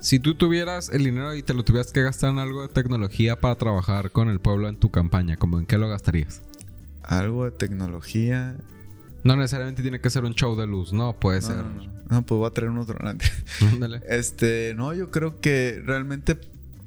Si 0.00 0.20
tú 0.20 0.36
tuvieras 0.36 0.88
el 0.88 1.04
dinero 1.04 1.34
y 1.34 1.42
te 1.42 1.52
lo 1.52 1.64
tuvieras 1.64 1.92
que 1.92 2.00
gastar 2.02 2.30
en 2.30 2.38
algo 2.38 2.62
de 2.62 2.68
tecnología 2.68 3.38
para 3.38 3.56
trabajar 3.56 4.10
con 4.10 4.30
el 4.30 4.40
pueblo 4.40 4.70
en 4.70 4.76
tu 4.76 4.90
campaña, 4.90 5.36
¿cómo 5.36 5.58
en 5.58 5.66
qué 5.66 5.76
lo 5.76 5.90
gastarías? 5.90 6.40
Algo 7.02 7.44
de 7.44 7.50
tecnología. 7.50 8.56
No 9.24 9.36
necesariamente 9.36 9.82
tiene 9.82 10.00
que 10.00 10.10
ser 10.10 10.24
un 10.24 10.34
show 10.34 10.56
de 10.56 10.66
luz, 10.66 10.92
no, 10.92 11.14
puede 11.18 11.40
No, 11.40 11.46
ser. 11.46 11.56
no, 11.58 11.86
no. 12.10 12.22
Pues 12.26 12.38
voy 12.38 12.46
a 12.46 12.50
traer 12.50 12.70
unos. 12.70 12.86
Ándale. 13.60 14.00
Este, 14.08 14.74
no, 14.76 14.92
yo 14.94 15.10
creo 15.10 15.40
que 15.40 15.80
realmente 15.84 16.36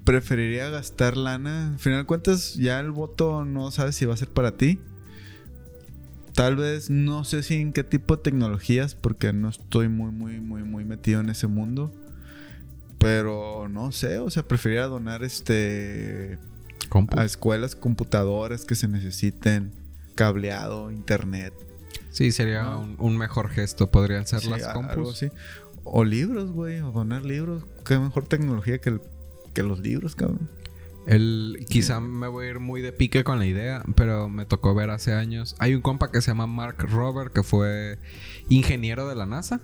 preferiría 0.04 0.70
gastar 0.70 1.18
lana. 1.18 1.70
Al 1.74 1.80
final 1.80 2.00
de 2.02 2.06
cuentas, 2.06 2.56
ya 2.56 2.80
el 2.80 2.92
voto 2.92 3.46
no 3.46 3.72
sabes 3.72 3.96
si 3.96 4.06
va 4.06 4.14
a 4.14 4.18
ser 4.18 4.28
para 4.30 4.52
ti. 4.58 4.80
Tal 6.34 6.58
vez 6.58 6.90
no 6.90 7.24
sé 7.24 7.42
si 7.44 7.56
en 7.56 7.72
qué 7.72 7.84
tipo 7.86 8.18
de 8.18 8.22
tecnologías, 8.24 8.94
porque 8.94 9.32
no 9.32 9.48
estoy 9.48 9.88
muy, 9.88 10.12
muy, 10.12 10.42
muy, 10.42 10.64
muy 10.64 10.84
metido 10.84 11.22
en 11.22 11.30
ese 11.30 11.48
mundo. 11.48 11.94
Pero 12.98 13.68
no 13.70 13.92
sé, 13.92 14.20
o 14.20 14.30
sea, 14.30 14.44
preferiría 14.44 14.86
donar 14.88 15.24
este 15.24 16.38
Compu. 16.90 17.18
a 17.20 17.26
escuelas 17.26 17.76
computadoras 17.76 18.66
que 18.66 18.76
se 18.76 18.88
necesiten, 18.88 19.72
cableado, 20.16 20.92
internet. 20.92 21.54
Sí, 22.16 22.32
sería 22.32 22.64
No. 22.64 22.80
un, 22.82 22.96
un 22.98 23.18
mejor 23.18 23.50
gesto. 23.50 23.92
Podrían 23.92 24.26
ser 24.26 24.40
Sí, 24.40 24.50
las 24.50 24.64
así. 24.64 25.30
O 25.84 26.04
libros, 26.06 26.52
güey, 26.52 26.80
o 26.80 26.92
donar 26.92 27.26
libros. 27.26 27.64
Qué 27.86 28.00
mejor 28.00 28.26
tecnología 28.26 28.80
que, 28.80 28.90
el- 28.90 29.02
que 29.54 29.64
los 29.64 29.80
libros, 29.80 30.16
cabrón. 30.16 30.50
El, 31.08 31.66
quizá 31.70 32.00
me 32.00 32.28
voy 32.28 32.48
a 32.48 32.50
ir 32.52 32.60
muy 32.60 32.82
de 32.82 32.92
pique 32.92 33.24
con 33.24 33.38
la 33.38 33.46
idea, 33.46 33.84
pero 33.96 34.28
me 34.30 34.46
tocó 34.46 34.74
ver 34.74 34.90
hace 34.90 35.14
años. 35.14 35.56
Hay 35.60 35.76
un 35.76 35.82
compa 35.82 36.10
que 36.10 36.22
se 36.22 36.32
llama 36.32 36.48
Mark 36.48 36.78
Robert 36.90 37.32
que 37.34 37.44
fue 37.44 38.00
ingeniero 38.50 39.08
de 39.08 39.14
la 39.16 39.26
NASA 39.28 39.60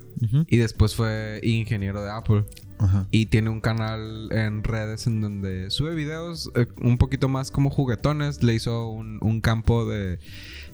y 0.48 0.58
después 0.58 0.94
fue 0.94 1.40
ingeniero 1.42 2.04
de 2.04 2.12
Apple. 2.12 2.44
Ajá. 2.78 3.08
Y 3.12 3.28
tiene 3.28 3.50
un 3.50 3.62
canal 3.62 4.30
en 4.32 4.64
redes 4.64 5.08
en 5.08 5.22
donde 5.22 5.72
sube 5.72 5.96
videos 5.96 6.52
eh, 6.56 6.68
un 6.82 6.98
poquito 7.00 7.28
más 7.30 7.50
como 7.50 7.70
juguetones. 7.72 8.44
Le 8.44 8.54
hizo 8.54 8.90
un, 8.90 9.18
un 9.22 9.40
campo 9.42 9.86
de 9.90 10.20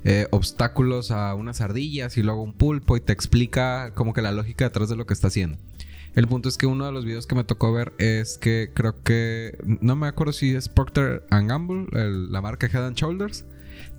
eh, 0.09 0.25
obstáculos 0.31 1.11
a 1.11 1.35
unas 1.35 1.59
ardillas 1.59 2.17
y 2.17 2.23
luego 2.23 2.41
un 2.41 2.53
pulpo 2.53 2.95
y 2.95 3.01
te 3.01 3.11
explica 3.11 3.93
como 3.93 4.13
que 4.13 4.21
la 4.21 4.31
lógica 4.31 4.63
detrás 4.65 4.87
de 4.87 4.95
lo 4.95 5.05
que 5.05 5.13
está 5.13 5.27
haciendo. 5.27 5.57
El 6.15 6.27
punto 6.27 6.47
es 6.49 6.57
que 6.57 6.65
uno 6.65 6.85
de 6.85 6.91
los 6.93 7.03
videos 7.05 7.27
que 7.27 7.35
me 7.35 7.43
tocó 7.43 7.71
ver 7.73 7.91
es 7.99 8.37
que 8.37 8.71
creo 8.73 9.03
que, 9.03 9.57
no 9.81 9.95
me 9.95 10.07
acuerdo 10.07 10.31
si 10.33 10.55
es 10.55 10.69
Procter 10.69 11.23
Gamble, 11.29 11.87
la 11.91 12.41
marca 12.41 12.67
Head 12.67 12.93
Shoulders, 12.93 13.45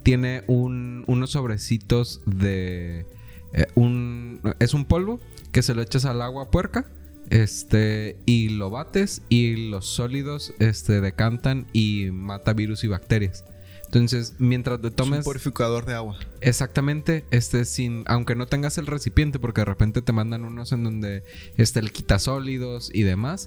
tiene 0.02 0.42
un- 0.46 1.04
unos 1.06 1.30
sobrecitos 1.32 2.22
de... 2.26 3.06
eh, 3.52 3.66
un, 3.74 4.40
es 4.58 4.72
un 4.74 4.86
polvo 4.86 5.20
que 5.52 5.62
se 5.62 5.74
lo 5.74 5.82
echas 5.82 6.06
al 6.06 6.22
agua 6.22 6.50
puerca 6.50 6.86
este 7.30 8.16
y 8.24 8.48
lo 8.48 8.70
bates 8.70 9.22
y 9.28 9.68
los 9.68 9.84
sólidos 9.86 10.54
este 10.58 11.00
decantan 11.02 11.66
y 11.74 12.08
mata 12.10 12.54
virus 12.54 12.82
y 12.84 12.88
bacterias. 12.88 13.44
Entonces, 13.88 14.34
mientras 14.38 14.80
te 14.80 14.88
Es 14.88 14.92
un 14.92 14.96
tomes 14.96 15.24
purificador 15.24 15.86
de 15.86 15.94
agua. 15.94 16.18
exactamente 16.42 17.24
este 17.30 17.64
sin 17.64 18.04
aunque 18.06 18.34
no 18.34 18.46
tengas 18.46 18.76
el 18.76 18.86
recipiente 18.86 19.38
porque 19.38 19.62
de 19.62 19.64
repente 19.64 20.02
te 20.02 20.12
mandan 20.12 20.44
unos 20.44 20.72
en 20.72 20.84
donde 20.84 21.24
este 21.56 21.80
el 21.80 21.90
quita 21.90 22.18
sólidos 22.18 22.90
y 22.92 23.02
demás, 23.02 23.46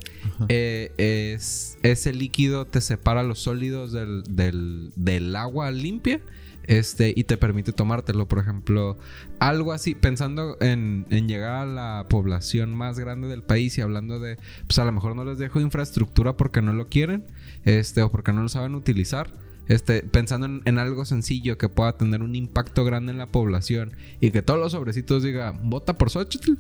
eh, 0.49 0.93
es 0.97 1.77
ese 1.83 2.13
líquido 2.13 2.65
te 2.65 2.81
separa 2.81 3.21
los 3.21 3.39
sólidos 3.39 3.91
del, 3.91 4.23
del, 4.23 4.91
del 4.95 5.35
agua 5.35 5.69
limpia 5.69 6.21
este, 6.63 7.13
y 7.15 7.23
te 7.23 7.37
permite 7.37 7.71
tomártelo. 7.73 8.27
Por 8.27 8.39
ejemplo, 8.39 8.97
algo 9.39 9.73
así, 9.73 9.95
pensando 9.95 10.57
en, 10.61 11.05
en 11.09 11.27
llegar 11.27 11.53
a 11.53 11.65
la 11.65 12.05
población 12.09 12.73
más 12.73 12.99
grande 12.99 13.27
del 13.27 13.43
país 13.43 13.77
y 13.77 13.81
hablando 13.81 14.19
de, 14.19 14.37
pues 14.67 14.79
a 14.79 14.85
lo 14.85 14.91
mejor 14.91 15.15
no 15.15 15.25
les 15.25 15.37
dejo 15.37 15.59
infraestructura 15.59 16.37
porque 16.37 16.61
no 16.61 16.73
lo 16.73 16.87
quieren, 16.87 17.25
este, 17.63 18.01
o 18.01 18.11
porque 18.11 18.33
no 18.33 18.41
lo 18.41 18.49
saben 18.49 18.75
utilizar. 18.75 19.33
Este, 19.67 20.01
pensando 20.03 20.47
en, 20.47 20.61
en 20.65 20.79
algo 20.79 21.05
sencillo 21.05 21.57
que 21.57 21.69
pueda 21.69 21.95
tener 21.97 22.21
un 22.23 22.35
impacto 22.35 22.83
grande 22.83 23.11
en 23.13 23.17
la 23.17 23.27
población 23.27 23.93
y 24.19 24.31
que 24.31 24.41
todos 24.41 24.59
los 24.59 24.73
sobrecitos 24.73 25.23
digan, 25.23 25.69
vota 25.69 25.97
por 25.97 26.09
Xochitl, 26.09 26.53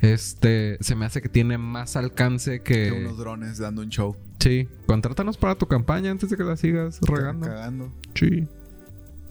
este, 0.00 0.76
se 0.80 0.94
me 0.94 1.06
hace 1.06 1.22
que 1.22 1.28
tiene 1.28 1.56
más 1.58 1.96
alcance 1.96 2.60
que... 2.60 2.90
Que 2.90 2.92
unos 2.92 3.16
drones 3.16 3.58
dando 3.58 3.82
un 3.82 3.88
show. 3.88 4.16
Sí, 4.40 4.68
contrátanos 4.86 5.36
para 5.36 5.54
tu 5.56 5.66
campaña 5.66 6.10
antes 6.10 6.28
de 6.30 6.36
que 6.36 6.44
la 6.44 6.56
sigas 6.56 7.00
regando. 7.02 7.46
Cagando. 7.46 7.92
Sí. 8.14 8.46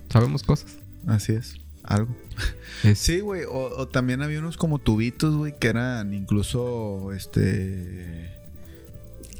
Sabemos 0.09 0.43
cosas. 0.43 0.77
Así 1.05 1.33
es. 1.33 1.57
Algo. 1.83 2.15
Es- 2.83 2.99
Sí, 2.99 3.19
güey. 3.21 3.43
O, 3.43 3.69
o 3.77 3.87
también 3.87 4.21
había 4.21 4.39
unos 4.39 4.57
como 4.57 4.79
tubitos, 4.79 5.35
güey, 5.35 5.53
que 5.57 5.67
eran 5.67 6.13
incluso, 6.13 7.13
este... 7.13 8.35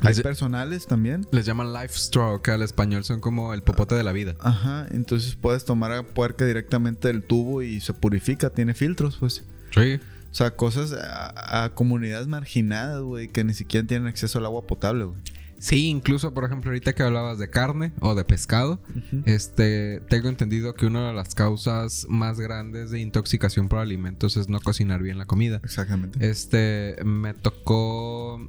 Hay 0.02 0.14
Les- 0.14 0.22
personales 0.22 0.86
también. 0.88 1.28
Les 1.32 1.45
llaman 1.45 1.74
life 1.74 1.93
straw, 1.98 2.41
que 2.41 2.52
al 2.52 2.62
español 2.62 3.04
son 3.04 3.20
como 3.20 3.54
el 3.54 3.64
popote 3.64 3.95
de 3.95 4.04
la 4.04 4.12
vida. 4.12 4.36
Ajá, 4.39 4.86
entonces 4.91 5.36
puedes 5.36 5.66
tomar 5.66 5.91
a 5.91 6.04
puerca 6.04 6.45
directamente 6.45 7.08
del 7.08 7.24
tubo 7.24 7.62
y 7.64 7.80
se 7.82 7.93
purifica, 7.93 8.50
tiene 8.52 8.74
filtros, 8.74 9.18
pues. 9.18 9.43
Sí. 9.74 10.00
O 10.32 10.36
sea, 10.38 10.52
cosas 10.56 10.93
a, 10.93 11.64
a 11.64 11.74
comunidades 11.74 12.28
marginadas, 12.28 13.02
güey, 13.02 13.28
que 13.28 13.43
ni 13.43 13.54
siquiera 13.54 13.88
tienen 13.88 14.08
acceso 14.08 14.38
al 14.39 14.45
agua 14.45 14.68
potable, 14.68 15.06
güey. 15.06 15.20
Sí, 15.60 15.88
incluso, 15.88 16.36
por 16.36 16.43
ejemplo, 16.43 16.70
ahorita 16.70 16.93
que 16.93 17.02
hablabas 17.02 17.39
de 17.39 17.50
carne 17.50 17.91
o 18.00 18.14
de 18.14 18.24
pescado, 18.24 18.80
este, 19.26 20.02
tengo 20.08 20.30
entendido 20.30 20.76
que 20.76 20.86
una 20.86 21.08
de 21.08 21.14
las 21.16 21.34
causas 21.34 22.06
más 22.10 22.39
grandes 22.39 22.91
de 22.91 23.00
intoxicación 23.00 23.68
por 23.68 23.80
alimentos 23.80 24.38
es 24.38 24.50
no 24.50 24.60
cocinar 24.60 25.02
bien 25.02 25.18
la 25.18 25.26
comida. 25.26 25.60
Exactamente. 25.64 26.30
Este, 26.30 26.98
me 27.04 27.34
tocó 27.34 28.48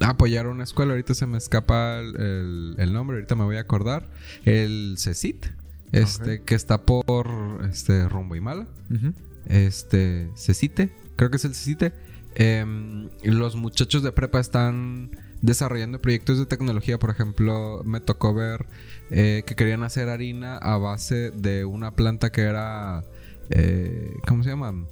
apoyar 0.00 0.46
una 0.46 0.64
escuela, 0.64 0.92
ahorita 0.92 1.14
se 1.14 1.26
me 1.26 1.38
escapa 1.38 1.98
el, 1.98 2.92
nombre, 2.92 3.16
ahorita 3.16 3.34
me 3.34 3.44
voy 3.44 3.56
a 3.56 3.60
acordar, 3.60 4.08
el 4.44 4.96
CECIT, 4.98 5.46
este, 5.92 6.42
que 6.42 6.54
está 6.54 6.82
por 6.82 7.28
este, 7.70 8.08
Rumbo 8.08 8.36
y 8.36 8.40
Mala. 8.40 8.66
Este 9.46 10.30
CECITE, 10.36 10.92
creo 11.16 11.30
que 11.30 11.36
es 11.36 11.44
el 11.44 11.54
CECITE. 11.54 11.92
Em, 12.36 13.08
los 13.24 13.56
muchachos 13.56 14.02
de 14.02 14.12
prepa 14.12 14.38
están 14.38 15.10
desarrollando 15.42 16.00
proyectos 16.00 16.38
de 16.38 16.46
tecnología. 16.46 16.98
Por 16.98 17.10
ejemplo, 17.10 17.82
me 17.84 18.00
tocó 18.00 18.34
ver 18.34 18.66
eh, 19.10 19.42
que 19.46 19.54
querían 19.56 19.82
hacer 19.82 20.08
harina 20.08 20.56
a 20.56 20.76
base 20.78 21.30
de 21.32 21.64
una 21.64 21.96
planta 21.96 22.30
que 22.30 22.42
era. 22.42 23.02
eh, 23.50 24.14
¿Cómo 24.28 24.44
se 24.44 24.50
llama? 24.50 24.86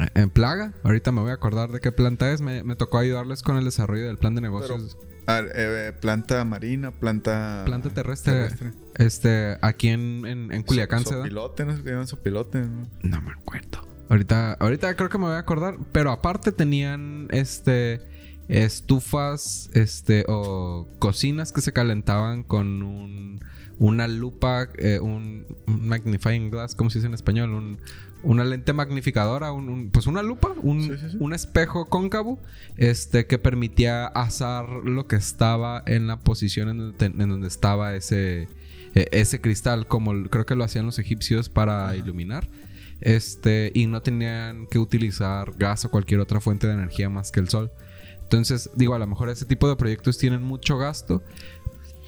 Eh, 0.00 0.08
En 0.14 0.30
plaga. 0.30 0.72
Ahorita 0.82 1.12
me 1.12 1.20
voy 1.20 1.30
a 1.30 1.34
acordar 1.34 1.70
de 1.70 1.80
qué 1.80 1.92
planta 1.92 2.30
es. 2.32 2.40
Me, 2.40 2.62
me 2.62 2.76
tocó 2.76 2.98
ayudarles 2.98 3.42
con 3.42 3.56
el 3.56 3.64
desarrollo 3.64 4.06
del 4.06 4.18
plan 4.18 4.34
de 4.34 4.40
negocios. 4.40 4.96
Ah, 5.26 5.40
eh, 5.54 5.92
planta 6.00 6.44
marina, 6.44 6.90
planta... 6.90 7.62
Planta 7.64 7.90
terrestre. 7.90 8.48
Este, 8.96 9.56
aquí 9.62 9.88
en, 9.88 10.26
en, 10.26 10.52
en 10.52 10.62
Culiacán 10.64 11.04
se. 11.04 11.14
Sopilote, 11.14 11.64
no 11.64 11.76
llaman 11.76 12.06
sopilote, 12.08 12.60
¿no? 12.62 12.88
No 13.02 13.20
me 13.22 13.30
acuerdo. 13.32 13.86
Ahorita, 14.08 14.54
ahorita 14.54 14.94
creo 14.96 15.08
que 15.08 15.18
me 15.18 15.26
voy 15.26 15.34
a 15.34 15.38
acordar. 15.38 15.76
Pero 15.92 16.10
aparte 16.10 16.50
tenían 16.52 17.28
este 17.30 18.00
estufas, 18.48 19.70
este, 19.74 20.24
o 20.28 20.88
cocinas 20.98 21.52
que 21.52 21.60
se 21.60 21.72
calentaban 21.72 22.42
con 22.42 22.82
un, 22.82 23.40
una 23.78 24.08
lupa, 24.08 24.68
eh, 24.78 24.98
un, 25.00 25.46
un 25.66 25.88
magnifying 25.88 26.50
glass, 26.50 26.74
como 26.74 26.90
se 26.90 26.98
dice 26.98 27.06
en 27.06 27.14
español, 27.14 27.50
un- 27.54 27.78
una 28.22 28.44
lente 28.44 28.72
magnificadora, 28.72 29.52
un, 29.52 29.68
un- 29.68 29.90
pues 29.90 30.06
una 30.06 30.22
lupa, 30.22 30.52
un, 30.62 30.82
Sí, 30.82 30.90
sí, 31.00 31.10
sí. 31.10 31.16
un 31.20 31.32
espejo 31.34 31.88
cóncavo, 31.88 32.38
este, 32.76 33.26
que 33.26 33.38
permitía 33.38 34.06
asar 34.06 34.68
lo 34.84 35.06
que 35.06 35.16
estaba 35.16 35.82
en 35.86 36.06
la 36.06 36.20
posición 36.20 36.68
en 36.68 36.78
donde, 36.78 36.96
te- 36.98 37.06
en 37.22 37.28
donde 37.28 37.48
estaba 37.48 37.94
ese, 37.94 38.48
eh, 38.94 39.06
ese 39.12 39.40
cristal, 39.40 39.86
como 39.86 40.12
creo 40.30 40.46
que 40.46 40.54
lo 40.54 40.64
hacían 40.64 40.86
los 40.86 40.98
egipcios 40.98 41.48
para 41.48 41.86
Ajá. 41.86 41.96
iluminar. 41.96 42.48
Este, 43.00 43.72
y 43.74 43.86
no 43.86 44.00
tenían 44.02 44.68
que 44.68 44.78
utilizar 44.78 45.54
gas 45.58 45.84
o 45.84 45.90
cualquier 45.90 46.20
otra 46.20 46.40
fuente 46.40 46.68
de 46.68 46.74
energía 46.74 47.08
más 47.10 47.32
que 47.32 47.40
el 47.40 47.48
sol. 47.48 47.72
Entonces, 48.22 48.70
digo, 48.76 48.94
a 48.94 48.98
lo 49.00 49.06
mejor 49.08 49.28
ese 49.28 49.44
tipo 49.44 49.68
de 49.68 49.74
proyectos 49.74 50.18
tienen 50.18 50.42
mucho 50.42 50.78
gasto, 50.78 51.22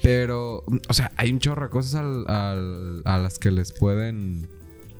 pero, 0.01 0.63
o 0.87 0.93
sea, 0.93 1.11
hay 1.17 1.31
un 1.31 1.39
chorro 1.39 1.65
de 1.65 1.69
cosas 1.69 1.95
al- 1.95 2.25
al- 2.29 3.01
a 3.05 3.17
las 3.17 3.39
que 3.39 3.51
les 3.51 3.71
pueden 3.73 4.47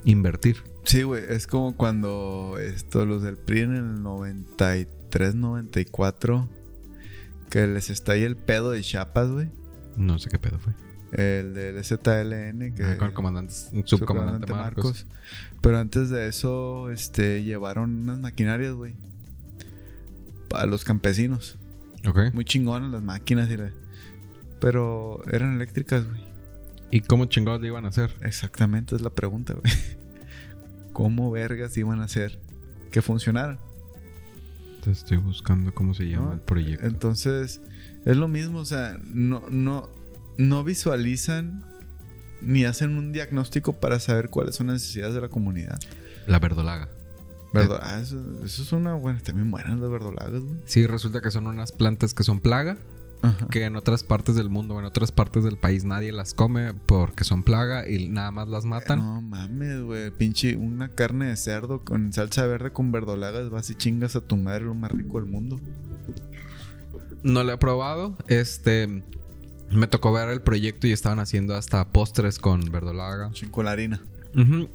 invertir. 0.04 0.58
Sí, 0.86 1.02
güey, 1.04 1.24
es 1.28 1.48
como 1.48 1.76
cuando 1.76 2.58
esto, 2.60 3.06
los 3.06 3.24
del 3.24 3.38
PRI 3.38 3.62
en 3.62 3.76
el 3.76 4.04
93, 4.04 5.34
94, 5.36 6.48
que 7.50 7.66
les 7.68 7.90
estalla 7.90 8.26
el 8.26 8.38
pedo 8.38 8.72
de 8.72 8.82
Chiapas, 8.82 9.30
güey. 9.30 9.50
No 9.98 10.20
sé 10.20 10.30
qué 10.30 10.38
pedo 10.38 10.60
fue. 10.60 10.74
El 11.12 11.54
del 11.54 11.84
ZLN, 11.84 12.74
que... 12.76 12.84
Ah, 12.84 12.98
con 12.98 13.08
el 13.08 13.14
comandante, 13.14 13.54
subcomandante 13.54 13.90
subcomandante 13.90 14.54
Marcos. 14.54 15.08
Pero 15.62 15.80
antes 15.80 16.10
de 16.10 16.28
eso, 16.28 16.92
este, 16.92 17.44
llevaron 17.44 18.02
unas 18.02 18.20
maquinarias, 18.20 18.74
güey. 18.74 18.94
Para 20.50 20.68
los 20.68 20.84
campesinos. 20.84 21.58
Ok. 22.08 22.34
Muy 22.34 22.46
chingonas 22.46 22.92
las 22.92 23.02
máquinas 23.02 23.50
y 23.50 23.58
la... 23.58 23.72
Pero 24.60 25.22
eran 25.32 25.56
eléctricas, 25.56 26.06
güey. 26.08 26.24
¿Y 26.92 27.02
cómo 27.02 27.26
chingados 27.26 27.62
le 27.62 27.68
iban 27.68 27.86
a 27.86 27.90
hacer? 27.90 28.14
Exactamente, 28.22 28.96
es 28.96 29.02
la 29.02 29.10
pregunta, 29.10 29.54
güey. 29.54 29.74
¿Cómo 30.96 31.30
vergas 31.30 31.76
iban 31.76 32.00
a 32.00 32.06
hacer 32.06 32.40
que 32.90 33.02
funcionaran? 33.02 33.60
Te 34.82 34.92
estoy 34.92 35.18
buscando 35.18 35.74
cómo 35.74 35.94
se 35.94 36.06
llama 36.06 36.28
¿no? 36.28 36.34
el 36.36 36.40
proyecto. 36.40 36.86
Entonces, 36.86 37.60
es 38.06 38.16
lo 38.16 38.30
mismo, 38.30 38.60
o 38.60 38.66
sea, 38.66 38.98
no, 39.04 39.44
no, 39.50 39.90
no 40.38 40.64
visualizan 40.64 41.66
ni 42.40 42.64
hacen 42.64 42.98
un 42.98 43.12
diagnóstico 43.12 43.74
para 43.74 44.00
saber 44.00 44.30
cuáles 44.30 44.56
son 44.56 44.68
las 44.68 44.76
necesidades 44.76 45.16
de 45.16 45.20
la 45.20 45.28
comunidad. 45.28 45.78
La 46.28 46.40
verdolaga. 46.40 46.88
¿Verdad? 47.52 47.82
Ah, 47.84 48.00
eso, 48.00 48.24
eso 48.46 48.64
es 48.64 48.72
una 48.72 48.94
buena, 48.94 49.20
también 49.20 49.52
buenas 49.52 49.78
las 49.78 49.90
verdolagas, 49.90 50.44
güey. 50.44 50.62
Sí, 50.64 50.88
resulta 50.88 51.20
que 51.20 51.30
son 51.30 51.48
unas 51.48 51.74
plantas 51.74 52.14
que 52.14 52.24
son 52.24 52.40
plaga, 52.40 52.78
Ajá. 53.26 53.48
que 53.48 53.64
en 53.66 53.76
otras 53.76 54.04
partes 54.04 54.36
del 54.36 54.50
mundo, 54.50 54.76
o 54.76 54.80
en 54.80 54.86
otras 54.86 55.12
partes 55.12 55.44
del 55.44 55.58
país 55.58 55.84
nadie 55.84 56.12
las 56.12 56.34
come 56.34 56.74
porque 56.74 57.24
son 57.24 57.44
plaga 57.44 57.90
y 57.90 58.08
nada 58.10 58.32
más 58.32 58.48
las 58.48 58.66
matan. 58.66 59.00
No 59.00 59.22
mames, 59.22 59.82
güey. 59.82 60.12
Pinche 60.12 60.56
una 60.56 60.90
carne 60.90 61.28
de 61.28 61.38
cerdo 61.38 61.84
con 61.84 62.14
salsa 62.14 62.46
verde 62.48 62.72
con 62.72 62.92
verdolagas. 62.92 63.50
Vas 63.50 63.70
y 63.70 63.76
chingas 63.76 64.16
a 64.16 64.22
tu 64.22 64.38
madre, 64.38 64.66
lo 64.66 64.74
más 64.76 64.92
rico 64.92 65.20
del 65.20 65.30
mundo. 65.30 65.60
No 67.24 67.44
lo 67.44 67.54
he 67.54 67.58
probado. 67.58 68.18
Este. 68.28 69.04
Me 69.72 69.88
tocó 69.88 70.14
ver 70.14 70.30
el 70.30 70.42
proyecto 70.42 70.86
y 70.88 70.92
estaban 70.92 71.20
haciendo 71.20 71.56
hasta 71.56 71.84
postres 71.92 72.38
con 72.38 72.62
verdolaga. 72.72 73.32
Con 73.52 73.66
la 73.66 73.72
harina. 73.72 74.02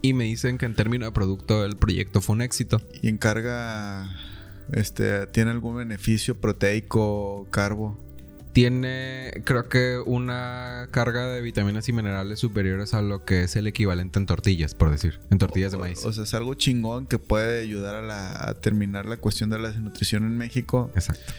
Y 0.03 0.15
me 0.15 0.25
dicen 0.25 0.57
que 0.57 0.67
en 0.67 0.75
términos 0.75 1.09
de 1.09 1.13
producto 1.13 1.65
el 1.65 1.77
proyecto 1.77 2.21
fue 2.21 2.35
un 2.35 2.43
éxito. 2.43 2.81
Y 3.03 3.09
encarga. 3.09 4.09
Este, 4.73 5.27
¿tiene 5.27 5.51
algún 5.51 5.77
beneficio 5.77 6.41
proteico, 6.41 7.47
carbo? 7.51 7.99
Tiene, 8.53 9.43
creo 9.45 9.69
que 9.69 9.99
una 10.05 10.89
carga 10.91 11.27
de 11.29 11.41
vitaminas 11.41 11.89
y 11.89 11.93
minerales 11.93 12.41
superiores 12.41 12.95
a 12.95 13.01
lo 13.03 13.25
que 13.25 13.45
es 13.45 13.55
el 13.55 13.69
equivalente 13.69 14.19
en 14.19 14.27
tortillas, 14.27 14.75
por 14.75 14.91
decir, 14.91 15.21
en 15.31 15.39
tortillas 15.39 15.71
de 15.71 15.79
O- 15.79 15.81
maíz. 15.81 16.05
O, 16.05 16.13
sea, 16.13 16.25
es 16.25 16.35
algo 16.35 16.55
chingón 16.55 17.07
que 17.07 17.19
puede 17.21 17.63
ayudar 17.63 17.95
a, 17.95 18.03
la- 18.03 18.49
a 18.49 18.55
terminar 18.55 19.07
la 19.07 19.19
cuestión 19.19 19.51
de 19.51 19.59
la 19.61 19.69
desnutrición 19.71 20.25
en 20.25 20.37
México. 20.37 20.91
Exacto. 20.97 21.33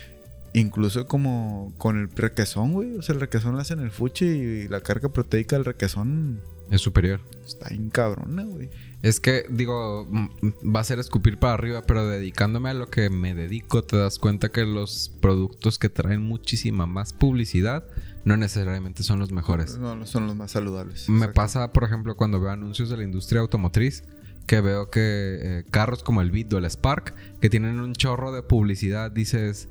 Incluso 0.53 1.05
como 1.05 1.73
con 1.77 1.97
el 1.99 2.09
requesón, 2.11 2.71
güey. 2.73 2.95
O 2.97 3.01
sea, 3.01 3.13
el 3.15 3.21
requesón 3.21 3.53
lo 3.55 3.59
hacen 3.59 3.79
el 3.79 3.91
fuchi 3.91 4.25
y 4.25 4.67
la 4.69 4.79
carga 4.81 5.09
proteica 5.09 5.57
del 5.57 5.65
requesón 5.65 6.39
Es 6.69 6.79
superior. 6.81 7.19
está 7.45 7.69
bien 7.69 7.89
cabrona, 7.89 8.43
güey. 8.43 8.69
Es 9.01 9.19
que, 9.19 9.45
digo, 9.49 10.07
mm, 10.09 10.73
va 10.75 10.81
a 10.81 10.83
ser 10.83 10.99
escupir 10.99 11.39
para 11.39 11.53
arriba, 11.53 11.81
pero 11.81 12.07
dedicándome 12.07 12.69
a 12.69 12.73
lo 12.73 12.87
que 12.87 13.09
me 13.09 13.33
dedico, 13.33 13.83
te 13.83 13.97
das 13.97 14.19
cuenta 14.19 14.49
que 14.49 14.63
los 14.65 15.11
productos 15.21 15.79
que 15.79 15.89
traen 15.89 16.21
muchísima 16.21 16.85
más 16.85 17.13
publicidad 17.13 17.85
no 18.25 18.37
necesariamente 18.37 19.01
son 19.01 19.19
los 19.19 19.31
mejores. 19.31 19.77
No, 19.77 19.95
no 19.95 20.05
son 20.05 20.27
los 20.27 20.35
más 20.35 20.51
saludables. 20.51 21.09
Me 21.09 21.29
pasa, 21.29 21.73
por 21.73 21.83
ejemplo, 21.83 22.15
cuando 22.15 22.39
veo 22.39 22.51
anuncios 22.51 22.89
de 22.89 22.97
la 22.97 23.03
industria 23.03 23.41
automotriz, 23.41 24.03
que 24.45 24.61
veo 24.61 24.89
que 24.89 25.39
eh, 25.41 25.63
carros 25.71 26.03
como 26.03 26.21
el 26.21 26.29
Beat 26.29 26.53
o 26.53 26.57
el 26.57 26.65
Spark, 26.65 27.15
que 27.39 27.49
tienen 27.49 27.79
un 27.79 27.93
chorro 27.93 28.31
de 28.31 28.43
publicidad, 28.43 29.11
dices, 29.11 29.69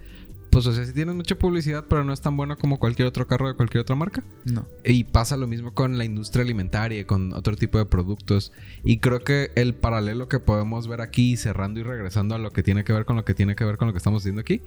pues 0.50 0.66
o 0.66 0.72
sea, 0.72 0.84
sí 0.84 0.92
tienen 0.92 1.16
mucha 1.16 1.36
publicidad, 1.36 1.84
pero 1.88 2.04
no 2.04 2.12
es 2.12 2.20
tan 2.20 2.36
bueno 2.36 2.56
como 2.58 2.78
cualquier 2.78 3.06
otro 3.06 3.26
carro 3.26 3.48
de 3.48 3.54
cualquier 3.54 3.82
otra 3.82 3.94
marca. 3.94 4.24
No. 4.44 4.66
Y 4.84 5.04
pasa 5.04 5.36
lo 5.36 5.46
mismo 5.46 5.74
con 5.74 5.96
la 5.96 6.04
industria 6.04 6.42
alimentaria 6.42 7.06
con 7.06 7.32
otro 7.32 7.56
tipo 7.56 7.78
de 7.78 7.86
productos. 7.86 8.52
Y 8.84 8.98
creo 8.98 9.20
que 9.20 9.52
el 9.54 9.74
paralelo 9.74 10.28
que 10.28 10.40
podemos 10.40 10.88
ver 10.88 11.00
aquí, 11.00 11.36
cerrando 11.36 11.80
y 11.80 11.84
regresando 11.84 12.34
a 12.34 12.38
lo 12.38 12.50
que 12.50 12.62
tiene 12.62 12.84
que 12.84 12.92
ver 12.92 13.04
con 13.04 13.16
lo 13.16 13.24
que 13.24 13.34
tiene 13.34 13.54
que 13.54 13.64
ver 13.64 13.76
con 13.76 13.86
lo 13.86 13.92
que 13.92 13.98
estamos 13.98 14.22
haciendo 14.22 14.40
aquí, 14.40 14.62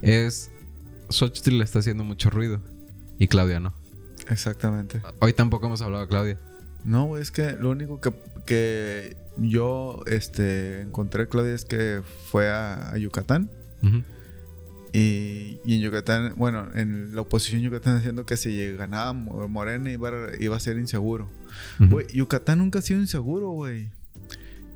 es 0.00 0.50
Xochitl 1.10 1.58
le 1.58 1.64
está 1.64 1.80
haciendo 1.80 2.04
mucho 2.04 2.30
ruido 2.30 2.60
y 3.18 3.28
Claudia 3.28 3.60
no. 3.60 3.74
Exactamente. 4.30 5.02
Hoy 5.20 5.32
tampoco 5.32 5.66
hemos 5.66 5.82
hablado 5.82 6.04
de 6.04 6.08
Claudia. 6.08 6.38
No, 6.84 7.16
es 7.16 7.30
que 7.30 7.52
lo 7.52 7.70
único 7.70 8.00
que, 8.00 8.12
que 8.46 9.16
yo 9.36 10.02
este, 10.06 10.82
encontré, 10.82 11.28
Claudia, 11.28 11.54
es 11.54 11.64
que 11.64 12.02
fue 12.30 12.48
a, 12.48 12.92
a 12.92 12.98
Yucatán. 12.98 13.50
Ujú. 13.82 14.02
Y, 14.98 15.60
y 15.64 15.76
en 15.76 15.80
Yucatán, 15.82 16.34
bueno, 16.36 16.68
en 16.74 17.14
la 17.14 17.20
oposición 17.20 17.60
Yucatán 17.62 17.96
diciendo 17.98 18.26
que 18.26 18.36
si 18.36 18.72
ganaba 18.72 19.12
Mo- 19.12 19.48
Morena 19.48 19.90
iba 19.92 20.08
a, 20.08 20.12
iba 20.40 20.56
a 20.56 20.60
ser 20.60 20.78
inseguro. 20.78 21.30
Yucatán 22.12 22.58
nunca 22.58 22.78
ha 22.80 22.82
sido 22.82 23.00
inseguro, 23.00 23.50
güey. 23.50 23.88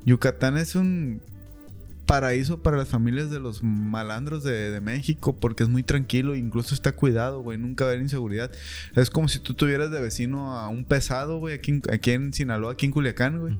Yucatán 0.05 0.57
es 0.57 0.75
un 0.75 1.21
paraíso 2.05 2.61
para 2.61 2.77
las 2.77 2.89
familias 2.89 3.29
de 3.31 3.39
los 3.39 3.63
malandros 3.63 4.43
de, 4.43 4.71
de 4.71 4.81
México 4.81 5.35
porque 5.39 5.63
es 5.63 5.69
muy 5.69 5.83
tranquilo, 5.83 6.35
incluso 6.35 6.75
está 6.75 6.91
cuidado, 6.91 7.41
güey, 7.41 7.57
nunca 7.57 7.85
va 7.85 7.89
a 7.89 7.93
haber 7.93 8.03
inseguridad. 8.03 8.51
Es 8.95 9.09
como 9.09 9.27
si 9.27 9.39
tú 9.39 9.53
tuvieras 9.53 9.89
de 9.91 10.01
vecino 10.01 10.57
a 10.57 10.67
un 10.67 10.83
pesado, 10.85 11.37
güey, 11.39 11.55
aquí, 11.55 11.71
en- 11.71 11.81
aquí 11.91 12.11
en 12.11 12.33
Sinaloa, 12.33 12.73
aquí 12.73 12.85
en 12.85 12.91
Culiacán, 12.91 13.39
güey. 13.39 13.57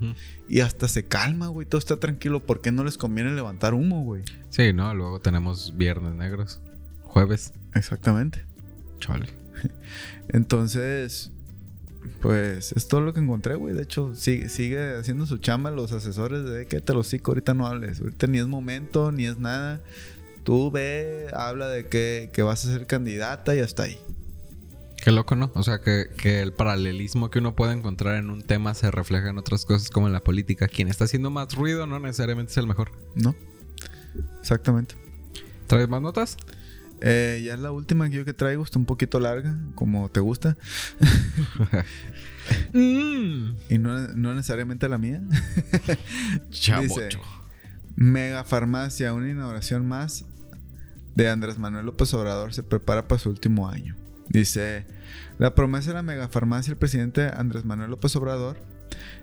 Y 0.48 0.60
hasta 0.60 0.88
se 0.88 1.04
calma, 1.06 1.48
güey, 1.48 1.66
todo 1.66 1.78
está 1.78 1.98
tranquilo. 1.98 2.44
¿Por 2.44 2.60
qué 2.60 2.70
no 2.72 2.84
les 2.84 2.98
conviene 2.98 3.32
levantar 3.32 3.74
humo, 3.74 4.02
güey? 4.04 4.22
Sí, 4.50 4.72
no, 4.72 4.94
luego 4.94 5.20
tenemos 5.20 5.76
viernes 5.76 6.14
negros, 6.14 6.60
jueves. 7.02 7.52
Exactamente. 7.74 8.44
Chale. 9.00 9.26
Entonces, 10.28 11.30
pues 12.20 12.72
es 12.72 12.88
todo 12.88 13.00
lo 13.00 13.12
que 13.12 13.20
encontré, 13.20 13.54
güey. 13.54 13.74
De 13.74 13.82
hecho, 13.82 14.14
sigue, 14.14 14.48
sigue 14.48 14.96
haciendo 14.96 15.26
su 15.26 15.38
chamba 15.38 15.70
los 15.70 15.92
asesores 15.92 16.44
de 16.44 16.66
que 16.66 16.80
te 16.80 16.94
lo 16.94 17.02
sigo, 17.02 17.32
ahorita 17.32 17.54
no 17.54 17.66
hables. 17.66 18.00
Ahorita 18.00 18.26
ni 18.26 18.38
es 18.38 18.46
momento, 18.46 19.12
ni 19.12 19.26
es 19.26 19.38
nada. 19.38 19.80
Tú 20.42 20.70
ve, 20.70 21.26
habla 21.32 21.68
de 21.68 21.86
que, 21.86 22.30
que 22.32 22.42
vas 22.42 22.64
a 22.64 22.72
ser 22.72 22.86
candidata 22.86 23.54
y 23.54 23.60
hasta 23.60 23.84
ahí. 23.84 23.98
Qué 25.02 25.10
loco, 25.10 25.36
¿no? 25.36 25.50
O 25.54 25.62
sea, 25.62 25.80
que, 25.80 26.08
que 26.16 26.40
el 26.40 26.52
paralelismo 26.52 27.30
que 27.30 27.38
uno 27.38 27.54
puede 27.54 27.74
encontrar 27.74 28.16
en 28.16 28.30
un 28.30 28.42
tema 28.42 28.72
se 28.72 28.90
refleja 28.90 29.28
en 29.28 29.36
otras 29.36 29.66
cosas 29.66 29.90
como 29.90 30.06
en 30.06 30.14
la 30.14 30.20
política. 30.20 30.66
Quien 30.66 30.88
está 30.88 31.04
haciendo 31.04 31.30
más 31.30 31.54
ruido 31.54 31.86
no 31.86 32.00
necesariamente 32.00 32.52
es 32.52 32.56
el 32.58 32.66
mejor. 32.66 32.92
¿No? 33.14 33.34
Exactamente. 34.40 34.94
¿Traes 35.66 35.88
más 35.88 36.00
notas? 36.00 36.36
Eh, 37.06 37.42
ya 37.44 37.52
es 37.52 37.60
la 37.60 37.70
última 37.70 38.08
que 38.08 38.16
yo 38.16 38.24
que 38.24 38.32
traigo, 38.32 38.64
está 38.64 38.78
un 38.78 38.86
poquito 38.86 39.20
larga, 39.20 39.54
como 39.74 40.08
te 40.08 40.20
gusta. 40.20 40.56
Y 43.70 43.78
no, 43.78 44.08
no 44.08 44.34
necesariamente 44.34 44.86
la 44.88 44.98
mía. 44.98 45.22
Dice, 46.50 47.08
Mega 47.96 48.44
Farmacia, 48.44 49.14
una 49.14 49.30
inauguración 49.30 49.86
más 49.86 50.26
de 51.14 51.30
Andrés 51.30 51.58
Manuel 51.58 51.86
López 51.86 52.12
Obrador 52.12 52.52
se 52.52 52.62
prepara 52.62 53.08
para 53.08 53.18
su 53.18 53.30
último 53.30 53.68
año. 53.68 53.96
Dice, 54.28 54.84
la 55.38 55.54
promesa 55.54 55.88
de 55.88 55.94
la 55.94 56.02
Mega 56.02 56.28
Farmacia 56.28 56.72
del 56.72 56.78
presidente 56.78 57.30
Andrés 57.34 57.64
Manuel 57.64 57.90
López 57.90 58.14
Obrador 58.16 58.58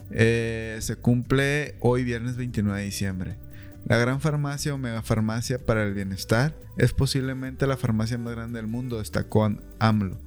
eh, 0.09 0.77
se 0.81 0.95
cumple 0.95 1.75
hoy 1.79 2.03
viernes 2.03 2.37
29 2.37 2.79
de 2.79 2.85
diciembre. 2.85 3.37
La 3.85 3.97
gran 3.97 4.21
farmacia 4.21 4.73
o 4.73 4.77
mega 4.77 5.01
farmacia 5.01 5.59
para 5.59 5.83
el 5.83 5.93
bienestar 5.93 6.55
es 6.77 6.93
posiblemente 6.93 7.67
la 7.67 7.77
farmacia 7.77 8.17
más 8.17 8.35
grande 8.35 8.59
del 8.59 8.67
mundo, 8.67 8.99
destacó 8.99 9.49
AMLO 9.79 10.17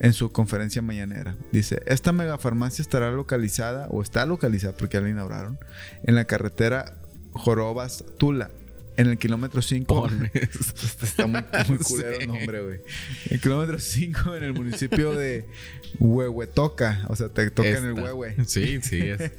en 0.00 0.12
su 0.12 0.32
conferencia 0.32 0.82
mañanera. 0.82 1.36
Dice, 1.52 1.82
esta 1.86 2.12
mega 2.12 2.38
farmacia 2.38 2.82
estará 2.82 3.10
localizada, 3.12 3.86
o 3.90 4.02
está 4.02 4.26
localizada 4.26 4.76
porque 4.76 4.96
ya 4.96 5.02
la 5.02 5.08
inauguraron, 5.08 5.58
en 6.02 6.14
la 6.14 6.24
carretera 6.24 6.96
Jorobas 7.32 8.04
Tula, 8.18 8.50
en 8.96 9.08
el 9.08 9.18
kilómetro 9.18 9.62
5. 9.62 10.08
Está 11.02 11.26
muy, 11.26 11.44
muy 11.68 11.78
culero 11.78 12.20
el 12.20 12.28
nombre, 12.28 12.62
güey. 12.62 12.80
El 13.30 13.40
kilómetro 13.40 13.78
5 13.78 14.36
en 14.36 14.44
el 14.44 14.54
municipio 14.54 15.12
de 15.12 15.46
Huehuetoca. 15.98 17.04
O 17.08 17.16
sea, 17.16 17.28
te 17.28 17.50
toca 17.50 17.68
en 17.68 17.84
el. 17.84 17.92
Huehue. 17.94 18.36
Sí, 18.46 18.80
sí, 18.82 19.00
es. 19.00 19.20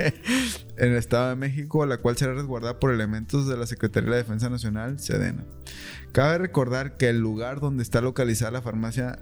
En 0.78 0.92
el 0.92 0.98
Estado 0.98 1.30
de 1.30 1.36
México, 1.38 1.86
la 1.86 2.00
cual 2.00 2.18
será 2.18 2.34
resguardada 2.34 2.82
por 2.82 2.94
elementos 2.94 3.48
de 3.48 3.56
la 3.56 3.66
Secretaría 3.66 4.08
de 4.08 4.12
la 4.12 4.18
Defensa 4.18 4.50
Nacional, 4.50 5.00
Sedena. 5.00 5.46
Cabe 6.12 6.38
recordar 6.38 6.98
que 6.98 7.08
el 7.08 7.20
lugar 7.20 7.62
donde 7.62 7.82
está 7.82 8.02
localizada 8.02 8.52
la 8.52 8.62
farmacia 8.62 9.20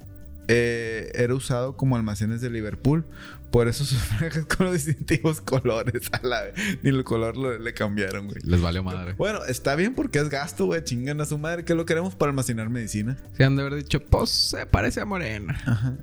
eh, 0.48 1.12
era 1.14 1.36
usado 1.36 1.78
como 1.78 1.96
almacenes 1.96 2.42
de 2.42 2.50
Liverpool. 2.50 3.06
Por 3.54 3.68
eso 3.68 3.86
sus 3.86 4.00
franjas 4.00 4.46
con 4.58 4.66
los 4.66 4.84
distintivos 4.84 5.40
colores. 5.40 6.10
A 6.12 6.26
la, 6.26 6.42
ni 6.82 6.90
el 6.90 7.04
color 7.04 7.38
lo- 7.38 7.58
le 7.60 7.74
cambiaron, 7.76 8.26
güey. 8.28 8.40
Les 8.44 8.60
valió 8.60 8.84
madre. 8.84 9.14
Bueno, 9.14 9.46
está 9.46 9.76
bien 9.76 9.94
porque 9.94 10.18
es 10.18 10.30
gasto, 10.30 10.66
güey. 10.66 10.84
Chingan 10.84 11.22
a 11.22 11.26
su 11.26 11.38
madre. 11.38 11.64
que 11.64 11.76
lo 11.76 11.86
queremos 11.86 12.16
para 12.16 12.32
almacenar 12.32 12.70
medicina? 12.72 13.16
Se 13.38 13.44
han 13.44 13.56
de 13.56 13.62
haber 13.62 13.76
dicho, 13.76 14.00
pues 14.02 14.32
se 14.32 14.66
parece 14.66 15.02
a 15.02 15.06
Morena. 15.06 15.56
Ajá. 15.68 15.96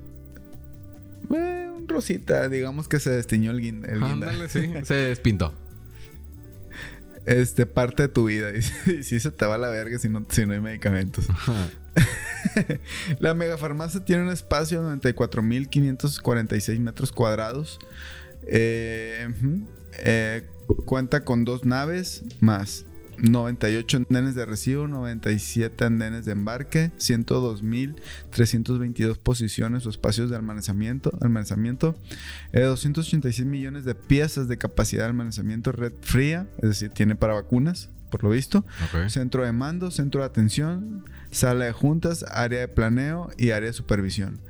Eh, 1.34 1.68
un 1.76 1.88
rosita, 1.88 2.48
digamos 2.48 2.86
que 2.86 3.00
se 3.00 3.10
destiñó 3.10 3.50
el 3.50 3.60
guinda. 3.60 3.88
Ándale, 4.00 4.48
sí. 4.48 4.70
Se 4.84 4.94
despintó. 4.94 5.52
Este, 7.26 7.66
parte 7.66 8.04
de 8.04 8.08
tu 8.08 8.26
vida. 8.26 8.50
Y 8.86 9.02
sí 9.02 9.20
se 9.20 9.30
te 9.30 9.46
va 9.46 9.56
a 9.56 9.58
la 9.58 9.68
verga 9.68 9.98
si 9.98 10.08
no, 10.08 10.24
si 10.28 10.46
no 10.46 10.52
hay 10.52 10.60
medicamentos. 10.60 11.26
La 13.18 13.34
megafarmacia 13.34 14.04
tiene 14.04 14.22
un 14.22 14.30
espacio 14.30 14.82
de 14.82 14.96
94.546 14.96 16.78
metros 16.78 17.12
cuadrados. 17.12 17.78
Eh. 18.46 19.28
Eh, 19.98 20.46
cuenta 20.84 21.24
con 21.24 21.44
dos 21.44 21.64
naves 21.64 22.22
más 22.40 22.86
98 23.22 23.98
andenes 23.98 24.34
de 24.34 24.46
recibo, 24.46 24.88
97 24.88 25.84
andenes 25.84 26.24
de 26.24 26.32
embarque, 26.32 26.90
102.322 26.98 29.18
posiciones 29.18 29.86
o 29.86 29.90
espacios 29.90 30.30
de 30.30 30.36
almacenamiento, 30.36 31.12
almacenamiento 31.20 31.94
eh, 32.52 32.62
286 32.62 33.46
millones 33.46 33.84
de 33.84 33.94
piezas 33.94 34.48
de 34.48 34.58
capacidad 34.58 35.02
de 35.02 35.08
almacenamiento 35.08 35.72
red 35.72 35.92
fría, 36.00 36.48
es 36.58 36.70
decir, 36.70 36.90
tiene 36.90 37.14
para 37.14 37.34
vacunas, 37.34 37.90
por 38.10 38.24
lo 38.24 38.30
visto. 38.30 38.64
Centro 39.08 39.44
de 39.44 39.52
mando, 39.52 39.90
centro 39.90 40.20
de 40.20 40.26
atención, 40.26 41.04
sala 41.30 41.66
de 41.66 41.72
juntas, 41.72 42.24
área 42.30 42.60
de 42.60 42.68
planeo 42.68 43.30
y 43.38 43.50
área 43.50 43.68
de 43.68 43.72
supervisión. 43.72 44.40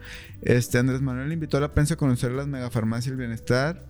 Este 0.43 0.79
Andrés 0.79 1.03
Manuel 1.03 1.33
invitó 1.33 1.59
a 1.59 1.61
la 1.61 1.75
prensa 1.75 1.95
a 1.95 1.99
conocer 1.99 2.33
las 2.33 2.49
megafarmacias 2.49 3.11
del 3.11 3.19
bienestar, 3.19 3.85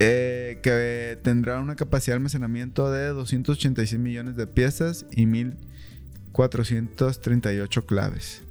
eh, 0.00 0.58
que 0.62 1.18
tendrá 1.22 1.60
una 1.60 1.76
capacidad 1.76 2.14
de 2.14 2.16
almacenamiento 2.16 2.90
de 2.90 3.08
286 3.08 4.00
millones 4.00 4.34
de 4.34 4.46
piezas 4.46 5.04
y 5.10 5.26
1.438 5.26 7.84
claves. 7.84 8.42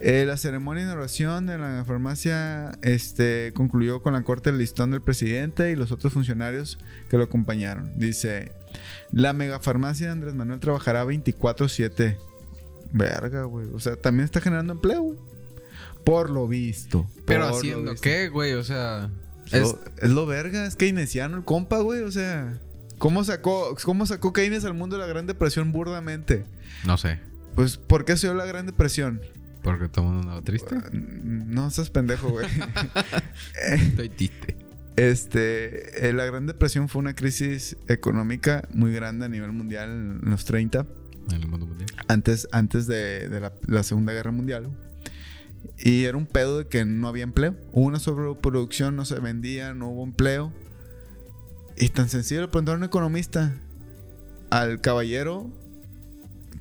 Eh, 0.00 0.26
la 0.26 0.36
ceremonia 0.36 0.82
de 0.82 0.90
inauguración 0.90 1.46
de 1.46 1.56
la 1.56 1.82
farmacia 1.86 2.72
este, 2.82 3.52
concluyó 3.54 4.02
con 4.02 4.12
la 4.12 4.22
corte 4.22 4.50
del 4.50 4.58
listón 4.58 4.90
del 4.90 5.00
presidente 5.00 5.70
y 5.70 5.76
los 5.76 5.92
otros 5.92 6.12
funcionarios 6.12 6.78
que 7.08 7.16
lo 7.16 7.24
acompañaron. 7.24 7.90
Dice, 7.96 8.52
la 9.10 9.32
megafarmacia 9.32 10.08
de 10.08 10.12
Andrés 10.12 10.34
Manuel 10.34 10.60
trabajará 10.60 11.06
24/7. 11.06 12.18
Verga, 12.92 13.44
güey. 13.44 13.68
O 13.72 13.80
sea, 13.80 13.96
también 13.96 14.26
está 14.26 14.42
generando 14.42 14.74
empleo, 14.74 15.00
güey. 15.00 15.16
Por 16.04 16.28
lo 16.28 16.46
visto. 16.46 17.06
Pero 17.24 17.48
haciendo 17.48 17.92
visto. 17.92 18.02
qué, 18.02 18.28
güey, 18.28 18.52
o 18.52 18.62
sea. 18.62 19.08
Es 19.46 19.54
Es, 19.54 19.62
lo, 19.62 19.80
es 19.98 20.10
lo 20.10 20.26
verga, 20.26 20.66
es 20.66 20.76
keynesiano 20.76 21.36
el 21.36 21.44
compa, 21.44 21.78
güey. 21.80 22.02
O 22.02 22.10
sea, 22.12 22.58
¿cómo 22.98 23.24
sacó, 23.24 23.76
cómo 23.84 24.06
sacó 24.06 24.32
Keynes 24.32 24.64
al 24.64 24.74
mundo 24.74 24.96
de 24.96 25.02
la 25.02 25.08
Gran 25.08 25.26
Depresión 25.26 25.72
burdamente? 25.72 26.44
no 26.84 26.96
sé. 26.96 27.18
Pues, 27.54 27.78
¿por 27.78 28.04
qué 28.04 28.16
se 28.16 28.26
dio 28.26 28.34
la 28.34 28.44
Gran 28.44 28.66
Depresión? 28.66 29.20
Porque 29.62 29.88
todo 29.88 30.04
el 30.04 30.12
mundo 30.12 30.22
andaba 30.22 30.42
triste. 30.42 30.76
No 30.92 31.70
seas 31.70 31.90
pendejo, 31.90 32.28
güey. 32.28 32.46
Estoy 33.72 34.08
triste. 34.10 34.56
Este, 34.96 36.08
eh, 36.08 36.12
la 36.12 36.24
Gran 36.24 36.46
Depresión 36.46 36.88
fue 36.88 37.00
una 37.00 37.14
crisis 37.14 37.76
económica 37.88 38.66
muy 38.72 38.92
grande 38.92 39.26
a 39.26 39.28
nivel 39.28 39.52
mundial 39.52 39.90
en 39.90 40.30
los 40.30 40.44
30, 40.44 40.86
En 41.30 41.42
el 41.42 41.48
mundo 41.48 41.66
mundial. 41.66 41.88
antes, 42.08 42.48
antes 42.52 42.86
de, 42.86 43.28
de 43.28 43.40
la, 43.40 43.52
la 43.66 43.82
Segunda 43.82 44.12
Guerra 44.12 44.30
Mundial. 44.32 44.70
Y 45.78 46.04
era 46.04 46.16
un 46.16 46.26
pedo 46.26 46.58
de 46.58 46.66
que 46.68 46.84
no 46.84 47.08
había 47.08 47.24
empleo. 47.24 47.54
Hubo 47.72 47.86
una 47.86 47.98
sobreproducción, 47.98 48.96
no 48.96 49.04
se 49.04 49.18
vendía, 49.20 49.74
no 49.74 49.88
hubo 49.90 50.04
empleo. 50.04 50.52
Y 51.76 51.88
tan 51.90 52.08
sencillo 52.08 52.40
le 52.42 52.48
preguntaron 52.48 52.82
a 52.82 52.84
un 52.86 52.88
economista 52.88 53.54
al 54.50 54.80
caballero 54.80 55.50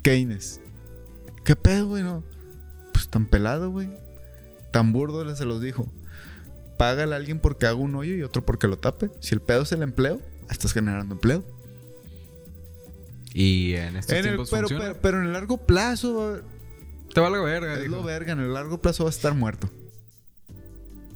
Keynes. 0.01 0.59
¿Qué 1.43 1.55
pedo, 1.55 1.87
güey? 1.87 2.03
No? 2.03 2.23
Pues 2.93 3.07
tan 3.09 3.25
pelado, 3.27 3.71
güey. 3.71 3.89
Tan 4.71 4.91
burdo 4.93 5.23
le 5.23 5.35
se 5.35 5.45
los 5.45 5.61
dijo. 5.61 5.87
Págale 6.77 7.13
a 7.13 7.17
alguien 7.17 7.39
porque 7.39 7.65
haga 7.67 7.75
un 7.75 7.95
hoyo 7.95 8.15
y 8.15 8.23
otro 8.23 8.45
porque 8.45 8.67
lo 8.67 8.77
tape. 8.77 9.09
Si 9.21 9.33
el 9.33 9.41
pedo 9.41 9.61
es 9.63 9.71
el 9.71 9.83
empleo, 9.83 10.21
estás 10.49 10.73
generando 10.73 11.15
empleo. 11.15 11.43
Y 13.33 13.73
en 13.75 13.97
estos 13.97 14.11
En 14.13 14.17
el- 14.19 14.23
tiempos 14.23 14.49
pero, 14.49 14.61
funciona. 14.67 14.83
pero, 14.85 15.01
pero 15.01 15.19
en 15.19 15.25
el 15.27 15.33
largo 15.33 15.57
plazo, 15.57 16.41
Te 17.15 17.21
valga 17.21 17.41
verga. 17.41 17.73
es 17.73 17.81
dijo. 17.81 17.95
lo 17.95 18.03
verga. 18.03 18.33
En 18.33 18.41
el 18.41 18.53
largo 18.53 18.79
plazo 18.79 19.05
va 19.05 19.09
a 19.09 19.11
estar 19.11 19.33
muerto. 19.33 19.69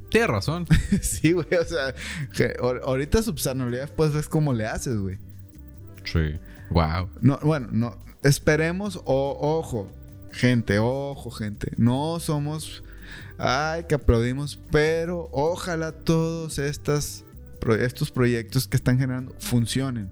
Tienes 0.10 0.30
razón. 0.30 0.66
sí, 1.02 1.34
güey. 1.34 1.46
O 1.54 1.64
sea, 1.66 1.94
que 2.36 2.56
ahor- 2.58 2.82
ahorita 2.84 3.22
subsanabilidad, 3.22 3.92
pues 3.96 4.12
ves 4.14 4.28
cómo 4.28 4.54
le 4.54 4.66
haces, 4.66 4.98
güey. 4.98 5.20
sí. 6.06 6.40
Wow. 6.72 7.10
No, 7.22 7.40
bueno, 7.44 7.68
no. 7.72 7.98
Esperemos, 8.24 9.02
o, 9.06 9.38
ojo, 9.40 9.92
gente, 10.32 10.80
ojo, 10.80 11.30
gente. 11.32 11.72
No 11.78 12.20
somos. 12.20 12.84
Ay, 13.38 13.86
que 13.86 13.96
aplaudimos, 13.96 14.60
pero 14.72 15.30
ojalá 15.32 15.92
todos 15.94 16.60
estas, 16.60 17.24
estos 17.80 18.12
proyectos 18.12 18.68
que 18.68 18.78
están 18.78 19.00
generando 19.00 19.34
funcionen. 19.40 20.10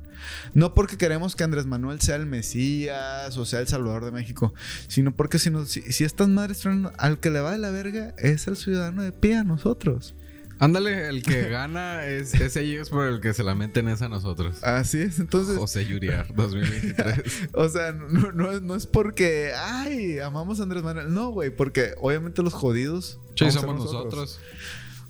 No 0.53 0.73
porque 0.73 0.97
queremos 0.97 1.35
que 1.35 1.43
Andrés 1.43 1.65
Manuel 1.65 2.01
sea 2.01 2.15
el 2.15 2.25
Mesías 2.25 3.37
o 3.37 3.45
sea 3.45 3.59
el 3.59 3.67
Salvador 3.67 4.05
de 4.05 4.11
México, 4.11 4.53
sino 4.87 5.15
porque 5.15 5.39
si, 5.39 5.49
nos, 5.49 5.69
si, 5.69 5.81
si 5.81 6.03
estas 6.03 6.27
madres 6.29 6.59
traen 6.59 6.89
al 6.97 7.19
que 7.19 7.29
le 7.29 7.39
va 7.39 7.51
de 7.51 7.57
la 7.59 7.69
verga 7.71 8.13
es 8.17 8.47
el 8.47 8.57
ciudadano 8.57 9.03
de 9.03 9.11
pie 9.11 9.37
a 9.37 9.43
nosotros. 9.43 10.15
Ándale, 10.59 11.07
el 11.07 11.21
que 11.21 11.49
gana 11.49 12.07
es, 12.07 12.33
es 12.33 12.55
ellos 12.55 12.89
por 12.89 13.05
el 13.05 13.21
que 13.21 13.31
se 13.35 13.43
la 13.43 13.53
meten 13.53 13.87
es 13.89 14.01
a 14.01 14.09
nosotros. 14.09 14.63
Así 14.63 14.99
es, 14.99 15.19
entonces. 15.19 15.55
José 15.55 15.85
Yuriar, 15.85 16.33
2023. 16.33 17.49
O 17.53 17.69
sea, 17.69 17.91
no, 17.91 18.31
no, 18.31 18.51
es- 18.51 18.63
no 18.63 18.73
es 18.73 18.87
porque, 18.87 19.51
ay, 19.55 20.17
amamos 20.17 20.59
a 20.59 20.63
Andrés 20.63 20.81
Manuel. 20.81 21.13
No, 21.13 21.29
güey, 21.29 21.51
porque 21.55 21.93
obviamente 22.01 22.41
los 22.41 22.53
jodidos. 22.55 23.19
Sí, 23.35 23.51
somos 23.51 23.77
nosotros. 23.77 24.39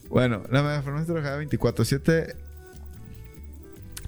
Bueno, 0.10 0.43
la 0.49 0.64
megafarmacia 0.64 1.14
trabajaba 1.14 1.41
24-7. 1.43 2.36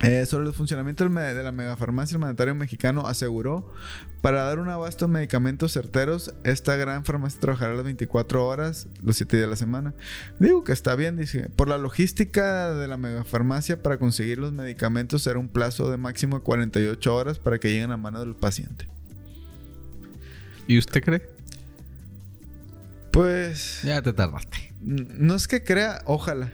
Eh, 0.01 0.25
sobre 0.25 0.47
el 0.47 0.53
funcionamiento 0.53 1.03
de 1.09 1.43
la 1.43 1.51
megafarmacia, 1.51 2.15
el 2.15 2.21
mandatario 2.21 2.55
mexicano 2.55 3.05
aseguró: 3.05 3.73
para 4.21 4.43
dar 4.43 4.59
un 4.59 4.69
abasto 4.69 5.07
de 5.07 5.13
medicamentos 5.13 5.73
certeros, 5.73 6.33
esta 6.45 6.77
gran 6.77 7.03
farmacia 7.03 7.41
trabajará 7.41 7.73
las 7.73 7.83
24 7.83 8.45
horas, 8.45 8.87
los 9.01 9.17
7 9.17 9.35
días 9.37 9.47
de 9.47 9.49
la 9.49 9.55
semana. 9.57 9.93
Digo 10.39 10.63
que 10.63 10.71
está 10.71 10.95
bien, 10.95 11.17
dice. 11.17 11.49
Por 11.49 11.67
la 11.67 11.77
logística 11.77 12.73
de 12.73 12.87
la 12.87 12.95
megafarmacia, 12.95 13.83
para 13.83 13.97
conseguir 13.97 14.37
los 14.37 14.53
medicamentos 14.53 15.23
será 15.23 15.37
un 15.37 15.49
plazo 15.49 15.91
de 15.91 15.97
máximo 15.97 16.37
de 16.37 16.43
48 16.43 17.15
horas 17.15 17.39
para 17.39 17.59
que 17.59 17.69
lleguen 17.69 17.91
a 17.91 17.97
mano 17.97 18.21
del 18.21 18.35
paciente. 18.35 18.87
¿Y 20.67 20.77
usted 20.77 21.03
cree? 21.03 21.29
Pues. 23.11 23.81
Ya 23.83 24.01
te 24.01 24.13
tardaste. 24.13 24.68
No 24.81 25.35
es 25.35 25.47
que 25.47 25.63
crea, 25.63 26.01
ojalá. 26.05 26.51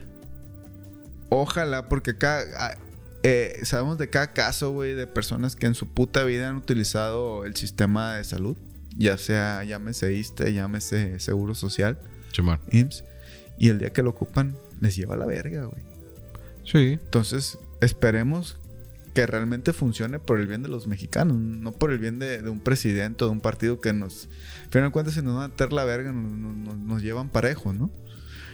Ojalá, 1.28 1.88
porque 1.88 2.16
cada, 2.16 2.76
eh, 3.22 3.60
sabemos 3.64 3.98
de 3.98 4.08
cada 4.10 4.32
caso, 4.32 4.70
güey, 4.72 4.94
de 4.94 5.06
personas 5.06 5.56
que 5.56 5.66
en 5.66 5.74
su 5.74 5.88
puta 5.88 6.24
vida 6.24 6.48
han 6.48 6.56
utilizado 6.56 7.44
el 7.44 7.56
sistema 7.56 8.14
de 8.14 8.24
salud, 8.24 8.56
ya 8.96 9.18
sea, 9.18 9.64
llámese 9.64 10.12
ISTE, 10.14 10.52
llámese 10.52 11.18
Seguro 11.20 11.54
Social. 11.54 11.98
IMSS, 12.70 13.04
y 13.58 13.70
el 13.70 13.78
día 13.78 13.90
que 13.90 14.02
lo 14.02 14.10
ocupan 14.10 14.56
les 14.80 14.94
lleva 14.96 15.14
a 15.14 15.18
la 15.18 15.26
verga, 15.26 15.64
güey. 15.64 15.82
Sí. 16.64 16.98
Entonces, 17.02 17.58
esperemos 17.80 18.58
que 19.14 19.26
realmente 19.26 19.72
funcione 19.72 20.18
por 20.18 20.38
el 20.40 20.46
bien 20.46 20.62
de 20.62 20.68
los 20.68 20.86
mexicanos, 20.86 21.38
no 21.38 21.72
por 21.72 21.90
el 21.90 21.98
bien 21.98 22.18
de, 22.18 22.42
de 22.42 22.50
un 22.50 22.60
presidente 22.60 23.24
o 23.24 23.28
de 23.28 23.32
un 23.32 23.40
partido 23.40 23.80
que 23.80 23.92
nos, 23.94 24.28
al 24.66 24.70
final 24.70 24.88
de 24.90 24.92
cuentas, 24.92 25.14
si 25.14 25.22
nos 25.22 25.34
van 25.36 25.44
a 25.44 25.48
meter 25.48 25.72
la 25.72 25.84
verga, 25.84 26.12
nos, 26.12 26.30
nos- 26.32 26.76
nos 26.78 27.02
llevan 27.02 27.30
parejo, 27.30 27.72
¿no? 27.72 27.90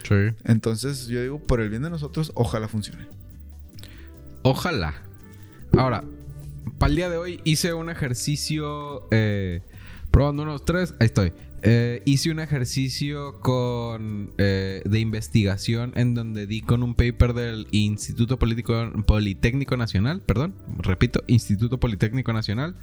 Sí. 0.03 0.35
Entonces, 0.43 1.07
yo 1.07 1.21
digo, 1.21 1.39
por 1.39 1.61
el 1.61 1.69
bien 1.69 1.83
de 1.83 1.89
nosotros, 1.89 2.31
ojalá 2.35 2.67
funcione. 2.67 3.05
Ojalá. 4.43 4.93
Ahora, 5.77 6.03
para 6.77 6.89
el 6.89 6.95
día 6.95 7.09
de 7.09 7.17
hoy 7.17 7.41
hice 7.43 7.73
un 7.73 7.89
ejercicio. 7.89 9.07
Eh, 9.11 9.61
probando 10.11 10.43
unos 10.43 10.65
tres. 10.65 10.93
Ahí 10.99 11.07
estoy. 11.07 11.33
Eh, 11.65 12.01
hice 12.03 12.29
un 12.29 12.41
ejercicio 12.41 13.39
con 13.39 14.33
eh, 14.37 14.81
de 14.83 14.99
investigación 14.99 15.93
en 15.95 16.13
donde 16.13 16.45
di 16.45 16.59
con 16.59 16.83
un 16.83 16.93
paper 16.93 17.33
del 17.33 17.67
Instituto 17.71 18.37
Político, 18.37 18.91
Politécnico 19.07 19.77
Nacional, 19.77 20.21
perdón, 20.21 20.55
repito, 20.79 21.23
Instituto 21.27 21.79
Politécnico 21.79 22.33
Nacional, 22.33 22.75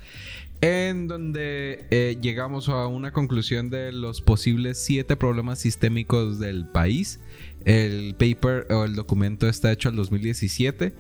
en 0.63 1.09
donde 1.09 1.89
eh, 1.91 2.17
llegamos 2.23 2.71
a 2.71 2.87
una 2.87 3.13
conclusión 3.13 3.69
de 3.69 3.93
los 3.93 4.23
posibles 4.23 4.79
siete 4.79 5.15
problemas 5.15 5.59
sistémicos 5.59 6.39
del 6.39 6.67
país. 6.67 7.21
El 7.67 8.15
paper 8.15 8.67
o 8.71 8.85
el 8.85 8.95
documento 8.95 9.47
está 9.47 9.73
hecho 9.73 9.91
en 9.91 9.97
2017 9.97 10.95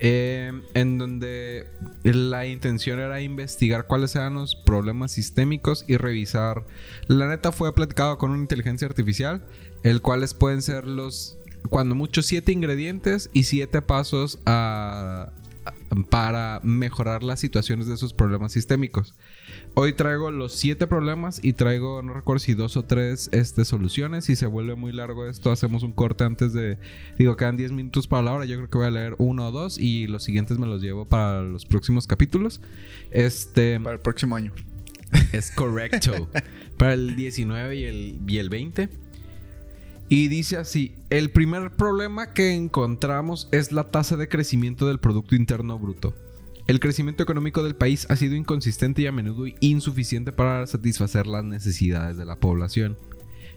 eh, 0.00 0.52
en 0.74 0.98
donde 0.98 1.66
la 2.02 2.46
intención 2.46 2.98
era 2.98 3.20
investigar 3.20 3.86
cuáles 3.86 4.14
eran 4.16 4.34
los 4.34 4.56
problemas 4.56 5.12
sistémicos 5.12 5.84
y 5.88 5.96
revisar. 5.96 6.64
La 7.06 7.28
neta 7.28 7.52
fue 7.52 7.74
platicado 7.74 8.18
con 8.18 8.30
una 8.30 8.40
inteligencia 8.40 8.86
artificial, 8.86 9.44
el 9.82 10.00
cuales 10.00 10.34
pueden 10.34 10.62
ser 10.62 10.86
los, 10.86 11.38
cuando 11.70 11.94
mucho, 11.94 12.22
siete 12.22 12.52
ingredientes 12.52 13.30
y 13.32 13.44
siete 13.44 13.82
pasos 13.82 14.38
para 16.10 16.60
mejorar 16.62 17.22
las 17.22 17.40
situaciones 17.40 17.86
de 17.86 17.94
esos 17.94 18.12
problemas 18.12 18.52
sistémicos. 18.52 19.14
Hoy 19.76 19.92
traigo 19.92 20.30
los 20.30 20.52
siete 20.52 20.86
problemas 20.86 21.40
y 21.42 21.52
traigo, 21.52 22.00
no 22.00 22.14
recuerdo 22.14 22.38
si 22.38 22.54
dos 22.54 22.76
o 22.76 22.84
tres 22.84 23.28
este, 23.32 23.64
soluciones. 23.64 24.24
Si 24.24 24.36
se 24.36 24.46
vuelve 24.46 24.76
muy 24.76 24.92
largo 24.92 25.26
esto, 25.26 25.50
hacemos 25.50 25.82
un 25.82 25.90
corte 25.90 26.22
antes 26.22 26.52
de... 26.52 26.78
Digo, 27.18 27.36
quedan 27.36 27.56
10 27.56 27.72
minutos 27.72 28.06
para 28.06 28.22
la 28.22 28.32
hora. 28.34 28.44
Yo 28.44 28.54
creo 28.56 28.70
que 28.70 28.78
voy 28.78 28.86
a 28.86 28.90
leer 28.92 29.16
uno 29.18 29.48
o 29.48 29.50
dos 29.50 29.76
y 29.76 30.06
los 30.06 30.22
siguientes 30.22 30.60
me 30.60 30.68
los 30.68 30.80
llevo 30.80 31.06
para 31.06 31.42
los 31.42 31.66
próximos 31.66 32.06
capítulos. 32.06 32.60
Este... 33.10 33.80
Para 33.80 33.96
el 33.96 34.00
próximo 34.00 34.36
año. 34.36 34.52
Es 35.32 35.50
correcto. 35.50 36.28
para 36.78 36.94
el 36.94 37.16
19 37.16 37.74
y 37.74 37.84
el, 37.84 38.20
y 38.28 38.38
el 38.38 38.50
20. 38.50 38.88
Y 40.08 40.28
dice 40.28 40.56
así, 40.56 40.94
el 41.10 41.30
primer 41.30 41.72
problema 41.72 42.32
que 42.32 42.52
encontramos 42.52 43.48
es 43.50 43.72
la 43.72 43.90
tasa 43.90 44.16
de 44.16 44.28
crecimiento 44.28 44.86
del 44.86 45.00
Producto 45.00 45.34
Interno 45.34 45.80
Bruto. 45.80 46.14
El 46.66 46.80
crecimiento 46.80 47.22
económico 47.22 47.62
del 47.62 47.76
país 47.76 48.06
ha 48.08 48.16
sido 48.16 48.34
inconsistente 48.36 49.02
y 49.02 49.06
a 49.06 49.12
menudo 49.12 49.44
insuficiente 49.60 50.32
para 50.32 50.66
satisfacer 50.66 51.26
las 51.26 51.44
necesidades 51.44 52.16
de 52.16 52.24
la 52.24 52.36
población. 52.36 52.96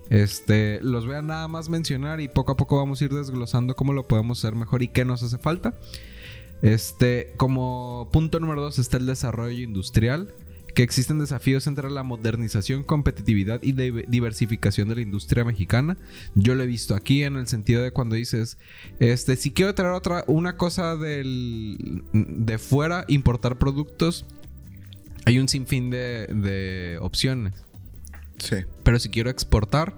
Este, 0.09 0.79
los 0.81 1.05
voy 1.05 1.15
a 1.15 1.21
nada 1.21 1.47
más 1.47 1.69
mencionar 1.69 2.19
y 2.19 2.27
poco 2.27 2.53
a 2.53 2.57
poco 2.57 2.77
vamos 2.77 3.01
a 3.01 3.05
ir 3.05 3.13
desglosando 3.13 3.75
cómo 3.75 3.93
lo 3.93 4.07
podemos 4.07 4.39
hacer 4.39 4.55
mejor 4.55 4.83
y 4.83 4.89
qué 4.89 5.05
nos 5.05 5.23
hace 5.23 5.37
falta. 5.37 5.77
Este, 6.61 7.33
como 7.37 8.09
punto 8.11 8.39
número 8.39 8.61
dos 8.61 8.79
está 8.79 8.97
el 8.97 9.05
desarrollo 9.05 9.63
industrial 9.63 10.33
que 10.77 10.83
existen 10.83 11.17
desafíos 11.17 11.65
entre 11.65 11.89
la 11.89 12.03
modernización, 12.03 12.83
competitividad 12.83 13.63
y 13.63 13.71
diversificación 13.71 14.87
de 14.89 14.93
la 14.93 15.01
industria 15.01 15.43
mexicana. 15.43 15.97
Yo 16.35 16.53
lo 16.53 16.61
he 16.61 16.67
visto 16.67 16.93
aquí 16.93 17.23
en 17.23 17.35
el 17.35 17.47
sentido 17.47 17.81
de 17.81 17.89
cuando 17.89 18.15
dices, 18.15 18.59
este, 18.99 19.37
si 19.37 19.49
quiero 19.49 19.73
traer 19.73 19.93
otra, 19.93 20.23
una 20.27 20.55
cosa 20.55 20.95
del, 20.95 22.03
de 22.13 22.59
fuera, 22.59 23.05
importar 23.07 23.57
productos, 23.57 24.27
hay 25.25 25.39
un 25.39 25.49
sinfín 25.49 25.89
de, 25.89 26.27
de 26.27 26.99
opciones. 27.01 27.55
Sí. 28.37 28.57
Pero 28.83 28.99
si 28.99 29.09
quiero 29.09 29.31
exportar, 29.31 29.95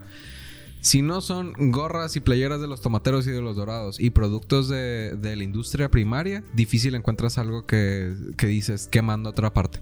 si 0.80 1.02
no 1.02 1.20
son 1.20 1.56
gorras 1.58 2.16
y 2.16 2.22
playeras 2.22 2.62
de 2.62 2.68
los 2.68 2.80
tomateros 2.80 3.28
y 3.28 3.32
de 3.32 3.42
los 3.42 3.58
dorados 3.58 4.00
y 4.00 4.12
productos 4.12 4.70
de, 4.70 5.18
de 5.18 5.36
la 5.36 5.44
industria 5.44 5.92
primaria, 5.92 6.42
difícil 6.54 6.96
encuentras 6.96 7.38
algo 7.38 7.66
que, 7.66 8.16
que 8.38 8.48
dices 8.48 8.88
quemando 8.90 9.32
otra 9.32 9.52
parte. 9.52 9.82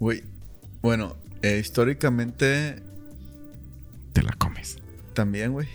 Güey, 0.00 0.31
bueno, 0.82 1.16
eh, 1.42 1.58
históricamente... 1.58 2.82
Te 4.12 4.22
la 4.22 4.32
comes. 4.32 4.78
También, 5.14 5.52
güey. 5.52 5.68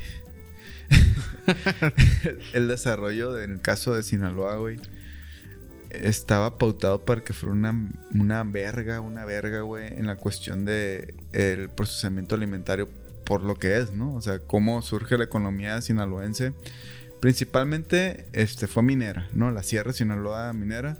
el 2.53 2.67
desarrollo, 2.67 3.41
en 3.41 3.53
el 3.53 3.61
caso 3.61 3.95
de 3.95 4.03
Sinaloa, 4.03 4.57
güey, 4.57 4.79
estaba 5.89 6.57
pautado 6.57 7.03
para 7.05 7.23
que 7.23 7.33
fuera 7.33 7.53
una, 7.53 7.89
una 8.13 8.43
verga, 8.43 9.01
una 9.01 9.25
verga, 9.25 9.61
güey, 9.61 9.87
en 9.87 10.07
la 10.07 10.17
cuestión 10.17 10.65
de 10.65 11.15
el 11.33 11.69
procesamiento 11.69 12.35
alimentario 12.35 12.89
por 13.25 13.41
lo 13.41 13.55
que 13.55 13.77
es, 13.77 13.91
¿no? 13.91 14.13
O 14.15 14.21
sea, 14.21 14.39
cómo 14.39 14.81
surge 14.81 15.17
la 15.17 15.25
economía 15.25 15.81
sinaloense. 15.81 16.53
Principalmente 17.19 18.27
este, 18.33 18.67
fue 18.67 18.83
minera, 18.83 19.27
¿no? 19.33 19.51
La 19.51 19.63
Sierra 19.63 19.91
Sinaloa 19.91 20.53
minera 20.53 20.97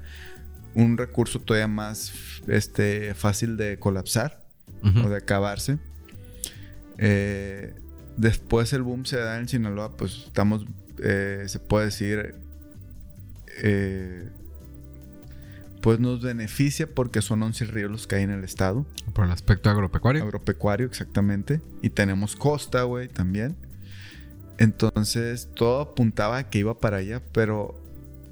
un 0.75 0.97
recurso 0.97 1.39
todavía 1.39 1.67
más 1.67 2.13
este, 2.47 3.13
fácil 3.13 3.57
de 3.57 3.79
colapsar 3.79 4.45
o 4.83 5.09
de 5.09 5.17
acabarse. 5.17 5.79
Eh, 6.97 7.73
después 8.15 8.73
el 8.73 8.83
boom 8.83 9.05
se 9.05 9.17
da 9.17 9.37
en 9.39 9.47
Sinaloa, 9.47 9.97
pues 9.97 10.25
estamos, 10.27 10.65
eh, 11.03 11.43
se 11.47 11.59
puede 11.59 11.85
decir, 11.85 12.35
eh, 13.63 14.29
pues 15.81 15.99
nos 15.99 16.21
beneficia 16.21 16.87
porque 16.87 17.21
son 17.21 17.43
11 17.43 17.65
ríos 17.65 17.91
los 17.91 18.07
que 18.07 18.15
hay 18.15 18.23
en 18.23 18.31
el 18.31 18.43
estado. 18.43 18.85
Por 19.13 19.25
el 19.25 19.31
aspecto 19.31 19.69
agropecuario. 19.69 20.23
Agropecuario, 20.23 20.87
exactamente. 20.87 21.61
Y 21.81 21.89
tenemos 21.89 22.35
costa, 22.35 22.83
güey, 22.83 23.07
también. 23.07 23.55
Entonces 24.57 25.49
todo 25.53 25.81
apuntaba 25.81 26.37
a 26.37 26.49
que 26.49 26.59
iba 26.59 26.79
para 26.79 26.97
allá, 26.97 27.21
pero 27.31 27.79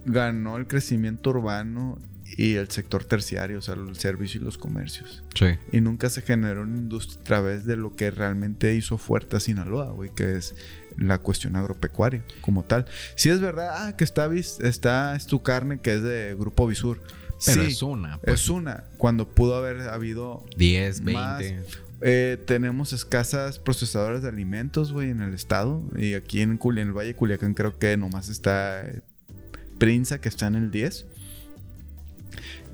ganó 0.05 0.57
el 0.57 0.67
crecimiento 0.67 1.31
urbano 1.31 1.97
y 2.37 2.55
el 2.55 2.69
sector 2.69 3.03
terciario, 3.03 3.59
o 3.59 3.61
sea, 3.61 3.75
el 3.75 3.95
servicio 3.95 4.41
y 4.41 4.43
los 4.43 4.57
comercios. 4.57 5.23
Sí. 5.35 5.57
Y 5.71 5.81
nunca 5.81 6.09
se 6.09 6.21
generó 6.21 6.63
una 6.63 6.77
industria 6.77 7.21
a 7.21 7.23
través 7.23 7.65
de 7.65 7.77
lo 7.77 7.95
que 7.95 8.11
realmente 8.11 8.75
hizo 8.75 8.97
fuerte 8.97 9.37
a 9.37 9.39
Sinaloa, 9.39 9.91
güey, 9.91 10.09
que 10.13 10.35
es 10.35 10.55
la 10.97 11.19
cuestión 11.19 11.55
agropecuaria 11.55 12.23
como 12.41 12.63
tal. 12.63 12.85
Si 13.15 13.29
es 13.29 13.39
verdad, 13.39 13.69
ah, 13.87 13.97
que 13.97 14.03
está, 14.03 14.29
está 14.33 15.15
es 15.15 15.27
tu 15.27 15.43
carne 15.43 15.79
que 15.79 15.95
es 15.95 16.01
de 16.01 16.35
Grupo 16.37 16.67
Visur. 16.67 17.01
Pero 17.45 17.61
es 17.63 17.81
una. 17.81 18.17
Pues. 18.19 18.41
Es 18.41 18.49
una. 18.49 18.85
Cuando 18.97 19.27
pudo 19.27 19.55
haber 19.55 19.81
habido 19.89 20.45
10, 20.57 21.03
20. 21.03 21.63
Eh, 22.01 22.37
tenemos 22.45 22.93
escasas 22.93 23.59
procesadoras 23.59 24.21
de 24.21 24.29
alimentos, 24.29 24.91
güey, 24.91 25.09
en 25.09 25.21
el 25.21 25.33
estado. 25.33 25.83
Y 25.97 26.13
aquí 26.13 26.41
en, 26.41 26.59
en 26.61 26.77
el 26.77 26.93
Valle 26.93 27.09
de 27.09 27.15
Culiacán 27.15 27.53
creo 27.53 27.77
que 27.77 27.97
nomás 27.97 28.29
está 28.29 28.85
Prinza, 29.77 30.19
que 30.19 30.29
está 30.29 30.47
en 30.47 30.55
el 30.55 30.71
10. 30.71 31.05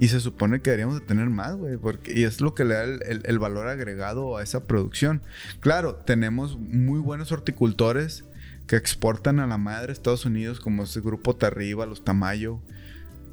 Y 0.01 0.07
se 0.07 0.19
supone 0.19 0.63
que 0.63 0.71
deberíamos 0.71 0.99
de 0.99 1.05
tener 1.05 1.29
más, 1.29 1.55
güey, 1.55 1.77
porque 1.77 2.19
y 2.19 2.23
es 2.23 2.41
lo 2.41 2.55
que 2.55 2.65
le 2.65 2.73
da 2.73 2.85
el, 2.85 3.37
valor 3.37 3.67
agregado 3.67 4.35
a 4.35 4.41
esa 4.41 4.65
producción. 4.65 5.21
Claro, 5.59 5.93
tenemos 5.93 6.57
muy 6.57 6.99
buenos 6.99 7.31
horticultores 7.31 8.25
que 8.65 8.77
exportan 8.77 9.39
a 9.39 9.45
la 9.45 9.59
madre 9.59 9.93
Estados 9.93 10.25
Unidos, 10.25 10.59
como 10.59 10.85
ese 10.85 11.01
grupo 11.01 11.35
Tarriba, 11.35 11.85
los 11.85 12.03
Tamayo. 12.03 12.61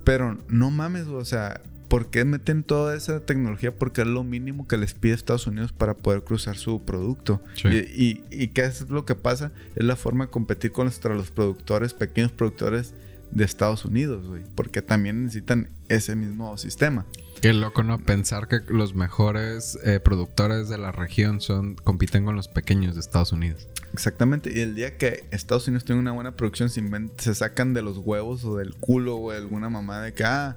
Pero 0.05 0.37
no 0.49 0.71
mames, 0.71 1.07
o 1.07 1.25
sea, 1.25 1.63
¿por 1.89 2.11
qué 2.11 2.27
meten 2.27 2.63
toda 2.63 2.95
esa 2.95 3.21
tecnología? 3.21 3.75
Porque 3.75 4.03
es 4.03 4.07
lo 4.07 4.23
mínimo 4.23 4.69
que 4.69 4.77
les 4.77 4.93
pide 4.93 5.15
Estados 5.15 5.47
Unidos 5.47 5.73
para 5.73 5.95
poder 5.95 6.23
cruzar 6.23 6.59
su 6.59 6.85
producto. 6.85 7.43
Y, 7.65 8.23
y, 8.31 8.49
qué 8.49 8.67
es 8.67 8.91
lo 8.91 9.07
que 9.07 9.15
pasa? 9.15 9.53
Es 9.75 9.85
la 9.85 9.97
forma 9.97 10.27
de 10.27 10.31
competir 10.31 10.73
contra 10.73 11.15
los 11.15 11.31
productores, 11.31 11.95
pequeños 11.95 12.31
productores 12.31 12.93
de 13.31 13.45
Estados 13.45 13.87
Unidos, 13.87 14.27
güey. 14.27 14.43
Porque 14.55 14.83
también 14.83 15.25
necesitan 15.25 15.71
ese 15.89 16.17
mismo 16.17 16.57
sistema. 16.59 17.07
Qué 17.41 17.53
loco, 17.53 17.85
¿no? 17.85 17.99
Pensar 17.99 18.49
que 18.49 18.61
los 18.69 18.95
mejores 18.95 19.79
eh, 19.85 20.01
productores 20.01 20.69
de 20.69 20.79
la 20.79 20.91
región 20.91 21.41
son 21.41 21.77
compiten 21.77 22.25
con 22.25 22.35
los 22.35 22.49
pequeños 22.49 22.95
de 22.95 23.01
Estados 23.01 23.33
Unidos. 23.33 23.69
Exactamente. 23.93 24.53
Y 24.55 24.61
el 24.61 24.75
día 24.75 24.97
que 24.97 25.25
Estados 25.31 25.69
Unidos 25.69 25.85
tiene 25.85 26.01
una 26.01 26.13
buena 26.13 26.37
producción, 26.37 26.69
se, 26.69 27.35
sacan 27.35 27.75
de 27.75 27.83
los 27.83 27.99
huevos 27.99 28.45
o 28.45 28.57
del 28.57 28.75
culo 28.75 29.17
o 29.17 29.31
alguna 29.31 29.71
mamá 29.71 30.03
de 30.03 30.15
que, 30.15 30.25
ah, 30.25 30.57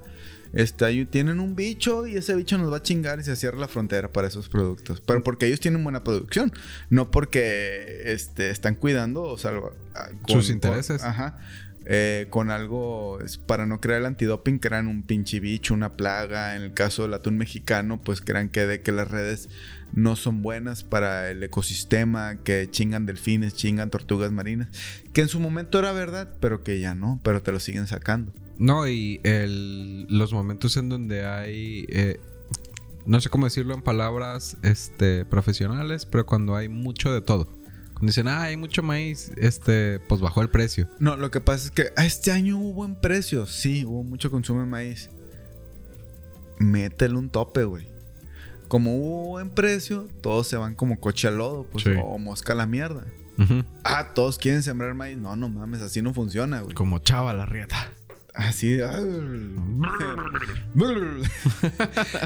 este, 0.52 1.06
tienen 1.06 1.40
un 1.40 1.54
bicho 1.54 2.06
y 2.06 2.16
ese 2.16 2.34
bicho 2.34 2.58
nos 2.58 2.70
va 2.70 2.78
a 2.78 2.82
chingar 2.82 3.20
y 3.20 3.24
se 3.24 3.36
cierra 3.36 3.58
la 3.58 3.68
frontera 3.68 4.12
para 4.12 4.28
esos 4.28 4.48
productos. 4.48 5.00
Pero 5.00 5.22
porque 5.22 5.46
ellos 5.46 5.60
tienen 5.60 5.82
buena 5.82 6.02
producción, 6.02 6.52
no 6.90 7.10
porque 7.10 8.02
este, 8.06 8.50
están 8.50 8.74
cuidando 8.74 9.22
o 9.22 9.38
sea, 9.38 9.52
sus 10.26 10.50
intereses. 10.50 11.02
ajá 11.04 11.38
eh, 11.86 12.26
con 12.30 12.50
algo 12.50 13.18
para 13.46 13.66
no 13.66 13.80
crear 13.80 14.00
el 14.00 14.06
antidoping, 14.06 14.58
crean 14.58 14.88
un 14.88 15.02
pinche 15.02 15.40
bicho, 15.40 15.74
una 15.74 15.96
plaga. 15.96 16.56
En 16.56 16.62
el 16.62 16.72
caso 16.72 17.02
del 17.02 17.14
atún 17.14 17.36
mexicano, 17.36 18.02
pues 18.02 18.20
crean 18.20 18.48
que 18.48 18.66
de 18.66 18.82
que 18.82 18.92
las 18.92 19.10
redes 19.10 19.48
no 19.92 20.16
son 20.16 20.42
buenas 20.42 20.84
para 20.84 21.30
el 21.30 21.42
ecosistema, 21.42 22.36
que 22.42 22.68
chingan 22.70 23.06
delfines, 23.06 23.54
chingan 23.54 23.90
tortugas 23.90 24.32
marinas, 24.32 24.68
que 25.12 25.22
en 25.22 25.28
su 25.28 25.40
momento 25.40 25.78
era 25.78 25.92
verdad, 25.92 26.34
pero 26.40 26.62
que 26.62 26.80
ya 26.80 26.94
no, 26.94 27.20
pero 27.22 27.42
te 27.42 27.52
lo 27.52 27.60
siguen 27.60 27.86
sacando. 27.86 28.32
No, 28.58 28.86
y 28.86 29.20
los 30.08 30.32
momentos 30.32 30.76
en 30.76 30.88
donde 30.88 31.26
hay, 31.26 31.86
eh, 31.88 32.20
no 33.06 33.20
sé 33.20 33.28
cómo 33.28 33.46
decirlo 33.46 33.74
en 33.74 33.82
palabras 33.82 34.56
este, 34.62 35.24
profesionales, 35.24 36.06
pero 36.06 36.26
cuando 36.26 36.54
hay 36.54 36.68
mucho 36.68 37.12
de 37.12 37.20
todo 37.20 37.61
Dicen, 38.02 38.26
ah, 38.26 38.42
hay 38.42 38.56
mucho 38.56 38.82
maíz, 38.82 39.30
este, 39.36 40.00
pues 40.00 40.20
bajó 40.20 40.42
el 40.42 40.50
precio. 40.50 40.88
No, 40.98 41.16
lo 41.16 41.30
que 41.30 41.40
pasa 41.40 41.66
es 41.66 41.70
que 41.70 41.92
ah, 41.96 42.04
este 42.04 42.32
año 42.32 42.58
hubo 42.58 42.72
buen 42.72 42.96
precio. 42.96 43.46
Sí, 43.46 43.84
hubo 43.84 44.02
mucho 44.02 44.28
consumo 44.28 44.58
de 44.58 44.66
maíz. 44.66 45.08
Métele 46.58 47.14
un 47.14 47.30
tope, 47.30 47.62
güey. 47.62 47.86
Como 48.66 48.96
hubo 48.96 49.28
buen 49.28 49.50
precio, 49.50 50.08
todos 50.20 50.48
se 50.48 50.56
van 50.56 50.74
como 50.74 50.98
coche 50.98 51.28
al 51.28 51.38
lodo, 51.38 51.64
pues, 51.70 51.84
o 52.02 52.18
mosca 52.18 52.54
a 52.54 52.56
la 52.56 52.66
mierda. 52.66 53.04
Ah, 53.84 54.12
todos 54.14 54.36
quieren 54.36 54.64
sembrar 54.64 54.94
maíz. 54.94 55.16
No, 55.16 55.36
no 55.36 55.48
mames, 55.48 55.80
así 55.80 56.02
no 56.02 56.12
funciona, 56.12 56.60
güey. 56.60 56.74
Como 56.74 56.98
chava 56.98 57.32
la 57.32 57.46
rieta. 57.46 57.92
Así. 58.34 58.78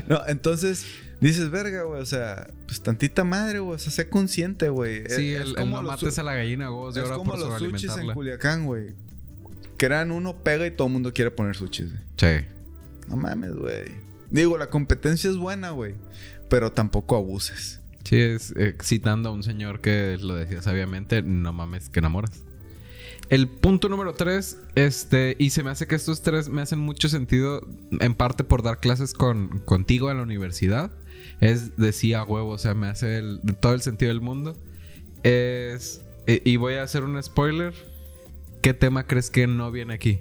no, 0.08 0.26
entonces 0.28 0.86
dices, 1.20 1.50
verga, 1.50 1.82
güey. 1.82 2.00
O 2.00 2.06
sea, 2.06 2.48
pues 2.66 2.80
tantita 2.82 3.24
madre, 3.24 3.58
güey. 3.58 3.76
O 3.76 3.78
sea, 3.78 3.90
sé 3.92 4.08
consciente, 4.08 4.68
güey. 4.68 5.04
Sí, 5.08 5.34
el, 5.34 5.54
como 5.54 5.82
no 5.82 5.88
mates 5.88 6.18
a 6.18 6.22
la 6.22 6.34
gallina, 6.34 6.68
güey. 6.68 6.96
Es 6.96 7.10
como 7.10 7.36
los 7.36 7.58
sushis 7.58 7.96
en 7.96 8.12
Culiacán, 8.12 8.66
güey. 8.66 8.94
crean 9.76 10.12
uno, 10.12 10.36
pega 10.42 10.66
y 10.66 10.70
todo 10.70 10.86
el 10.86 10.92
mundo 10.92 11.12
quiere 11.12 11.30
poner 11.30 11.56
sushis, 11.56 11.90
güey. 11.90 12.02
Sí. 12.16 12.46
No 13.08 13.16
mames, 13.16 13.54
güey. 13.54 14.06
Digo, 14.30 14.58
la 14.58 14.68
competencia 14.68 15.30
es 15.30 15.36
buena, 15.36 15.70
güey. 15.70 15.94
Pero 16.48 16.72
tampoco 16.72 17.16
abuses. 17.16 17.80
Sí, 18.04 18.20
es 18.20 18.52
eh, 18.56 18.76
citando 18.80 19.30
a 19.30 19.32
un 19.32 19.42
señor 19.42 19.80
que 19.80 20.16
lo 20.20 20.36
decía 20.36 20.62
sabiamente, 20.62 21.22
no 21.22 21.52
mames, 21.52 21.88
que 21.88 21.98
enamoras. 21.98 22.45
El 23.28 23.48
punto 23.48 23.88
número 23.88 24.14
tres, 24.14 24.58
este, 24.76 25.34
y 25.38 25.50
se 25.50 25.62
me 25.64 25.70
hace 25.70 25.86
que 25.86 25.94
estos 25.96 26.22
tres 26.22 26.48
me 26.48 26.62
hacen 26.62 26.78
mucho 26.78 27.08
sentido, 27.08 27.66
en 28.00 28.14
parte 28.14 28.44
por 28.44 28.62
dar 28.62 28.78
clases 28.78 29.14
con, 29.14 29.58
contigo 29.60 30.10
en 30.10 30.18
la 30.18 30.22
universidad. 30.22 30.92
Es 31.40 31.76
decía 31.76 32.22
huevo, 32.24 32.50
o 32.50 32.58
sea, 32.58 32.74
me 32.74 32.86
hace 32.86 33.18
el- 33.18 33.40
todo 33.60 33.74
el 33.74 33.80
sentido 33.82 34.10
del 34.10 34.20
mundo. 34.20 34.56
Es, 35.24 36.02
y- 36.26 36.48
y 36.52 36.56
voy 36.56 36.74
a 36.74 36.82
hacer 36.84 37.02
un 37.04 37.20
spoiler. 37.22 37.74
¿Qué 38.62 38.74
tema 38.74 39.06
crees 39.06 39.30
que 39.30 39.46
no 39.46 39.70
viene 39.70 39.94
aquí? 39.94 40.20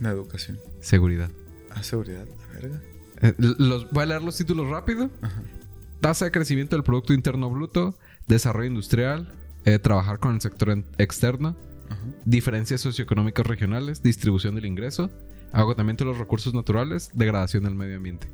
La 0.00 0.10
educación. 0.10 0.58
Seguridad. 0.80 1.30
Ah, 1.70 1.82
seguridad, 1.82 2.26
la 2.26 2.60
verga. 2.60 2.82
Eh, 3.22 3.34
los, 3.38 3.90
voy 3.90 4.02
a 4.02 4.06
leer 4.06 4.22
los 4.22 4.36
títulos 4.36 4.68
rápido. 4.68 5.10
Ajá. 5.22 5.42
Tasa 6.00 6.26
de 6.26 6.30
crecimiento 6.32 6.76
del 6.76 6.82
Producto 6.82 7.14
Interno 7.14 7.48
Bruto, 7.48 7.96
desarrollo 8.26 8.66
industrial, 8.68 9.32
eh, 9.64 9.78
trabajar 9.78 10.18
con 10.18 10.34
el 10.34 10.40
sector 10.40 10.70
en- 10.70 10.84
externo, 10.98 11.56
Ajá. 11.88 12.00
diferencias 12.24 12.80
socioeconómicas 12.80 13.46
regionales, 13.46 14.02
distribución 14.02 14.54
del 14.54 14.66
ingreso, 14.66 15.10
agotamiento 15.52 16.04
de 16.04 16.10
los 16.10 16.18
recursos 16.18 16.54
naturales, 16.54 17.10
degradación 17.14 17.64
del 17.64 17.74
medio 17.74 17.96
ambiente. 17.96 18.28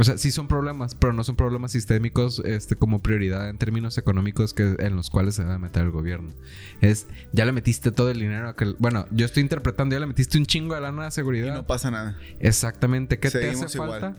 O 0.00 0.04
sea, 0.04 0.16
sí 0.16 0.30
son 0.30 0.46
problemas, 0.46 0.94
pero 0.94 1.12
no 1.12 1.24
son 1.24 1.34
problemas 1.34 1.72
sistémicos 1.72 2.40
este, 2.44 2.76
como 2.76 3.02
prioridad 3.02 3.48
en 3.50 3.58
términos 3.58 3.98
económicos 3.98 4.54
que, 4.54 4.76
en 4.78 4.94
los 4.94 5.10
cuales 5.10 5.34
se 5.34 5.42
debe 5.42 5.58
meter 5.58 5.82
el 5.82 5.90
gobierno. 5.90 6.30
Es, 6.80 7.08
ya 7.32 7.44
le 7.44 7.50
metiste 7.50 7.90
todo 7.90 8.08
el 8.12 8.20
dinero 8.20 8.48
a 8.48 8.54
que... 8.54 8.76
Bueno, 8.78 9.06
yo 9.10 9.26
estoy 9.26 9.42
interpretando, 9.42 9.96
ya 9.96 9.98
le 10.00 10.06
metiste 10.06 10.38
un 10.38 10.46
chingo 10.46 10.76
de 10.76 10.82
lana 10.82 11.08
Y 11.08 11.10
seguridad. 11.10 11.52
no 11.52 11.66
pasa 11.66 11.90
nada. 11.90 12.16
Exactamente. 12.38 13.18
¿Qué 13.18 13.28
te 13.28 13.50
hace 13.50 13.76
igual. 13.76 13.90
falta? 14.00 14.16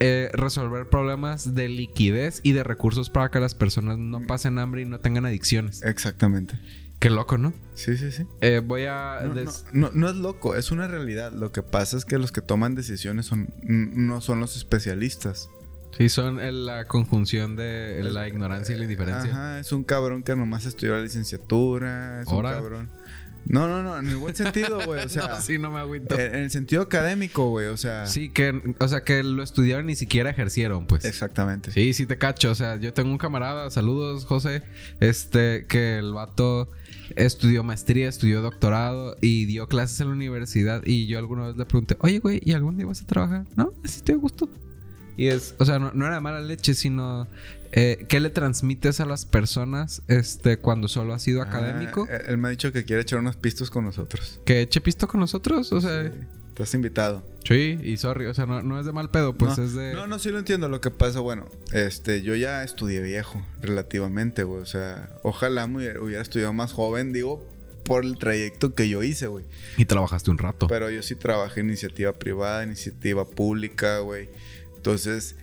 Eh, 0.00 0.30
resolver 0.32 0.88
problemas 0.88 1.54
de 1.54 1.68
liquidez 1.68 2.40
y 2.42 2.50
de 2.50 2.64
recursos 2.64 3.08
para 3.08 3.30
que 3.30 3.38
las 3.38 3.54
personas 3.54 3.98
Mm. 3.98 4.10
no 4.10 4.26
pasen 4.26 4.58
hambre 4.58 4.82
y 4.82 4.84
no 4.86 4.98
tengan 4.98 5.26
adicciones. 5.26 5.84
Exactamente. 5.84 6.58
Qué 7.00 7.08
loco, 7.10 7.38
¿no? 7.38 7.52
Sí, 7.74 7.96
sí, 7.96 8.12
sí. 8.12 8.26
Eh, 8.42 8.60
voy 8.64 8.84
a... 8.84 9.20
No, 9.24 9.34
des- 9.34 9.64
no, 9.72 9.88
no- 9.88 9.92
no 9.94 10.08
es 10.10 10.16
loco, 10.16 10.54
es 10.54 10.70
una 10.70 10.86
realidad. 10.86 11.32
Lo 11.32 11.50
que 11.50 11.62
pasa 11.62 11.96
es 11.96 12.04
que 12.04 12.18
los 12.18 12.30
que 12.30 12.42
toman 12.42 12.74
decisiones 12.74 13.26
son, 13.26 13.48
no 13.62 14.20
son 14.20 14.38
los 14.38 14.56
especialistas. 14.56 15.48
Sí, 15.96 16.08
son 16.10 16.38
el- 16.40 16.66
la 16.66 16.84
conjunción 16.84 17.56
de 17.56 18.02
la 18.04 18.28
ignorancia 18.28 18.74
y 18.74 18.78
la 18.78 18.84
indiferencia. 18.84 19.30
Ajá, 19.32 19.58
es 19.60 19.72
un 19.72 19.82
cabrón 19.82 20.22
que 20.22 20.36
nomás 20.36 20.66
estudió 20.66 20.94
la 20.94 21.00
licenciatura. 21.02 22.20
Es 22.20 22.28
un 22.28 22.42
cabrón. 22.42 22.90
No, 23.46 23.66
no, 23.66 23.82
no, 23.82 23.98
en 23.98 24.08
el 24.08 24.16
buen 24.16 24.34
sentido, 24.34 24.80
güey. 24.86 25.04
O 25.04 25.08
sea, 25.08 25.28
no, 25.28 25.40
sí, 25.40 25.58
no 25.58 25.70
me 25.70 25.80
agüito. 25.80 26.14
en, 26.14 26.34
en 26.34 26.42
el 26.42 26.50
sentido 26.50 26.82
académico, 26.82 27.48
güey. 27.50 27.66
O 27.66 27.76
sea, 27.76 28.06
sí, 28.06 28.30
que... 28.30 28.74
O 28.78 28.88
sea, 28.88 29.02
que 29.02 29.22
lo 29.22 29.42
estudiaron 29.42 29.86
y 29.86 29.88
ni 29.88 29.96
siquiera 29.96 30.30
ejercieron, 30.30 30.86
pues. 30.86 31.04
exactamente. 31.04 31.72
Sí, 31.72 31.92
sí 31.92 32.06
te 32.06 32.18
cacho. 32.18 32.50
O 32.50 32.54
sea, 32.54 32.76
yo 32.76 32.92
tengo 32.92 33.10
un 33.10 33.18
camarada, 33.18 33.70
saludos, 33.70 34.24
José, 34.24 34.62
este, 35.00 35.66
que 35.66 35.98
el 35.98 36.12
vato 36.12 36.70
estudió 37.16 37.64
maestría, 37.64 38.08
estudió 38.08 38.40
doctorado 38.42 39.16
y 39.20 39.46
dio 39.46 39.68
clases 39.68 40.00
en 40.00 40.08
la 40.08 40.14
universidad. 40.14 40.82
Y 40.84 41.06
yo 41.06 41.18
alguna 41.18 41.48
vez 41.48 41.56
le 41.56 41.64
pregunté, 41.66 41.96
oye, 42.00 42.18
güey, 42.18 42.40
¿y 42.44 42.52
algún 42.52 42.76
día 42.76 42.86
vas 42.86 43.02
a 43.02 43.06
trabajar? 43.06 43.46
No, 43.56 43.72
así 43.84 44.00
a 44.12 44.16
gusto. 44.16 44.48
Y 45.16 45.26
es, 45.26 45.54
o 45.58 45.64
sea, 45.64 45.78
no, 45.78 45.92
no 45.92 46.06
era 46.06 46.20
mala 46.20 46.40
leche, 46.40 46.72
sino 46.74 47.28
eh, 47.72 48.04
¿qué 48.08 48.20
le 48.20 48.30
transmites 48.30 49.00
a 49.00 49.06
las 49.06 49.24
personas 49.26 50.02
este, 50.08 50.58
cuando 50.58 50.88
solo 50.88 51.14
has 51.14 51.22
sido 51.22 51.40
Ah, 51.42 51.44
académico? 51.44 52.06
él- 52.10 52.22
él 52.28 52.38
me 52.38 52.48
ha 52.48 52.50
dicho 52.50 52.72
que 52.72 52.84
quiere 52.84 53.02
echar 53.02 53.18
unos 53.18 53.36
pistos 53.36 53.70
con 53.70 53.84
nosotros. 53.84 54.40
Que 54.44 54.60
eche 54.62 54.80
pisto 54.80 55.06
con 55.08 55.20
nosotros, 55.20 55.72
o 55.72 55.80
sea, 55.80 56.04
Sí, 56.04 56.10
Estás 56.50 56.74
invitado. 56.74 57.24
sí, 57.48 57.78
y 57.82 57.96
sorry, 57.96 58.26
o 58.26 58.34
sea, 58.34 58.44
no, 58.44 58.60
no 58.62 58.78
es 58.78 58.84
de 58.84 58.92
mal 58.92 59.10
pedo, 59.10 59.34
pues 59.34 59.56
no, 59.56 59.64
es 59.64 59.72
de. 59.74 59.94
No, 59.94 60.06
no, 60.06 60.18
sí 60.18 60.28
lo 60.30 60.38
entiendo. 60.38 60.68
Lo 60.68 60.80
que 60.82 60.90
pasa, 60.90 61.20
bueno, 61.20 61.46
este, 61.72 62.20
yo 62.22 62.34
ya 62.34 62.62
estudié 62.64 63.00
viejo, 63.00 63.40
relativamente, 63.62 64.42
güey. 64.42 64.60
O 64.60 64.66
sea, 64.66 65.08
ojalá 65.22 65.66
me 65.66 65.76
hubiera, 65.78 66.00
hubiera 66.02 66.20
estudiado 66.20 66.52
más 66.52 66.72
joven, 66.72 67.14
digo, 67.14 67.48
por 67.84 68.04
el 68.04 68.18
trayecto 68.18 68.74
que 68.74 68.90
yo 68.90 69.02
hice, 69.02 69.26
güey. 69.28 69.46
Y 69.78 69.86
trabajaste 69.86 70.30
un 70.30 70.36
rato. 70.36 70.66
Pero 70.66 70.90
yo 70.90 71.02
sí 71.02 71.14
trabajé 71.14 71.60
en 71.60 71.68
iniciativa 71.68 72.12
privada, 72.12 72.62
iniciativa 72.62 73.24
pública, 73.24 74.00
güey. 74.00 74.28
Entonces, 74.76 75.36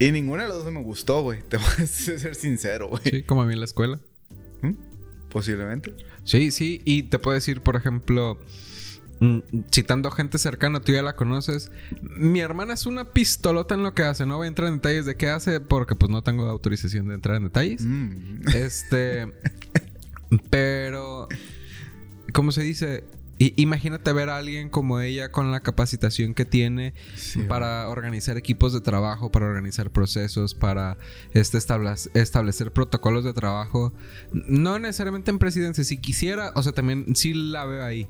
y 0.00 0.12
ninguna 0.12 0.44
de 0.44 0.48
las 0.48 0.64
dos 0.64 0.72
me 0.72 0.82
gustó, 0.82 1.22
güey. 1.22 1.42
Te 1.48 1.58
voy 1.58 1.66
a 1.66 1.86
ser 1.86 2.34
sincero, 2.34 2.88
güey. 2.88 3.02
Sí, 3.04 3.22
como 3.22 3.42
a 3.42 3.46
mí 3.46 3.52
en 3.52 3.60
la 3.60 3.66
escuela. 3.66 4.00
¿Mm? 4.62 4.72
Posiblemente. 5.28 5.94
Sí, 6.24 6.50
sí, 6.50 6.80
y 6.84 7.04
te 7.04 7.18
puedo 7.18 7.34
decir, 7.34 7.60
por 7.60 7.76
ejemplo, 7.76 8.38
mm, 9.20 9.38
citando 9.70 10.10
gente 10.10 10.38
cercana, 10.38 10.80
tú 10.80 10.92
ya 10.92 11.02
la 11.02 11.16
conoces. 11.16 11.70
Mi 12.00 12.40
hermana 12.40 12.74
es 12.74 12.86
una 12.86 13.12
pistolota 13.12 13.74
en 13.74 13.82
lo 13.82 13.94
que 13.94 14.02
hace. 14.02 14.24
No 14.24 14.38
voy 14.38 14.46
a 14.46 14.48
entrar 14.48 14.68
en 14.68 14.76
detalles 14.76 15.04
de 15.04 15.16
qué 15.16 15.28
hace 15.28 15.60
porque 15.60 15.94
pues 15.94 16.10
no 16.10 16.22
tengo 16.22 16.48
autorización 16.48 17.08
de 17.08 17.14
entrar 17.14 17.36
en 17.36 17.44
detalles. 17.44 17.82
Mm. 17.82 18.48
Este, 18.54 19.30
pero, 20.50 21.28
¿cómo 22.32 22.52
se 22.52 22.62
dice? 22.62 23.04
I- 23.42 23.54
imagínate 23.56 24.12
ver 24.12 24.28
a 24.28 24.36
alguien 24.36 24.68
como 24.68 25.00
ella 25.00 25.32
con 25.32 25.50
la 25.50 25.60
capacitación 25.60 26.34
que 26.34 26.44
tiene 26.44 26.92
Sí, 27.16 27.40
para 27.44 27.88
organizar 27.88 28.36
equipos 28.36 28.74
de 28.74 28.82
trabajo, 28.82 29.32
para 29.32 29.46
organizar 29.46 29.90
procesos, 29.90 30.54
para 30.54 30.98
este, 31.32 31.56
establec- 31.56 32.10
establecer 32.14 32.70
protocolos 32.70 33.24
de 33.24 33.32
trabajo. 33.32 33.94
No 34.32 34.78
necesariamente 34.78 35.30
en 35.30 35.38
presidencia, 35.38 35.82
si 35.84 35.96
quisiera, 35.96 36.52
o 36.54 36.62
sea, 36.62 36.72
también 36.72 37.16
sí 37.16 37.32
la 37.32 37.64
veo 37.64 37.82
ahí, 37.82 38.06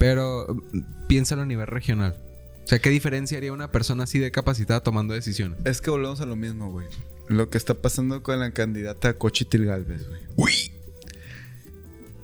pero 0.00 0.48
mm, 0.72 1.06
piénsalo 1.06 1.42
a 1.42 1.46
nivel 1.46 1.68
regional. 1.68 2.20
O 2.64 2.66
sea, 2.66 2.80
¿qué 2.80 2.90
diferencia 2.90 3.38
haría 3.38 3.52
una 3.52 3.70
persona 3.70 4.02
así 4.04 4.18
de 4.18 4.32
capacitada 4.32 4.80
tomando 4.82 5.14
decisiones? 5.14 5.58
Es 5.64 5.80
que 5.80 5.90
volvemos 5.90 6.20
a 6.20 6.26
lo 6.26 6.34
mismo, 6.36 6.72
güey. 6.72 6.88
Lo 7.28 7.50
que 7.50 7.56
está 7.58 7.74
pasando 7.74 8.22
con 8.24 8.40
la 8.40 8.50
candidata 8.50 9.14
Cochitil 9.14 9.64
Galvez, 9.64 10.08
güey. 10.08 10.20
Uy. 10.36 10.52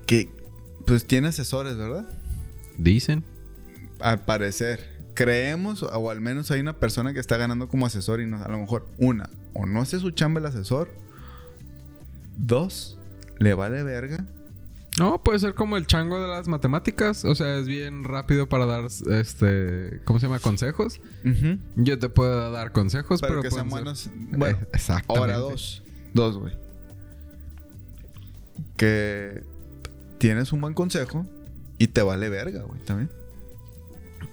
Que, 0.07 0.29
pues 0.87 1.05
tiene 1.07 1.29
asesores, 1.29 1.77
¿verdad? 1.77 2.09
Dicen. 2.79 3.25
Al 4.01 4.25
parecer. 4.25 4.97
Creemos, 5.15 5.83
o 5.83 6.11
al 6.11 6.21
menos 6.21 6.51
hay 6.53 6.61
una 6.61 6.75
persona 6.79 7.13
que 7.13 7.19
está 7.21 7.37
ganando 7.37 7.69
como 7.69 7.85
asesor 7.87 8.21
y 8.21 8.27
no, 8.27 8.41
a 8.43 8.49
lo 8.49 8.59
mejor, 8.59 8.87
una, 8.99 9.29
o 9.53 9.67
no 9.67 9.81
hace 9.83 9.99
su 9.99 10.13
chamba 10.13 10.39
el 10.41 10.47
asesor. 10.47 10.89
Dos, 12.37 12.97
le 13.39 13.53
vale 13.55 13.83
verga. 13.83 14.25
No, 14.97 15.23
puede 15.23 15.41
ser 15.41 15.55
como 15.55 15.77
el 15.77 15.87
chango 15.89 16.21
de 16.21 16.29
las 16.29 16.47
matemáticas. 16.49 17.25
O 17.25 17.35
sea, 17.35 17.57
es 17.59 17.67
bien 17.67 18.05
rápido 18.05 18.49
para 18.49 18.67
dar, 18.67 18.85
este, 18.85 20.01
¿cómo 20.05 20.21
se 20.21 20.27
llama? 20.27 20.39
Consejos. 20.39 21.01
Yo 21.77 21.99
te 21.99 22.09
puedo 22.09 22.51
dar 22.53 22.71
consejos, 22.73 23.21
Pero, 23.21 23.35
pero, 23.35 23.43
que 23.43 23.51
sean 23.51 23.69
pueden 23.69 23.95
ser- 23.97 24.13
buenos. 24.13 24.39
Bueno, 24.39 24.59
Eh, 24.63 24.69
exactamente. 24.73 25.19
ahora 25.21 25.37
dos. 25.39 25.83
Dos, 26.15 26.39
güey. 26.39 26.53
Que 28.77 29.43
tienes 30.19 30.53
un 30.53 30.61
buen 30.61 30.75
consejo 30.75 31.27
y 31.79 31.89
te 31.89 32.03
vale 32.03 32.29
verga, 32.29 32.63
güey, 32.63 32.81
también. 32.83 33.11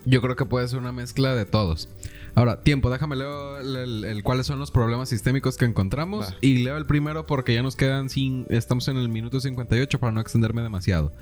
Yo 0.05 0.21
creo 0.21 0.35
que 0.35 0.45
puede 0.45 0.67
ser 0.67 0.79
una 0.79 0.91
mezcla 0.91 1.35
de 1.35 1.45
todos. 1.45 1.89
Ahora, 2.35 2.63
tiempo, 2.63 2.89
déjame 2.91 3.15
leo 3.15 3.57
el, 3.59 3.75
el- 3.75 4.03
el- 4.05 4.23
cuáles 4.23 4.45
son 4.45 4.59
los 4.59 4.69
problemas 4.71 5.09
sistémicos 5.09 5.57
que 5.57 5.65
encontramos. 5.65 6.25
Va. 6.27 6.35
Y 6.41 6.57
leo 6.63 6.75
el 6.77 6.85
primero 6.85 7.25
porque 7.25 7.53
ya 7.53 7.63
nos 7.63 7.75
quedan 7.75 8.09
sin. 8.09 8.45
Estamos 8.49 8.87
en 8.87 8.97
el 8.97 9.09
minuto 9.09 9.39
58 9.39 9.99
para 9.99 10.11
no 10.11 10.19
extenderme 10.21 10.61
demasiado. 10.61 11.13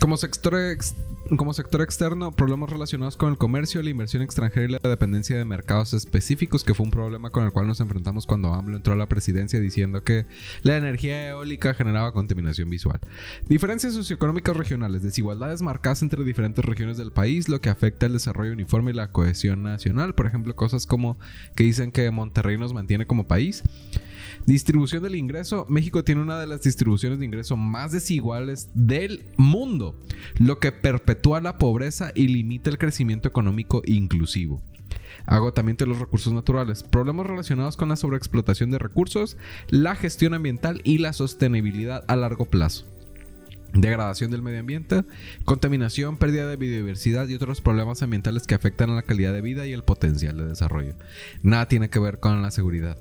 Como 0.00 0.16
sector, 0.16 0.54
como 1.36 1.52
sector 1.52 1.82
externo, 1.82 2.32
problemas 2.32 2.70
relacionados 2.70 3.16
con 3.16 3.30
el 3.30 3.36
comercio, 3.36 3.82
la 3.82 3.90
inversión 3.90 4.22
extranjera 4.22 4.66
y 4.66 4.68
la 4.68 4.78
dependencia 4.78 5.36
de 5.36 5.44
mercados 5.44 5.92
específicos, 5.92 6.64
que 6.64 6.72
fue 6.72 6.84
un 6.84 6.90
problema 6.90 7.30
con 7.30 7.44
el 7.44 7.52
cual 7.52 7.66
nos 7.66 7.80
enfrentamos 7.80 8.24
cuando 8.24 8.54
AMLO 8.54 8.76
entró 8.76 8.92
a 8.92 8.96
la 8.96 9.08
presidencia 9.08 9.60
diciendo 9.60 10.04
que 10.04 10.26
la 10.62 10.76
energía 10.76 11.28
eólica 11.28 11.74
generaba 11.74 12.12
contaminación 12.12 12.70
visual. 12.70 13.00
Diferencias 13.48 13.92
socioeconómicas 13.94 14.56
regionales, 14.56 15.02
desigualdades 15.02 15.62
marcadas 15.62 16.02
entre 16.02 16.24
diferentes 16.24 16.64
regiones 16.64 16.96
del 16.96 17.12
país, 17.12 17.48
lo 17.48 17.60
que 17.60 17.68
afecta 17.68 18.06
el 18.06 18.12
desarrollo 18.12 18.52
uniforme 18.52 18.92
y 18.92 18.94
la 18.94 19.12
cohesión 19.12 19.62
nacional. 19.62 20.14
Por 20.14 20.26
ejemplo, 20.26 20.54
cosas 20.54 20.86
como 20.86 21.18
que 21.54 21.64
dicen 21.64 21.92
que 21.92 22.10
Monterrey 22.10 22.56
nos 22.56 22.72
mantiene 22.72 23.06
como 23.06 23.26
país. 23.26 23.64
Distribución 24.48 25.02
del 25.02 25.14
ingreso. 25.14 25.66
México 25.68 26.04
tiene 26.04 26.22
una 26.22 26.40
de 26.40 26.46
las 26.46 26.62
distribuciones 26.62 27.18
de 27.18 27.26
ingreso 27.26 27.54
más 27.54 27.92
desiguales 27.92 28.70
del 28.72 29.26
mundo, 29.36 29.94
lo 30.38 30.58
que 30.58 30.72
perpetúa 30.72 31.42
la 31.42 31.58
pobreza 31.58 32.12
y 32.14 32.28
limita 32.28 32.70
el 32.70 32.78
crecimiento 32.78 33.28
económico 33.28 33.82
inclusivo. 33.84 34.62
Agotamiento 35.26 35.84
de 35.84 35.90
los 35.90 35.98
recursos 35.98 36.32
naturales. 36.32 36.82
Problemas 36.82 37.26
relacionados 37.26 37.76
con 37.76 37.90
la 37.90 37.96
sobreexplotación 37.96 38.70
de 38.70 38.78
recursos, 38.78 39.36
la 39.68 39.94
gestión 39.96 40.32
ambiental 40.32 40.80
y 40.82 40.96
la 40.96 41.12
sostenibilidad 41.12 42.06
a 42.08 42.16
largo 42.16 42.46
plazo. 42.46 42.86
Degradación 43.74 44.30
del 44.30 44.40
medio 44.40 44.60
ambiente, 44.60 45.04
contaminación, 45.44 46.16
pérdida 46.16 46.48
de 46.48 46.56
biodiversidad 46.56 47.28
y 47.28 47.34
otros 47.34 47.60
problemas 47.60 48.02
ambientales 48.02 48.46
que 48.46 48.54
afectan 48.54 48.88
a 48.88 48.94
la 48.94 49.02
calidad 49.02 49.34
de 49.34 49.42
vida 49.42 49.66
y 49.66 49.74
el 49.74 49.84
potencial 49.84 50.38
de 50.38 50.46
desarrollo. 50.46 50.94
Nada 51.42 51.68
tiene 51.68 51.90
que 51.90 51.98
ver 51.98 52.18
con 52.18 52.40
la 52.40 52.50
seguridad. 52.50 52.96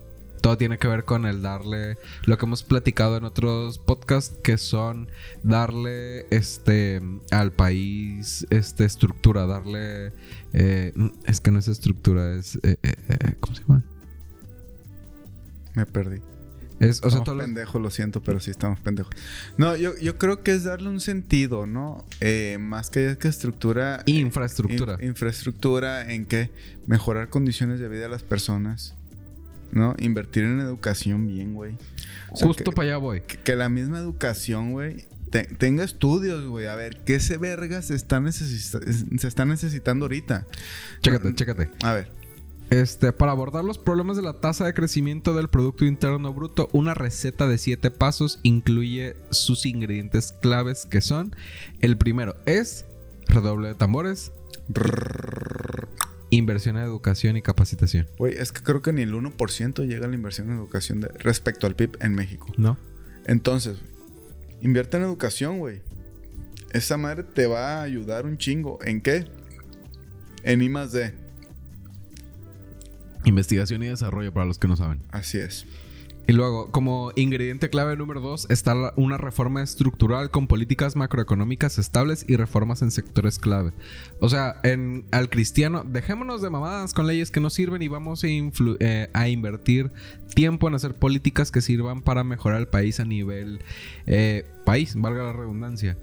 Todo 0.48 0.58
tiene 0.58 0.78
que 0.78 0.88
ver 0.88 1.04
con 1.04 1.26
el 1.26 1.42
darle 1.42 1.98
lo 2.24 2.38
que 2.38 2.46
hemos 2.46 2.64
platicado 2.64 3.18
en 3.18 3.26
otros 3.26 3.80
podcasts, 3.80 4.38
que 4.42 4.58
son 4.58 5.10
darle 5.44 6.26
este 6.30 7.02
al 7.32 7.52
país 7.52 8.48
este 8.50 8.86
estructura, 8.86 9.46
darle 9.46 10.14
eh, 10.54 10.94
es 11.26 11.42
que 11.42 11.52
no 11.52 11.60
es 11.60 11.68
estructura, 11.68 12.34
es 12.36 12.58
eh, 12.64 12.78
eh, 12.82 13.36
¿cómo 13.42 13.56
se 13.58 13.64
llama? 13.64 13.84
Me 15.76 15.86
perdí. 15.86 16.22
Es, 16.80 17.00
o 17.04 17.10
sea, 17.10 17.20
Estamos 17.20 17.28
lo- 17.40 17.44
pendejos, 17.44 17.82
lo 17.82 17.90
siento, 17.90 18.22
pero 18.24 18.40
sí 18.40 18.50
estamos 18.52 18.80
pendejos. 18.80 19.14
No, 19.58 19.76
yo, 19.76 19.98
yo 19.98 20.18
creo 20.18 20.44
que 20.44 20.52
es 20.54 20.64
darle 20.64 20.88
un 20.88 21.02
sentido, 21.02 21.66
¿no? 21.68 22.06
Eh, 22.22 22.58
más 22.60 22.90
que, 22.90 23.18
que 23.20 23.28
estructura. 23.28 24.04
eh, 24.06 24.12
infraestructura. 24.12 24.96
in- 25.02 25.08
infraestructura 25.10 26.10
en 26.14 26.26
que 26.26 26.52
mejorar 26.86 27.28
condiciones 27.30 27.82
de 27.82 27.90
vida 27.90 28.04
de 28.04 28.10
las 28.10 28.24
personas, 28.24 28.94
¿no? 29.72 29.96
Invertir 30.00 30.44
en 30.44 30.60
educación 30.60 31.28
bien, 31.28 31.54
güey. 31.54 31.76
O 32.32 32.38
sea, 32.38 32.48
Justo 32.48 32.64
que, 32.72 32.72
para 32.76 32.88
allá 32.90 32.98
voy. 32.98 33.22
que- 33.22 33.38
que 33.38 33.56
la 33.56 33.70
misma 33.70 34.00
educación, 34.00 34.72
güey, 34.72 35.06
te- 35.30 35.44
tenga 35.46 35.84
estudios, 35.84 36.46
güey. 36.46 36.68
A 36.68 36.76
ver, 36.76 37.02
¿qué 37.06 37.20
se 37.20 37.38
verga 37.38 37.82
se 37.82 37.96
está, 37.96 38.22
se 38.32 39.28
está 39.28 39.46
necesitando 39.46 40.06
ahorita? 40.06 40.46
Chécate, 41.02 41.34
chécate. 41.36 41.70
A 41.84 41.94
ver, 41.94 42.12
Este, 42.70 43.14
para 43.14 43.32
abordar 43.32 43.64
los 43.64 43.78
problemas 43.78 44.18
de 44.18 44.24
la 44.24 44.34
tasa 44.42 44.66
de 44.66 44.74
crecimiento 44.74 45.34
del 45.34 45.48
Producto 45.48 45.86
Interno 45.86 46.34
Bruto, 46.34 46.68
una 46.74 46.94
receta 46.94 47.48
de 47.48 47.58
siete 47.58 47.92
pasos 47.92 48.40
incluye 48.44 49.16
sus 49.30 49.66
ingredientes 49.66 50.34
claves 50.42 50.86
que 50.86 51.00
son: 51.00 51.34
el 51.80 51.98
primero 51.98 52.36
es 52.46 52.86
redoble 53.30 53.70
de 53.70 53.76
tambores, 53.76 54.34
inversión 56.30 56.78
en 56.78 56.84
educación 56.84 57.38
y 57.38 57.42
capacitación. 57.42 58.08
güey, 58.18 58.34
es 58.38 58.52
que 58.52 58.62
creo 58.62 58.82
que 58.82 58.92
ni 58.94 59.02
el 59.04 59.14
1% 59.14 59.86
llega 59.88 60.06
a 60.06 60.10
la 60.10 60.16
inversión 60.16 60.50
en 60.50 60.58
educación 60.58 61.00
de- 61.02 61.08
respecto 61.20 61.68
al 61.68 61.76
PIB 61.76 61.98
en 62.02 62.14
México. 62.16 62.48
¿No? 62.58 62.78
Entonces, 63.26 63.78
invierte 64.62 64.98
en 64.98 65.04
educación, 65.04 65.60
güey. 65.60 65.82
Esa 66.74 66.98
madre 66.98 67.24
te 67.24 67.48
va 67.48 67.80
a 67.80 67.84
ayudar 67.84 68.26
un 68.26 68.38
chingo. 68.38 68.80
¿En 68.84 69.00
qué? 69.02 69.26
En 70.44 70.62
I 70.62 70.70
más 70.70 70.92
D. 70.92 71.14
Investigación 73.26 73.84
y 73.84 73.88
desarrollo 73.88 74.34
para 74.34 74.46
los 74.46 74.58
que 74.60 74.68
no 74.68 74.76
saben. 74.78 75.02
Así 75.12 75.38
es. 75.38 75.66
Y 76.30 76.34
luego, 76.34 76.72
como 76.72 77.14
ingrediente 77.16 77.70
clave 77.70 77.96
número 77.96 78.20
dos, 78.20 78.48
está 78.50 78.94
una 78.98 79.18
reforma 79.18 79.64
estructural 79.64 80.30
con 80.30 80.48
políticas 80.48 80.98
macroeconómicas 80.98 81.78
estables 81.78 82.26
y 82.28 82.36
reformas 82.36 82.82
en 82.82 82.92
sectores 82.92 83.40
clave. 83.40 83.72
O 84.20 84.28
sea, 84.28 84.60
en, 84.64 85.06
al 85.12 85.30
cristiano, 85.30 85.86
dejémonos 85.88 86.42
de 86.42 86.50
mamadas 86.50 86.94
con 86.94 87.08
leyes 87.08 87.32
que 87.32 87.40
no 87.40 87.50
sirven 87.50 87.82
y 87.82 87.88
vamos 87.88 88.26
a, 88.26 88.28
eh, 88.28 89.10
invertir 89.30 89.90
tiempo 90.36 90.68
en 90.68 90.76
hacer 90.76 90.96
políticas 90.96 91.50
que 91.50 91.62
sirvan 91.62 92.02
para 92.02 92.26
mejorar 92.26 92.60
el 92.60 92.68
país 92.68 93.00
a 93.00 93.06
nivel 93.06 93.62
eh, 94.06 94.46
país, 94.66 94.96
valga 94.98 95.24
la 95.24 95.32
redundancia. 95.32 95.98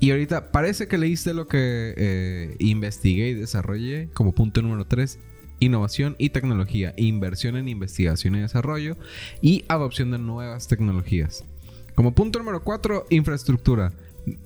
Y 0.00 0.10
ahorita 0.10 0.50
parece 0.50 0.88
que 0.88 0.98
leíste 0.98 1.34
lo 1.34 1.46
que 1.46 1.94
eh, 1.96 2.56
investigué 2.58 3.28
y 3.28 3.34
desarrollé 3.34 4.08
como 4.12 4.32
punto 4.32 4.60
número 4.60 4.86
3. 4.86 5.20
Innovación 5.60 6.14
y 6.18 6.30
tecnología, 6.30 6.94
inversión 6.96 7.56
en 7.56 7.68
investigación 7.68 8.36
y 8.36 8.40
desarrollo 8.40 8.96
y 9.40 9.64
adopción 9.68 10.10
de 10.10 10.18
nuevas 10.18 10.68
tecnologías. 10.68 11.44
Como 11.94 12.14
punto 12.14 12.38
número 12.38 12.62
4, 12.62 13.06
infraestructura. 13.10 13.92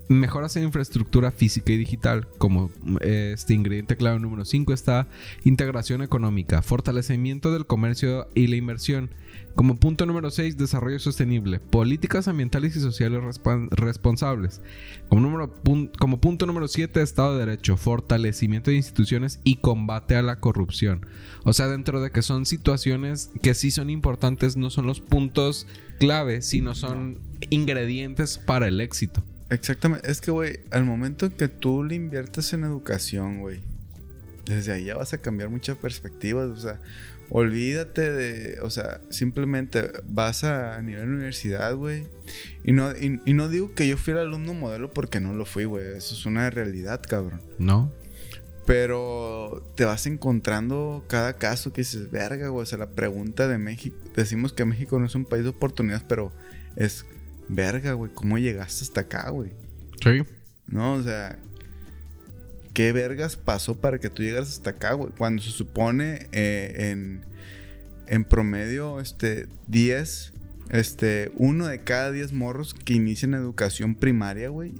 Mejoras 0.08 0.56
en 0.56 0.64
infraestructura 0.64 1.30
física 1.30 1.72
y 1.72 1.76
digital. 1.76 2.28
Como 2.38 2.70
eh, 3.00 3.32
este 3.34 3.54
ingrediente 3.54 3.96
clave 3.96 4.20
número 4.20 4.44
5 4.44 4.72
está 4.72 5.08
integración 5.44 6.02
económica, 6.02 6.62
fortalecimiento 6.62 7.52
del 7.52 7.66
comercio 7.66 8.28
y 8.34 8.46
la 8.46 8.56
inversión. 8.56 9.10
Como 9.54 9.76
punto 9.76 10.06
número 10.06 10.30
6, 10.30 10.56
desarrollo 10.56 10.98
sostenible, 10.98 11.60
políticas 11.60 12.26
ambientales 12.26 12.74
y 12.74 12.80
sociales 12.80 13.22
responsables. 13.70 14.62
Como, 15.08 15.20
número, 15.20 15.52
como 15.98 16.20
punto 16.20 16.46
número 16.46 16.68
7, 16.68 17.02
Estado 17.02 17.34
de 17.34 17.44
Derecho, 17.44 17.76
fortalecimiento 17.76 18.70
de 18.70 18.78
instituciones 18.78 19.40
y 19.44 19.56
combate 19.56 20.16
a 20.16 20.22
la 20.22 20.40
corrupción. 20.40 21.06
O 21.44 21.52
sea, 21.52 21.68
dentro 21.68 22.00
de 22.00 22.10
que 22.10 22.22
son 22.22 22.46
situaciones 22.46 23.30
que 23.42 23.54
sí 23.54 23.70
son 23.70 23.90
importantes, 23.90 24.56
no 24.56 24.70
son 24.70 24.86
los 24.86 25.00
puntos 25.00 25.66
clave, 25.98 26.40
sino 26.40 26.74
son 26.74 27.18
ingredientes 27.50 28.38
para 28.38 28.68
el 28.68 28.80
éxito. 28.80 29.22
Exactamente. 29.52 30.10
Es 30.10 30.22
que, 30.22 30.30
güey, 30.30 30.60
al 30.70 30.84
momento 30.84 31.26
en 31.26 31.32
que 31.32 31.46
tú 31.46 31.84
le 31.84 31.94
inviertes 31.94 32.54
en 32.54 32.64
educación, 32.64 33.40
güey, 33.40 33.60
desde 34.46 34.72
ahí 34.72 34.84
ya 34.84 34.96
vas 34.96 35.12
a 35.12 35.18
cambiar 35.18 35.50
muchas 35.50 35.76
perspectivas. 35.76 36.48
O 36.48 36.56
sea, 36.56 36.80
olvídate 37.28 38.10
de. 38.10 38.60
O 38.62 38.70
sea, 38.70 39.02
simplemente 39.10 39.92
vas 40.08 40.44
a 40.44 40.80
nivel 40.80 41.06
universidad, 41.10 41.76
güey. 41.76 42.06
Y 42.64 42.72
no, 42.72 42.92
y, 42.92 43.20
y 43.26 43.34
no 43.34 43.50
digo 43.50 43.74
que 43.74 43.86
yo 43.86 43.98
fui 43.98 44.14
el 44.14 44.20
alumno 44.20 44.54
modelo 44.54 44.90
porque 44.90 45.20
no 45.20 45.34
lo 45.34 45.44
fui, 45.44 45.64
güey. 45.64 45.84
Eso 45.98 46.14
es 46.14 46.24
una 46.24 46.48
realidad, 46.48 47.02
cabrón. 47.06 47.42
¿No? 47.58 47.92
Pero 48.64 49.70
te 49.74 49.84
vas 49.84 50.06
encontrando 50.06 51.04
cada 51.08 51.34
caso 51.34 51.74
que 51.74 51.82
dices, 51.82 52.10
verga, 52.10 52.48
güey. 52.48 52.62
O 52.62 52.66
sea, 52.66 52.78
la 52.78 52.88
pregunta 52.88 53.48
de 53.48 53.58
México. 53.58 53.98
Decimos 54.16 54.54
que 54.54 54.64
México 54.64 54.98
no 54.98 55.04
es 55.04 55.14
un 55.14 55.26
país 55.26 55.42
de 55.42 55.50
oportunidades, 55.50 56.06
pero 56.08 56.32
es, 56.76 57.04
verga, 57.54 57.92
güey. 57.92 58.10
¿Cómo 58.14 58.38
llegaste 58.38 58.84
hasta 58.84 59.02
acá, 59.02 59.30
güey? 59.30 59.50
Sí. 60.02 60.22
No, 60.66 60.94
o 60.94 61.02
sea, 61.02 61.38
¿qué 62.72 62.92
vergas 62.92 63.36
pasó 63.36 63.80
para 63.80 63.98
que 63.98 64.10
tú 64.10 64.22
llegaras 64.22 64.50
hasta 64.50 64.70
acá, 64.70 64.94
güey? 64.94 65.12
Cuando 65.16 65.42
se 65.42 65.50
supone 65.50 66.28
eh, 66.32 66.90
en, 66.90 67.24
en 68.06 68.24
promedio, 68.24 69.00
este, 69.00 69.46
10, 69.68 70.32
este, 70.70 71.32
uno 71.36 71.66
de 71.66 71.80
cada 71.80 72.10
10 72.10 72.32
morros 72.32 72.74
que 72.74 72.94
inician 72.94 73.34
educación 73.34 73.94
primaria, 73.94 74.48
güey, 74.48 74.72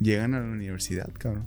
llegan 0.00 0.34
a 0.34 0.40
la 0.40 0.46
universidad, 0.46 1.10
cabrón. 1.16 1.46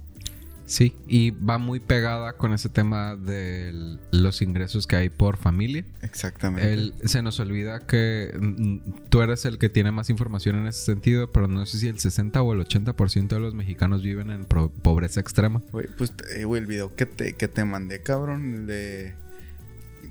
Sí, 0.71 0.95
y 1.05 1.31
va 1.31 1.57
muy 1.57 1.81
pegada 1.81 2.37
con 2.37 2.53
ese 2.53 2.69
tema 2.69 3.17
de 3.17 3.97
los 4.11 4.41
ingresos 4.41 4.87
que 4.87 4.95
hay 4.95 5.09
por 5.09 5.35
familia. 5.35 5.83
Exactamente. 6.01 6.71
El- 6.71 6.93
se 7.03 7.21
nos 7.21 7.41
olvida 7.41 7.85
que 7.85 8.31
mm, 8.39 8.77
tú 9.09 9.21
eres 9.21 9.43
el 9.43 9.57
que 9.57 9.67
tiene 9.67 9.91
más 9.91 10.09
información 10.09 10.55
en 10.55 10.67
ese 10.67 10.85
sentido, 10.85 11.29
pero 11.29 11.49
no 11.49 11.65
sé 11.65 11.77
si 11.77 11.89
el 11.89 11.99
60 11.99 12.41
o 12.41 12.53
el 12.53 12.61
80% 12.65 13.27
de 13.27 13.39
los 13.41 13.53
mexicanos 13.53 14.01
viven 14.01 14.29
en 14.29 14.45
pobreza 14.45 15.19
extrema. 15.19 15.61
Güey, 15.73 15.87
pues, 15.97 16.13
eh, 16.37 16.45
güey, 16.45 16.61
el 16.61 16.67
video 16.67 16.95
que 16.95 17.05
te, 17.05 17.33
que 17.33 17.49
te 17.49 17.65
mandé, 17.65 18.01
cabrón, 18.01 18.65
de... 18.65 19.13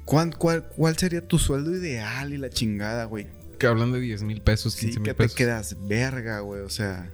¿Cuán- 0.04 0.32
cuál, 0.32 0.68
¿Cuál 0.68 0.96
sería 0.98 1.26
tu 1.26 1.38
sueldo 1.38 1.74
ideal 1.74 2.34
y 2.34 2.36
la 2.36 2.50
chingada, 2.50 3.04
güey? 3.06 3.28
Que 3.58 3.66
hablan 3.66 3.92
de 3.92 4.00
10 4.00 4.24
mil 4.24 4.42
pesos, 4.42 4.74
Sí, 4.74 4.86
15 4.86 4.94
que 4.96 5.00
mil 5.00 5.08
te 5.08 5.14
pesos. 5.14 5.36
quedas 5.36 5.76
verga, 5.88 6.40
güey. 6.40 6.61
O 6.61 6.68
sea, 6.68 7.08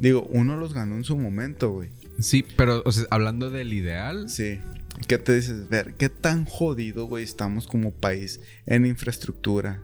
digo, 0.00 0.22
uno 0.30 0.56
los 0.56 0.72
ganó 0.72 0.94
en 0.96 1.04
su 1.04 1.16
momento, 1.18 1.72
güey. 1.72 1.90
Sí, 2.20 2.44
pero 2.56 2.82
o 2.84 2.92
sea, 2.92 3.06
hablando 3.10 3.50
del 3.50 3.72
ideal, 3.72 4.28
Sí. 4.28 4.60
¿Qué 5.06 5.16
te 5.16 5.34
dices? 5.34 5.68
Ver, 5.70 5.94
¿qué 5.94 6.10
tan 6.10 6.44
jodido, 6.44 7.06
güey, 7.06 7.24
estamos 7.24 7.66
como 7.66 7.90
país 7.90 8.40
en 8.66 8.84
infraestructura, 8.84 9.80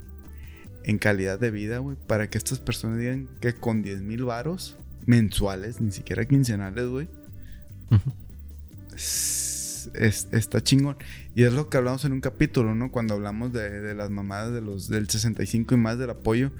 en 0.85 0.99
calidad 0.99 1.39
de 1.39 1.51
vida, 1.51 1.79
güey? 1.79 1.97
Para 2.07 2.29
que 2.29 2.37
estas 2.37 2.59
personas 2.59 2.99
digan 2.99 3.27
que 3.41 3.55
con 3.55 3.83
10 3.83 4.03
mil 4.03 4.25
varos 4.25 4.77
mensuales, 5.07 5.81
ni 5.81 5.91
siquiera 5.91 6.27
quincenales, 6.27 6.87
güey, 6.89 7.09
es- 8.95 9.46
es- 9.99 10.29
está 10.33 10.63
chingón. 10.63 10.97
Y 11.35 11.45
es 11.45 11.53
lo 11.53 11.69
que 11.69 11.77
hablamos 11.77 12.05
en 12.05 12.13
un 12.13 12.21
capítulo, 12.21 12.75
¿no? 12.75 12.91
Cuando 12.91 13.15
hablamos 13.15 13.53
de, 13.53 13.69
de 13.81 13.95
las 13.95 14.11
mamadas 14.11 14.53
de 14.53 14.61
los, 14.61 14.89
del 14.89 15.09
65 15.09 15.75
y 15.75 15.79
más 15.79 15.99
del 15.99 16.11
apoyo. 16.11 16.51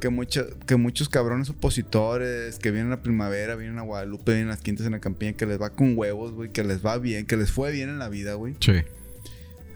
Que, 0.00 0.08
mucha- 0.10 0.46
que 0.66 0.76
muchos 0.76 1.08
cabrones 1.08 1.50
opositores 1.50 2.58
que 2.58 2.70
vienen 2.70 2.92
a 2.92 3.02
primavera, 3.02 3.56
vienen 3.56 3.78
a 3.78 3.82
Guadalupe, 3.82 4.32
vienen 4.32 4.48
a 4.48 4.52
las 4.52 4.60
quintas 4.60 4.86
en 4.86 4.92
la 4.92 5.00
campiña, 5.00 5.32
que 5.34 5.46
les 5.46 5.60
va 5.60 5.70
con 5.70 5.96
huevos, 5.98 6.32
güey, 6.32 6.50
que 6.52 6.64
les 6.64 6.84
va 6.84 6.98
bien, 6.98 7.26
que 7.26 7.36
les 7.36 7.50
fue 7.50 7.72
bien 7.72 7.88
en 7.88 7.98
la 7.98 8.08
vida, 8.08 8.34
güey. 8.34 8.54
Sí. 8.60 8.74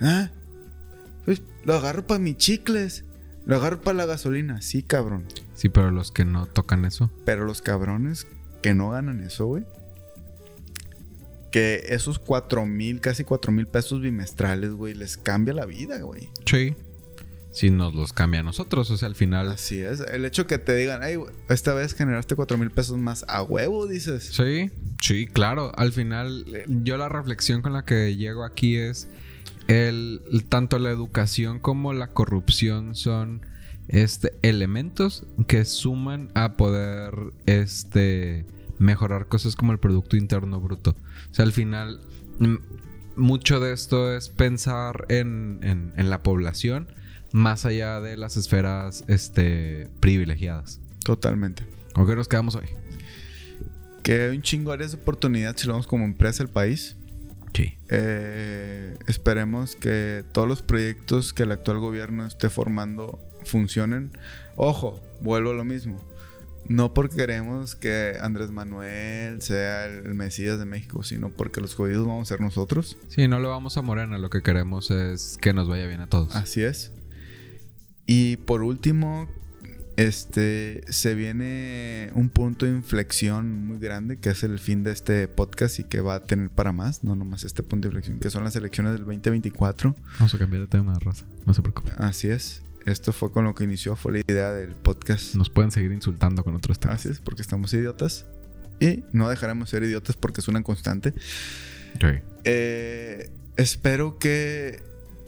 Ah, 0.01 0.31
pues 1.25 1.43
lo 1.65 1.75
agarro 1.75 2.07
para 2.07 2.21
mis 2.21 2.37
chicles, 2.37 3.05
lo 3.47 3.57
agarro 3.57 3.81
para 3.81 3.97
la 3.97 4.07
gasolina, 4.07 4.61
sí, 4.63 4.83
cabrón. 4.83 5.25
Sí, 5.55 5.69
pero 5.69 5.91
los 5.91 6.13
que 6.13 6.25
no 6.25 6.47
tocan 6.47 6.85
eso. 6.85 7.11
Pero 7.25 7.45
los 7.45 7.63
cabrones 7.63 8.27
que 8.63 8.75
no 8.75 8.91
ganan 8.91 9.23
eso, 9.23 9.47
güey. 9.47 9.65
Que 11.57 11.87
esos 11.89 12.19
cuatro 12.19 12.67
mil, 12.67 13.01
casi 13.01 13.25
cuatro 13.25 13.51
mil 13.51 13.67
pesos 13.67 14.03
bimestrales, 14.03 14.73
güey, 14.73 14.93
les 14.93 15.17
cambia 15.17 15.55
la 15.55 15.65
vida, 15.65 15.99
güey. 16.03 16.29
Sí. 16.45 16.75
Si 17.51 17.71
nos 17.71 17.95
los 17.95 18.13
cambia 18.13 18.41
a 18.41 18.43
nosotros, 18.43 18.91
o 18.91 18.99
sea, 18.99 19.09
al 19.09 19.15
final. 19.15 19.51
Así 19.51 19.79
es. 19.81 20.01
El 20.01 20.27
hecho 20.27 20.47
que 20.47 20.59
te 20.59 20.77
digan, 20.77 21.01
hey, 21.03 21.17
esta 21.49 21.73
vez 21.73 21.95
generaste 21.95 22.35
cuatro 22.37 22.59
mil 22.59 22.71
pesos 22.71 22.99
más 22.99 23.25
a 23.29 23.43
huevo, 23.43 23.87
dices. 23.87 24.25
Sí, 24.35 24.71
sí, 25.01 25.27
claro. 25.27 25.73
Al 25.79 25.93
final, 25.93 26.45
yo 26.69 26.99
la 26.99 27.09
reflexión 27.09 27.63
con 27.63 27.73
la 27.73 27.87
que 27.87 28.15
llego 28.17 28.45
aquí 28.45 28.77
es 28.77 29.09
el- 29.67 30.21
tanto 30.51 30.79
la 30.79 30.91
educación 30.91 31.59
como 31.59 31.95
la 31.95 32.09
corrupción 32.09 32.95
son 32.95 33.47
este 33.89 34.35
elementos 34.43 35.25
que 35.49 35.65
suman 35.65 36.31
a 36.35 36.59
poder 36.59 37.15
este 37.47 38.45
mejorar 38.79 39.27
cosas 39.27 39.57
como 39.57 39.73
el 39.73 39.79
producto 39.79 40.17
interno 40.17 40.61
bruto. 40.61 40.97
O 41.31 41.35
sea, 41.35 41.45
al 41.45 41.53
final 41.53 42.01
mucho 43.17 43.61
de 43.61 43.73
esto 43.73 44.15
es 44.15 44.29
pensar 44.29 45.07
en, 45.09 45.61
en- 45.63 45.93
en 45.97 46.11
la 46.11 46.23
población 46.23 46.89
más 47.33 47.65
allá 47.67 48.01
de 48.01 48.17
las 48.17 48.37
esferas 48.37 49.05
este, 49.09 49.89
privilegiadas. 50.01 50.81
Totalmente. 51.05 51.65
¿Con 51.95 52.07
qué 52.07 52.15
nos 52.15 52.29
quedamos 52.29 52.55
hoy? 52.57 52.67
Que 54.03 54.23
hay 54.23 54.37
un 54.37 54.43
chingo 54.43 54.71
de 54.71 54.75
áreas 54.75 54.93
de 54.93 54.99
oportunidad 54.99 55.57
si 55.57 55.67
lo 55.67 55.73
vemos 55.73 55.87
como 55.87 56.05
empresa 56.05 56.45
del 56.45 56.53
país. 56.53 56.97
Sí. 57.55 57.75
Eh, 57.89 58.97
esperemos 59.07 59.77
que 59.77 60.25
todos 60.33 60.47
los 60.47 60.63
proyectos 60.63 61.33
que 61.33 61.45
el 61.45 61.53
actual 61.53 61.79
gobierno 61.79 62.27
esté 62.27 62.51
formando 62.51 63.19
funcionen. 63.45 64.11
Ojo, 64.57 65.01
vuelvo 65.23 65.51
a 65.51 65.55
lo 65.55 65.65
mismo. 65.65 65.97
No 66.69 66.95
porque 66.95 67.17
queremos 67.17 67.75
que 67.75 68.17
Andrés 68.21 68.51
Manuel 68.51 69.41
sea 69.43 69.87
el 69.87 70.15
Mesías 70.15 70.59
de 70.59 70.65
México, 70.65 71.03
sino 71.03 71.31
porque 71.31 71.61
los 71.61 71.75
jodidos 71.75 72.07
vamos 72.07 72.31
a 72.31 72.35
ser 72.35 72.41
nosotros. 72.41 72.97
Sí, 73.09 73.29
no 73.29 73.39
le 73.41 73.49
vamos 73.49 73.77
a 73.77 73.83
Morena, 73.83 74.19
lo 74.19 74.31
que 74.31 74.43
queremos 74.43 74.91
es 74.91 75.39
que 75.41 75.53
nos 75.53 75.69
vaya 75.69 75.87
bien 75.87 76.01
a 76.01 76.09
todos. 76.09 76.35
Así 76.35 76.63
es. 76.63 76.93
Y 78.07 78.37
por 78.39 78.63
último, 78.63 79.29
este 79.97 80.85
se 80.93 81.15
viene 81.15 82.11
un 82.15 82.29
punto 82.29 82.67
de 82.67 82.73
inflexión 82.73 83.67
muy 83.67 83.79
grande 83.79 84.19
que 84.19 84.31
es 84.31 84.43
el 84.43 84.59
fin 84.59 84.85
de 84.85 84.93
este 84.93 85.27
podcast 85.27 85.79
y 85.81 85.85
que 85.85 86.01
va 86.01 86.17
a 86.17 86.23
tener 86.25 86.51
para 86.51 86.73
más, 86.73 87.03
no 87.03 87.17
nomás 87.17 87.45
este 87.45 87.63
punto 87.63 87.89
de 87.89 87.95
inflexión, 87.95 88.19
que 88.19 88.31
son 88.31 88.45
las 88.45 88.55
elecciones 88.57 88.93
del 88.93 89.05
2024. 89.05 89.97
Vamos 90.19 90.35
a 90.35 90.39
cambiar 90.39 90.63
de 90.63 90.69
tema, 90.69 90.99
Rosa. 90.99 91.25
No 91.47 91.55
se 91.55 91.63
preocupe. 91.63 91.93
Así 91.97 92.29
es. 92.29 92.63
Esto 92.87 93.13
fue 93.13 93.33
con 93.33 93.45
lo 93.45 93.55
que 93.55 93.65
inició, 93.65 93.97
fue 93.97 94.13
la 94.13 94.19
idea 94.21 94.53
del 94.53 94.71
podcast. 94.77 95.35
Nos 95.35 95.51
pueden 95.51 95.73
seguir 95.73 95.91
insultando 95.91 96.45
con 96.45 96.55
otros 96.55 96.79
temas. 96.79 97.01
Así 97.01 97.09
es, 97.09 97.19
porque 97.19 97.43
estamos 97.43 97.75
idiotas. 97.75 98.27
Y 98.79 99.03
no 99.13 99.29
dejaremos 99.29 99.71
ser 99.71 99.83
idiotas 99.83 100.17
porque 100.17 100.41
es 100.41 100.47
una 100.47 100.63
constante. 100.63 101.13
Sí. 102.01 102.07
Eh, 102.45 103.29
espero 103.57 104.19
que 104.21 104.85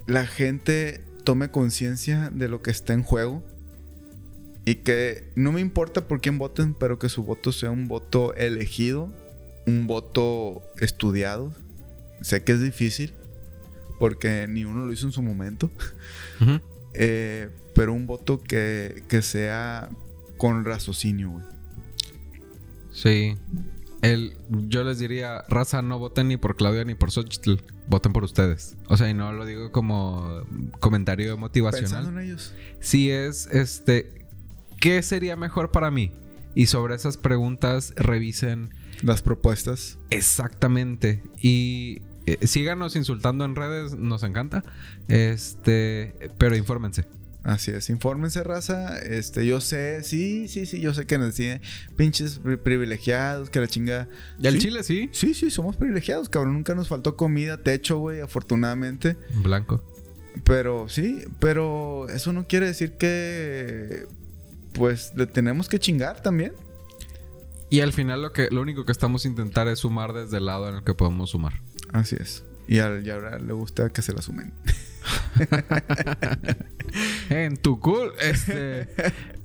la 0.07 0.25
gente 0.25 1.03
tome 1.25 1.51
conciencia 1.51 2.31
de 2.33 2.49
lo 2.49 2.63
que 2.63 2.71
está 2.71 2.93
en 2.93 3.03
juego. 3.03 3.45
Y 4.65 4.77
que 4.77 5.29
no 5.35 5.51
me 5.51 5.61
importa 5.61 6.07
por 6.07 6.21
quién 6.21 6.39
voten, 6.39 6.75
pero 6.75 7.01
que 7.01 7.09
su 7.09 7.25
voto 7.25 7.51
sea 7.51 7.71
un 7.71 7.89
voto 7.89 8.35
elegido, 8.35 9.13
un 9.67 9.89
voto 9.89 10.63
estudiado. 10.79 11.53
Sé 12.21 12.45
que 12.45 12.53
es 12.53 12.61
difícil, 12.61 13.15
porque 13.99 14.47
ni 14.49 14.65
uno 14.65 14.87
lo 14.87 14.93
hizo 14.93 15.07
en 15.07 15.13
su 15.13 15.23
momento. 15.23 15.73
Ujú. 16.41 16.61
Eh, 16.99 17.49
pero 17.75 17.93
un 17.93 18.07
voto 18.07 18.41
que, 18.43 19.05
que 19.09 19.23
sea 19.23 19.89
con 20.37 20.65
raciocinio, 20.65 21.31
güey. 21.31 21.45
Sí. 22.91 23.37
El, 24.03 24.37
yo 24.69 24.85
les 24.85 24.99
diría, 24.99 25.45
raza, 25.49 25.83
no 25.83 25.99
voten 25.99 26.29
ni 26.29 26.37
por 26.37 26.57
Claudia 26.57 26.85
ni 26.85 26.95
por 26.95 27.11
Xochitl. 27.11 27.55
Voten 27.89 28.13
por 28.13 28.25
ustedes. 28.25 28.77
O 28.89 28.97
sea, 28.97 29.09
y 29.09 29.15
no 29.15 29.33
lo 29.33 29.45
digo 29.47 29.73
como 29.73 30.43
comentario 30.81 31.37
motivacional. 31.37 31.91
Pensando 31.91 32.21
en 32.21 32.27
ellos. 32.27 32.55
Si 32.81 33.11
es, 33.11 33.47
este, 33.47 34.27
¿qué 34.81 35.03
sería 35.03 35.37
mejor 35.37 35.71
para 35.71 35.91
mí? 35.91 36.13
Y 36.55 36.67
sobre 36.67 36.95
esas 36.95 37.17
preguntas 37.17 37.93
revisen 37.97 38.71
Las 39.03 39.23
propuestas. 39.23 39.99
exactamente. 40.11 41.23
Y 41.41 42.03
eh, 42.41 42.47
síganos 42.47 42.97
insultando 42.97 43.45
en 43.45 43.55
redes, 43.57 43.95
nos 43.97 44.23
encanta. 44.23 44.65
Este, 45.09 46.15
pero 46.39 46.57
infórmense. 46.57 47.05
Así 47.45 47.71
es, 47.71 47.89
infórmense, 47.89 48.43
raza. 48.45 48.99
Este, 48.99 49.47
yo 49.47 49.61
sé, 49.61 50.03
sí, 50.03 50.49
sí, 50.49 50.67
sí, 50.67 50.81
yo 50.81 50.93
sé 50.93 51.07
que 51.07 51.17
nos 51.19 51.35
tiene 51.35 51.63
pinches 51.97 52.41
pri- 52.41 52.57
privilegiados, 52.59 53.49
que 53.49 53.61
la 53.61 53.69
chinga. 53.69 54.09
Y 54.39 54.47
al 54.49 54.55
Sí. 54.55 54.61
chile, 54.61 54.83
sí. 54.83 55.09
Sí, 55.13 55.33
sí, 55.35 55.51
somos 55.51 55.77
privilegiados, 55.77 56.29
cabrón. 56.29 56.55
Nunca 56.55 56.75
nos 56.75 56.89
faltó 56.89 57.17
comida, 57.17 57.57
techo, 57.63 57.99
güey, 57.99 58.21
afortunadamente. 58.21 59.17
Blanco. 59.43 59.83
Pero 60.45 60.89
sí, 60.89 61.25
pero 61.39 62.09
eso 62.11 62.33
no 62.33 62.47
quiere 62.47 62.67
decir 62.67 62.93
que. 62.93 64.07
Pues 64.75 65.13
le 65.17 65.27
tenemos 65.27 65.69
que 65.69 65.79
chingar 65.79 66.21
también. 66.23 66.53
Y 67.71 67.81
al 67.81 67.93
final 67.93 68.23
lo 68.23 68.33
que 68.33 68.49
lo 68.51 68.61
único 68.61 68.85
que 68.85 68.93
estamos 68.93 69.25
intentando 69.27 69.71
es 69.71 69.79
sumar 69.81 70.13
desde 70.13 70.37
el 70.39 70.47
lado 70.47 70.69
en 70.69 70.77
el 70.77 70.85
que 70.85 70.95
podemos 70.95 71.31
sumar. 71.31 71.61
Así 71.93 72.17
es. 72.19 72.45
Y, 72.67 72.81
al, 72.81 73.07
y 73.07 73.11
ahora 73.11 73.39
le 73.39 73.53
gusta 73.53 73.89
que 73.91 74.03
se 74.03 74.13
la 74.13 74.21
sumen. 74.23 74.53
En 77.31 77.57
tu 77.59 77.79
cool, 77.81 78.13
este, 78.21 78.89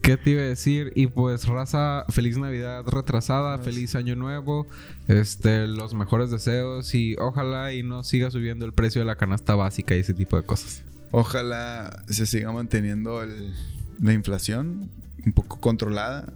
¿qué 0.02 0.16
te 0.18 0.30
iba 0.32 0.42
a 0.42 0.46
decir? 0.46 0.92
Y 0.96 1.08
pues 1.08 1.46
raza, 1.48 2.06
feliz 2.10 2.38
Navidad 2.38 2.84
retrasada, 2.88 3.60
feliz 3.60 3.96
año 3.96 4.16
nuevo, 4.16 4.68
este, 5.08 5.68
los 5.68 5.94
mejores 5.94 6.32
deseos 6.32 6.96
y 6.96 7.16
ojalá 7.20 7.74
y 7.74 7.84
no 7.84 8.04
siga 8.04 8.32
subiendo 8.32 8.66
el 8.66 8.74
precio 8.74 9.02
de 9.02 9.06
la 9.06 9.18
canasta 9.18 9.56
básica 9.56 9.96
y 9.96 10.00
ese 10.00 10.14
tipo 10.14 10.38
de 10.38 10.44
cosas. 10.44 10.84
Ojalá 11.12 12.04
se 12.08 12.26
siga 12.26 12.52
manteniendo 12.52 13.22
el- 13.22 13.54
la 14.02 14.14
inflación 14.14 14.90
un 15.26 15.34
poco 15.34 15.60
controlada. 15.60 16.32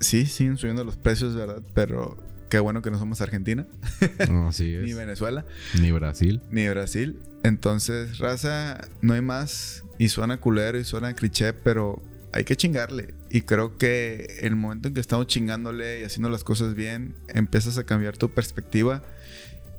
Sí, 0.00 0.26
siguen 0.26 0.56
subiendo 0.56 0.84
los 0.84 0.96
precios, 0.96 1.34
¿verdad? 1.34 1.62
Pero 1.74 2.16
qué 2.48 2.58
bueno 2.58 2.82
que 2.82 2.90
no 2.90 2.98
somos 2.98 3.20
Argentina, 3.20 3.66
Así 4.48 4.76
ni 4.76 4.90
es. 4.90 4.96
Venezuela, 4.96 5.44
Ni 5.80 5.90
Brasil. 5.92 6.40
ni 6.50 6.68
Brasil. 6.68 7.18
Entonces, 7.42 8.18
raza, 8.18 8.86
no 9.02 9.14
hay 9.14 9.20
más. 9.20 9.82
Y 9.98 10.08
suena 10.08 10.38
culero 10.38 10.78
y 10.78 10.84
suena 10.84 11.14
cliché, 11.14 11.52
pero 11.52 12.02
hay 12.32 12.44
que 12.44 12.56
chingarle. 12.56 13.14
Y 13.30 13.42
creo 13.42 13.76
que 13.78 14.38
el 14.42 14.56
momento 14.56 14.88
en 14.88 14.94
que 14.94 15.00
estamos 15.00 15.26
chingándole 15.26 16.00
y 16.00 16.04
haciendo 16.04 16.30
las 16.30 16.42
cosas 16.42 16.74
bien, 16.74 17.14
empiezas 17.28 17.78
a 17.78 17.84
cambiar 17.84 18.16
tu 18.16 18.30
perspectiva 18.30 19.02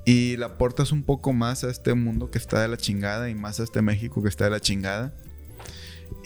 y 0.05 0.38
le 0.38 0.45
aportas 0.45 0.91
un 0.91 1.03
poco 1.03 1.34
más 1.34 1.63
a 1.63 1.70
este 1.72 1.93
mundo 1.95 2.30
que 2.32 2.38
está 2.38 2.61
de 2.61 2.68
la 2.68 2.78
chingada 2.78 3.30
y 3.30 3.36
más 3.36 3.59
a 3.59 3.63
este 3.63 3.82
México 3.82 4.22
que 4.22 4.30
está 4.30 4.45
de 4.45 4.51
la 4.51 4.59
chingada. 4.59 5.13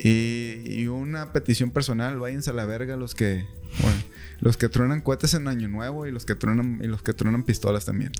Y, 0.03 0.61
y 0.65 0.87
una 0.87 1.31
petición 1.33 1.71
personal, 1.71 2.19
váyanse 2.19 2.49
a 2.49 2.53
la 2.53 2.65
verga 2.65 2.95
los 2.97 3.15
que, 3.15 3.45
bueno, 3.81 3.97
los 4.39 4.57
que 4.57 4.69
truenan 4.69 5.01
cohetes 5.01 5.33
en 5.33 5.47
Año 5.47 5.67
Nuevo 5.67 6.05
y 6.05 6.11
los 6.11 6.25
que 6.25 6.35
truenan, 6.35 6.79
y 6.81 6.87
los 6.87 7.01
que 7.01 7.13
truenan 7.13 7.43
pistolas 7.43 7.85
también. 7.85 8.11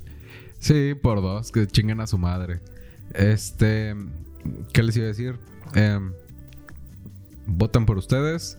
Sí, 0.58 0.94
por 0.94 1.22
dos, 1.22 1.52
que 1.52 1.66
chinguen 1.66 2.00
a 2.00 2.06
su 2.06 2.18
madre. 2.18 2.60
Este, 3.14 3.94
¿qué 4.72 4.82
les 4.82 4.96
iba 4.96 5.06
a 5.06 5.08
decir? 5.08 5.36
Em, 5.74 6.12
voten 7.46 7.86
por 7.86 7.98
ustedes, 7.98 8.58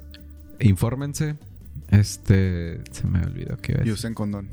infórmense. 0.59 1.38
Este, 1.89 2.82
se 2.91 3.07
me 3.07 3.22
olvidó 3.22 3.57
que 3.57 3.74
a 3.74 3.86
Y 3.86 3.91
usen 3.91 4.14
condón. 4.14 4.49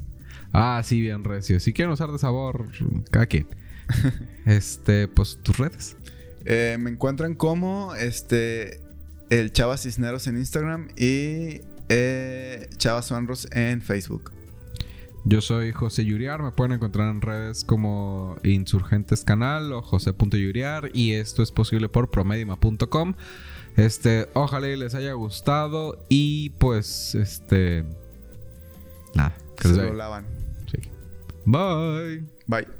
Ah, 0.52 0.82
sí, 0.84 1.00
bien 1.00 1.24
recio. 1.24 1.61
Si 1.61 1.72
quieren 1.72 1.92
usar 1.92 2.11
de 2.11 2.18
sabor, 2.18 2.66
cada 3.11 3.26
quien. 3.26 3.46
este, 4.46 5.09
pues 5.09 5.38
tus 5.42 5.56
redes. 5.59 5.96
Eh, 6.44 6.76
me 6.80 6.90
encuentran 6.90 7.34
como 7.34 7.94
este 7.94 8.80
el 9.30 9.52
Chava 9.52 9.76
Cisneros 9.76 10.26
en 10.26 10.38
Instagram 10.38 10.88
y 10.96 11.61
eh, 11.89 12.68
Chava 12.76 13.03
en 13.53 13.82
Facebook. 13.82 14.32
Yo 15.24 15.41
soy 15.41 15.72
José 15.72 16.05
Yuriar, 16.05 16.43
me 16.43 16.53
pueden 16.53 16.72
encontrar 16.72 17.11
en 17.11 17.20
redes 17.20 17.64
como 17.64 18.36
Insurgentes 18.45 19.24
Canal 19.24 19.72
o 19.72 19.82
José.yuriar 19.82 20.91
y 20.95 21.12
esto 21.12 21.43
es 21.43 21.53
posible 21.53 21.89
por 21.89 22.11
promedima.com. 22.11 23.14
Este, 23.76 24.28
ojalá 24.34 24.68
y 24.68 24.76
les 24.76 24.95
haya 24.95 25.12
gustado 25.12 26.05
y 26.09 26.51
pues 26.51 27.14
este 27.14 27.84
nada, 29.14 29.36
que 29.57 29.68
Se 29.68 29.76
lo 29.76 29.93
lavan. 29.93 30.26
Sí. 30.70 30.78
Bye. 31.45 32.24
Bye. 32.47 32.78